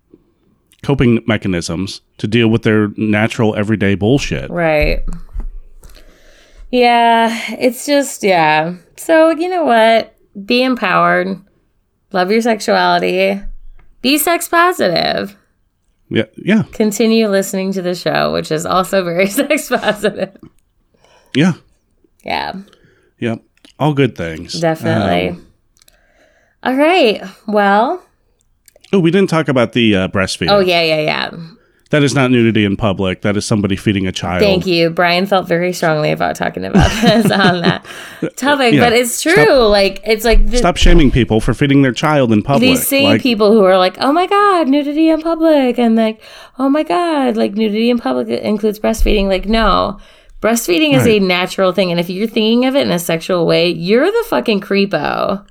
coping 0.82 1.22
mechanisms 1.28 1.99
to 2.20 2.26
deal 2.26 2.47
with 2.47 2.61
their 2.63 2.88
natural 2.95 3.53
everyday 3.55 3.95
bullshit. 3.95 4.49
Right. 4.49 5.03
Yeah, 6.72 7.38
it's 7.59 7.86
just, 7.86 8.24
yeah. 8.24 8.76
So, 8.95 9.32
you 9.32 9.49
know 9.49 9.66
what? 9.66 10.16
Be 10.45 10.63
empowered, 10.63 11.38
love 12.13 12.32
your 12.32 12.39
sexuality, 12.41 13.41
Be 14.01 14.18
sex 14.18 14.47
positive. 14.47 15.36
Yeah, 16.09 16.26
yeah, 16.38 16.63
Continue 16.72 17.28
listening 17.28 17.74
to 17.74 17.82
the 17.82 17.93
show, 17.95 18.32
which 18.32 18.51
is 18.51 18.66
also 18.66 19.03
very 19.03 19.28
sex 19.41 19.68
positive. 19.68 20.38
yeah, 21.36 21.53
Yeah, 22.26 22.53
yeah. 23.19 23.36
All 23.80 23.93
good 23.93 24.15
things. 24.17 24.53
definitely. 24.59 25.30
Um, 25.30 25.47
All 26.63 26.76
right. 26.76 27.21
Well, 27.47 28.03
oh, 28.93 28.99
we 28.99 29.11
didn't 29.11 29.30
talk 29.30 29.47
about 29.47 29.73
the 29.73 29.95
uh, 29.95 30.07
breastfeeding. 30.07 30.49
oh, 30.49 30.59
yeah, 30.59 30.82
yeah, 30.82 30.99
yeah. 31.01 31.32
That 31.91 32.01
is 32.01 32.15
not 32.15 32.32
nudity 32.32 32.65
in 32.65 32.78
public. 32.78 33.21
That 33.21 33.38
is 33.38 33.45
somebody 33.45 33.76
feeding 33.76 34.07
a 34.07 34.11
child. 34.11 34.41
Thank 34.41 34.65
you. 34.65 34.89
Brian 34.89 35.28
felt 35.28 35.47
very 35.47 35.71
strongly 35.71 36.11
about 36.11 36.36
talking 36.36 36.65
about 36.65 36.89
this 37.01 37.30
on 37.32 37.61
that 37.61 37.86
topic, 38.38 38.73
Yeah. 38.73 38.86
but 38.89 38.93
it's 38.93 39.21
true. 39.21 39.59
Like, 39.67 40.01
it's 40.03 40.26
like 40.26 40.47
the, 40.47 40.57
Stop 40.57 40.78
shaming 40.78 41.11
people 41.11 41.39
for 41.39 41.53
feeding 41.53 41.84
their 41.84 41.91
child 41.93 42.32
in 42.34 42.41
public. 42.41 42.61
these 42.61 42.88
same 42.88 43.03
Like, 43.03 43.21
people 43.21 43.51
who 43.51 43.63
are 43.63 43.78
like, 43.78 43.97
oh 43.99 44.11
my 44.11 44.26
God, 44.26 44.67
nudity 44.67 45.09
in 45.09 45.21
public. 45.21 45.78
And 45.78 45.95
like, 45.95 46.21
oh 46.57 46.69
my 46.69 46.82
God, 46.84 47.38
like 47.38 47.53
nudity 47.53 47.91
in 47.91 47.99
public 47.99 48.30
includes 48.30 48.80
breastfeeding. 48.80 49.28
Like, 49.28 49.45
no. 49.45 49.99
Breastfeeding 50.45 50.93
is 50.93 51.07
a 51.07 51.17
natural 51.17 51.71
thing. 51.71 51.89
And 51.89 51.99
if 51.99 52.07
you're 52.07 52.27
thinking 52.27 52.67
of 52.67 52.75
it 52.75 52.85
in 52.85 52.91
a 52.91 52.99
sexual 52.99 53.47
way, 53.47 53.69
you're 53.69 54.05
the 54.05 54.25
fucking 54.27 54.61
creepo. 54.61 55.43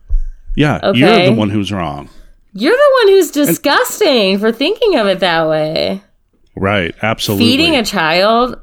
Yeah, 0.55 0.79
Okay. 0.85 0.99
you're 1.01 1.27
the 1.27 1.33
one 1.33 1.51
who's 1.51 1.73
wrong. 1.73 2.09
You're 2.53 2.77
the 2.77 2.91
one 3.03 3.09
who's 3.09 3.33
disgusting 3.33 4.39
for 4.39 4.53
thinking 4.53 4.95
of 4.95 5.09
it 5.09 5.19
that 5.19 5.49
way. 5.49 6.01
Right, 6.55 6.95
absolutely. 7.03 7.45
Feeding 7.45 7.75
a 7.75 7.85
child, 7.85 8.61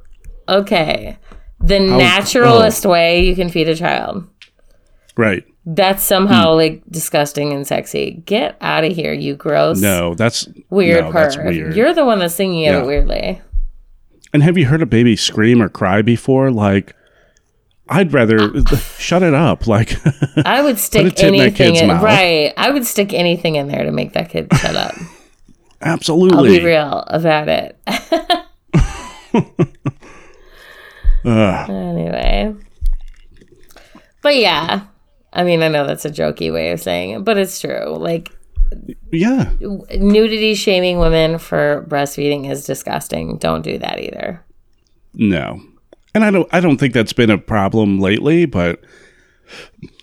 okay. 0.47 1.17
The 1.59 1.81
naturalest 1.81 2.85
oh. 2.85 2.91
way 2.91 3.25
you 3.25 3.35
can 3.35 3.49
feed 3.49 3.67
a 3.67 3.75
child. 3.75 4.25
right. 5.17 5.43
That's 5.63 6.01
somehow 6.01 6.53
hmm. 6.53 6.57
like 6.57 6.81
disgusting 6.89 7.51
and 7.51 7.67
sexy. 7.67 8.23
Get 8.25 8.57
out 8.61 8.85
of 8.85 8.93
here, 8.93 9.11
you 9.11 9.35
gross, 9.35 9.79
No, 9.81 10.15
that's 10.15 10.47
weird 10.69 11.03
no, 11.03 11.11
that's 11.11 11.37
weird. 11.37 11.75
You're 11.75 11.93
the 11.93 12.05
one 12.05 12.19
that's 12.19 12.33
singing 12.33 12.61
Yeah. 12.61 12.81
it 12.81 12.85
weirdly. 12.87 13.41
And 14.33 14.43
have 14.43 14.57
you 14.57 14.65
heard 14.65 14.81
a 14.81 14.85
baby 14.85 15.15
scream 15.15 15.61
or 15.61 15.69
cry 15.69 16.01
before? 16.01 16.51
Like, 16.51 16.95
I'd 17.89 18.13
rather 18.13 18.51
ah. 18.55 18.75
shut 18.97 19.23
it 19.23 19.33
up. 19.33 19.67
Like, 19.67 19.95
I 20.45 20.61
would 20.61 20.79
stick 20.79 21.19
in 21.19 21.27
anything 21.27 21.53
kid's 21.53 21.81
in, 21.81 21.89
right. 21.89 22.53
I 22.57 22.71
would 22.71 22.85
stick 22.85 23.13
anything 23.13 23.55
in 23.55 23.67
there 23.67 23.83
to 23.83 23.91
make 23.91 24.13
that 24.13 24.29
kid 24.29 24.47
shut 24.55 24.75
up. 24.75 24.95
Absolutely, 25.81 26.37
I'll 26.37 26.59
be 26.59 26.63
real 26.63 27.03
about 27.07 27.49
it. 27.49 27.77
Ugh. 31.25 31.69
Anyway. 31.69 32.55
But 34.21 34.35
yeah. 34.37 34.85
I 35.33 35.43
mean, 35.43 35.63
I 35.63 35.69
know 35.69 35.87
that's 35.87 36.05
a 36.05 36.09
jokey 36.09 36.53
way 36.53 36.71
of 36.71 36.79
saying 36.79 37.11
it, 37.11 37.23
but 37.23 37.37
it's 37.37 37.59
true. 37.59 37.95
Like 37.97 38.31
yeah, 39.11 39.51
nudity 39.97 40.55
shaming 40.55 40.99
women 40.99 41.37
for 41.37 41.85
breastfeeding 41.89 42.49
is 42.49 42.65
disgusting. 42.65 43.37
Don't 43.37 43.61
do 43.61 43.77
that 43.77 43.99
either. 43.99 44.43
no, 45.13 45.61
and 46.13 46.23
I 46.23 46.31
don't. 46.31 46.47
I 46.53 46.59
don't 46.59 46.77
think 46.77 46.93
that's 46.93 47.13
been 47.13 47.29
a 47.29 47.37
problem 47.37 47.99
lately, 47.99 48.45
but 48.45 48.81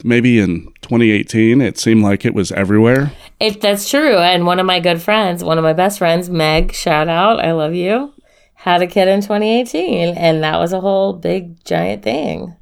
maybe 0.04 0.38
in 0.38 0.66
2018, 0.82 1.60
it 1.60 1.78
seemed 1.78 2.02
like 2.02 2.24
it 2.24 2.34
was 2.34 2.52
everywhere. 2.52 3.12
If 3.40 3.60
that's 3.60 3.88
true, 3.88 4.16
and 4.18 4.44
one 4.46 4.60
of 4.60 4.66
my 4.66 4.80
good 4.80 5.00
friends, 5.00 5.42
one 5.42 5.58
of 5.58 5.64
my 5.64 5.72
best 5.72 5.98
friends, 5.98 6.28
Meg, 6.28 6.72
shout 6.72 7.08
out, 7.08 7.40
I 7.42 7.52
love 7.52 7.72
you, 7.74 8.12
had 8.54 8.82
a 8.82 8.86
kid 8.86 9.08
in 9.08 9.20
2018, 9.20 10.16
and 10.16 10.42
that 10.42 10.58
was 10.58 10.72
a 10.72 10.80
whole 10.80 11.14
big 11.14 11.64
giant 11.64 12.02
thing. 12.02 12.56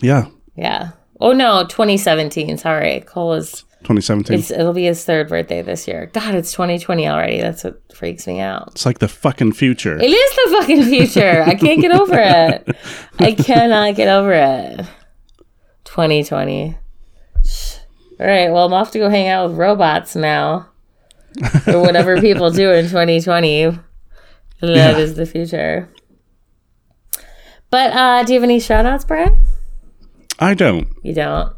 Yeah, 0.00 0.26
Yeah. 0.54 0.90
Oh 1.20 1.32
no, 1.32 1.64
2017. 1.64 2.58
Sorry, 2.58 3.00
Cole 3.00 3.34
is. 3.34 3.64
2017. 3.80 4.38
It's, 4.38 4.50
it'll 4.50 4.72
be 4.72 4.84
his 4.84 5.04
third 5.04 5.28
birthday 5.28 5.62
this 5.62 5.86
year. 5.86 6.06
God, 6.12 6.34
it's 6.34 6.52
2020 6.52 7.08
already. 7.08 7.40
That's 7.40 7.64
what 7.64 7.80
freaks 7.94 8.26
me 8.26 8.40
out. 8.40 8.68
It's 8.72 8.84
like 8.84 8.98
the 8.98 9.08
fucking 9.08 9.52
future. 9.52 9.96
It 9.96 10.10
is 10.10 10.30
the 10.34 10.56
fucking 10.58 10.84
future. 10.84 11.42
I 11.46 11.54
can't 11.54 11.80
get 11.80 11.92
over 11.92 12.18
it. 12.18 12.76
I 13.18 13.32
cannot 13.32 13.94
get 13.94 14.08
over 14.08 14.32
it. 14.32 14.86
2020. 15.84 16.76
All 18.20 18.26
right, 18.26 18.50
well, 18.50 18.66
I'm 18.66 18.72
off 18.72 18.90
to 18.92 18.98
go 18.98 19.08
hang 19.08 19.28
out 19.28 19.48
with 19.48 19.58
robots 19.58 20.16
now. 20.16 20.68
or 21.66 21.80
whatever 21.80 22.20
people 22.20 22.50
do 22.50 22.72
in 22.72 22.86
2020. 22.86 23.78
That 24.60 24.98
is 24.98 25.14
the 25.14 25.24
future. 25.24 25.88
But 27.70 27.92
uh, 27.92 28.24
do 28.24 28.32
you 28.32 28.40
have 28.40 28.44
any 28.44 28.58
shout 28.58 28.86
outs, 28.86 29.04
Brad? 29.04 29.36
I 30.40 30.54
don't. 30.54 30.88
You 31.02 31.14
don't. 31.14 31.52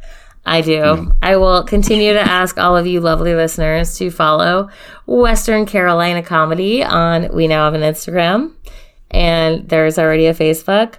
I 0.45 0.63
do. 0.63 1.13
I 1.23 1.37
will 1.37 1.65
continue 1.65 2.15
to 2.15 2.21
ask 2.21 2.59
all 2.59 2.77
of 2.77 2.87
you 2.87 3.01
lovely 3.01 3.35
listeners 3.35 3.97
to 3.99 4.11
follow 4.11 4.69
Western 5.07 5.67
Carolina 5.67 6.23
Comedy 6.23 6.83
on 6.83 7.33
we 7.35 7.47
now 7.47 7.65
have 7.65 7.75
an 7.75 7.83
Instagram 7.83 8.55
and 9.11 9.69
there's 9.69 9.99
already 9.99 10.27
a 10.27 10.35
Facebook. 10.35 10.95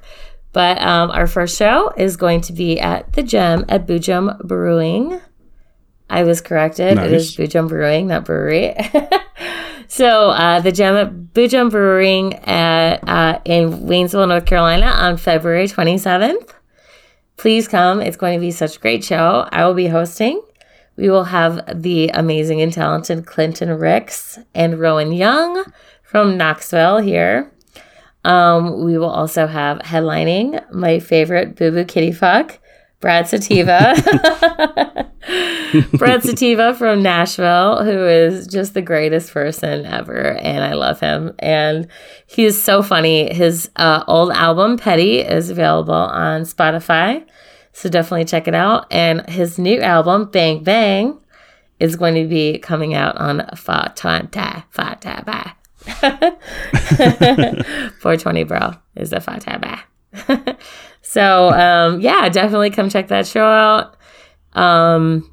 But 0.54 0.82
um, 0.82 1.12
our 1.12 1.28
first 1.28 1.58
show 1.58 1.94
is 1.96 2.18
going 2.18 2.42
to 2.42 2.54
be 2.54 2.80
at 2.80 3.14
the 3.14 3.24
Gem 3.24 3.66
at 3.70 3.88
Boojum 3.88 4.38
Brewing. 4.44 5.20
I 6.10 6.24
was 6.24 6.42
corrected. 6.42 6.98
It 6.98 7.14
is 7.14 7.36
Boojum 7.38 7.70
Brewing, 7.70 8.08
not 8.08 8.26
brewery. 8.26 8.76
so 9.88 10.32
uh, 10.32 10.60
the 10.60 10.74
Gem 10.74 10.96
at 10.96 11.14
Boojum 11.14 11.72
Brewing 11.72 12.34
at 12.34 13.08
uh, 13.08 13.40
in 13.46 13.72
Waynesville, 13.88 14.28
North 14.28 14.46
Carolina, 14.46 14.88
on 14.88 15.16
February 15.16 15.68
27th 15.68 16.52
please 17.42 17.68
come. 17.68 18.02
It's 18.02 18.18
going 18.18 18.38
to 18.38 18.40
be 18.40 18.52
such 18.52 18.78
a 18.78 18.80
great 18.80 19.04
show. 19.04 19.50
I 19.52 19.66
will 19.66 19.74
be 19.74 19.88
hosting. 19.88 20.44
We 20.96 21.10
will 21.10 21.24
have 21.24 21.82
the 21.82 22.10
amazing 22.10 22.62
and 22.62 22.72
talented 22.72 23.26
Clinton 23.26 23.70
Ricks 23.80 24.38
and 24.54 24.80
Rowan 24.80 25.12
Young 25.12 25.66
from 26.04 26.38
Knoxville 26.38 27.00
here. 27.00 27.52
Um, 28.24 28.86
we 28.86 28.96
will 28.96 29.10
also 29.10 29.48
have 29.48 29.80
headlining 29.80 30.72
my 30.72 31.00
favorite 31.00 31.56
Boo 31.56 31.72
Boo 31.72 31.84
Kitty 31.84 32.12
Fuck, 32.12 32.60
Brad 33.02 33.28
Sativa. 33.28 33.96
Brad 35.94 36.24
Sativa 36.24 36.74
from 36.76 37.02
Nashville, 37.02 37.84
who 37.84 38.06
is 38.06 38.48
just 38.48 38.76
the 38.76 38.82
greatest 38.82 39.34
person 39.34 39.86
ever, 39.86 40.38
and 40.38 40.64
I 40.64 40.74
love 40.74 41.00
him. 41.00 41.34
And 41.40 41.88
he's 42.28 42.62
so 42.62 42.84
funny. 42.84 43.34
His 43.34 43.70
uh, 43.76 44.04
old 44.08 44.32
album, 44.32 44.78
Petty, 44.78 45.20
is 45.20 45.50
available 45.50 45.94
on 45.94 46.44
Spotify, 46.44 47.26
so 47.74 47.90
definitely 47.90 48.26
check 48.26 48.48
it 48.48 48.56
out. 48.56 48.86
And 48.92 49.28
his 49.28 49.58
new 49.58 49.82
album, 49.82 50.26
Bang 50.26 50.64
Bang, 50.64 51.20
is 51.80 51.96
going 51.96 52.14
to 52.16 52.28
be 52.28 52.60
coming 52.60 52.94
out 52.94 53.18
on 53.18 53.40
Fatanta 53.56 54.64
Fataba. 54.72 55.54
420 58.00 58.44
bro 58.44 58.74
is 58.96 59.10
the 59.10 59.18
Fataba. 59.18 59.80
So 61.12 61.50
um, 61.50 62.00
yeah, 62.00 62.30
definitely 62.30 62.70
come 62.70 62.88
check 62.88 63.10
that 63.10 63.28
show 63.28 63.44
out. 63.44 63.98
Um, 64.54 65.30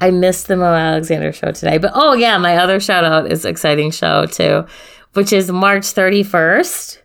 I 0.00 0.10
missed 0.10 0.46
the 0.46 0.56
Mo 0.56 0.64
Alexander 0.64 1.30
show 1.30 1.52
today, 1.52 1.76
but 1.76 1.90
oh 1.94 2.14
yeah, 2.14 2.38
my 2.38 2.56
other 2.56 2.80
shout 2.80 3.04
out 3.04 3.30
is 3.30 3.44
exciting 3.44 3.90
show 3.90 4.24
too, 4.24 4.64
which 5.12 5.30
is 5.30 5.52
March 5.52 5.82
31st. 5.82 7.02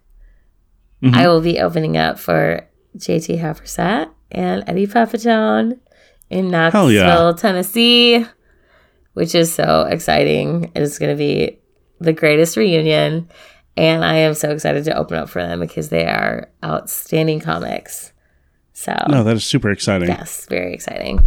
I 1.12 1.28
will 1.28 1.42
be 1.42 1.60
opening 1.60 1.98
up 1.98 2.18
for 2.18 2.66
JT 2.98 3.38
Habersaat 3.42 4.10
and 4.32 4.64
Eddie 4.66 4.88
Pepitone 4.88 5.78
in 6.30 6.50
Knoxville, 6.50 6.92
yeah. 6.94 7.34
Tennessee, 7.36 8.26
which 9.12 9.36
is 9.36 9.54
so 9.54 9.82
exciting. 9.82 10.72
It 10.74 10.82
is 10.82 10.98
going 10.98 11.12
to 11.12 11.18
be 11.18 11.60
the 12.00 12.14
greatest 12.14 12.56
reunion, 12.56 13.28
and 13.76 14.06
I 14.06 14.16
am 14.16 14.34
so 14.34 14.52
excited 14.52 14.84
to 14.86 14.96
open 14.96 15.18
up 15.18 15.30
for 15.30 15.42
them 15.42 15.60
because 15.60 15.90
they 15.90 16.06
are 16.06 16.50
outstanding 16.64 17.40
comics. 17.40 18.12
So 18.74 18.96
No, 19.10 19.24
that 19.24 19.36
is 19.36 19.46
super 19.46 19.72
exciting. 19.72 20.10
Yes, 20.10 20.46
very 20.48 20.74
exciting. 20.74 21.20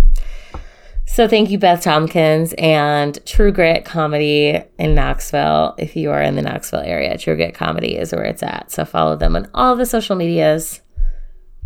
So 1.09 1.29
thank 1.29 1.51
you, 1.51 1.59
Beth 1.59 1.83
Tompkins 1.83 2.53
and 2.59 3.25
True 3.25 3.53
Grit 3.53 3.85
Comedy 3.85 4.61
in 4.79 4.95
Knoxville. 4.95 5.75
If 5.79 5.97
you 5.97 6.11
are 6.11 6.21
in 6.21 6.35
the 6.35 6.43
Knoxville 6.43 6.81
area, 6.81 7.17
True 7.17 7.37
Grit 7.37 7.55
Comedy 7.55 7.97
is 7.97 8.13
where 8.13 8.25
it's 8.25 8.43
at. 8.43 8.71
So 8.73 8.85
follow 8.85 9.17
them 9.17 9.37
on 9.37 9.49
all 9.55 9.77
the 9.77 9.87
social 9.87 10.17
medias. 10.17 10.83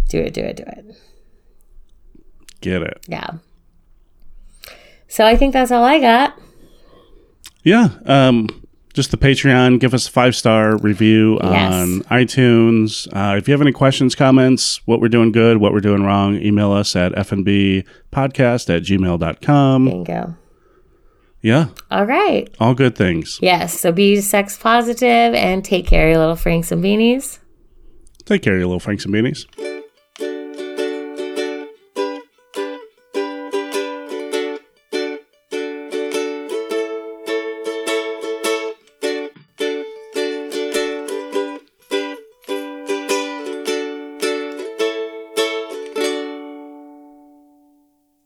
Do 0.08 0.18
it, 0.18 0.34
do 0.34 0.42
it, 0.42 0.56
do 0.56 0.64
it. 0.66 0.96
Get 2.60 2.82
it. 2.82 3.04
Yeah. 3.08 3.30
So 5.08 5.24
I 5.24 5.36
think 5.36 5.52
that's 5.52 5.72
all 5.72 5.82
I 5.82 5.98
got. 5.98 6.38
Yeah. 7.64 7.88
Um, 8.04 8.48
just 8.92 9.10
the 9.10 9.16
Patreon. 9.16 9.78
Give 9.80 9.94
us 9.94 10.08
a 10.08 10.10
five 10.10 10.34
star 10.34 10.76
review 10.78 11.38
Yes. 11.42 11.72
on 11.72 12.00
iTunes. 12.04 13.06
Uh, 13.12 13.36
if 13.36 13.46
you 13.48 13.52
have 13.52 13.60
any 13.60 13.72
questions, 13.72 14.14
comments, 14.14 14.80
what 14.86 15.00
we're 15.00 15.08
doing 15.08 15.32
good, 15.32 15.58
what 15.58 15.72
we're 15.72 15.80
doing 15.80 16.02
wrong, 16.02 16.36
email 16.36 16.72
us 16.72 16.96
at 16.96 17.12
fnbpodcast 17.12 18.74
at 18.74 18.82
gmail.com. 18.82 19.84
Bingo. 19.86 20.36
Yeah. 21.42 21.66
All 21.90 22.04
right. 22.04 22.54
All 22.60 22.74
good 22.74 22.96
things. 22.96 23.38
Yes. 23.40 23.78
So 23.80 23.92
be 23.92 24.20
sex 24.20 24.58
positive 24.58 25.34
and 25.34 25.64
take 25.64 25.86
care 25.86 26.06
of 26.08 26.10
your 26.12 26.18
little 26.18 26.36
Franks 26.36 26.70
and 26.70 26.84
beanies. 26.84 27.38
Take 28.26 28.42
care, 28.42 28.52
of 28.54 28.58
your 28.60 28.66
little 28.68 28.80
Franks 28.80 29.04
and 29.06 29.14
Beanies. 29.14 29.46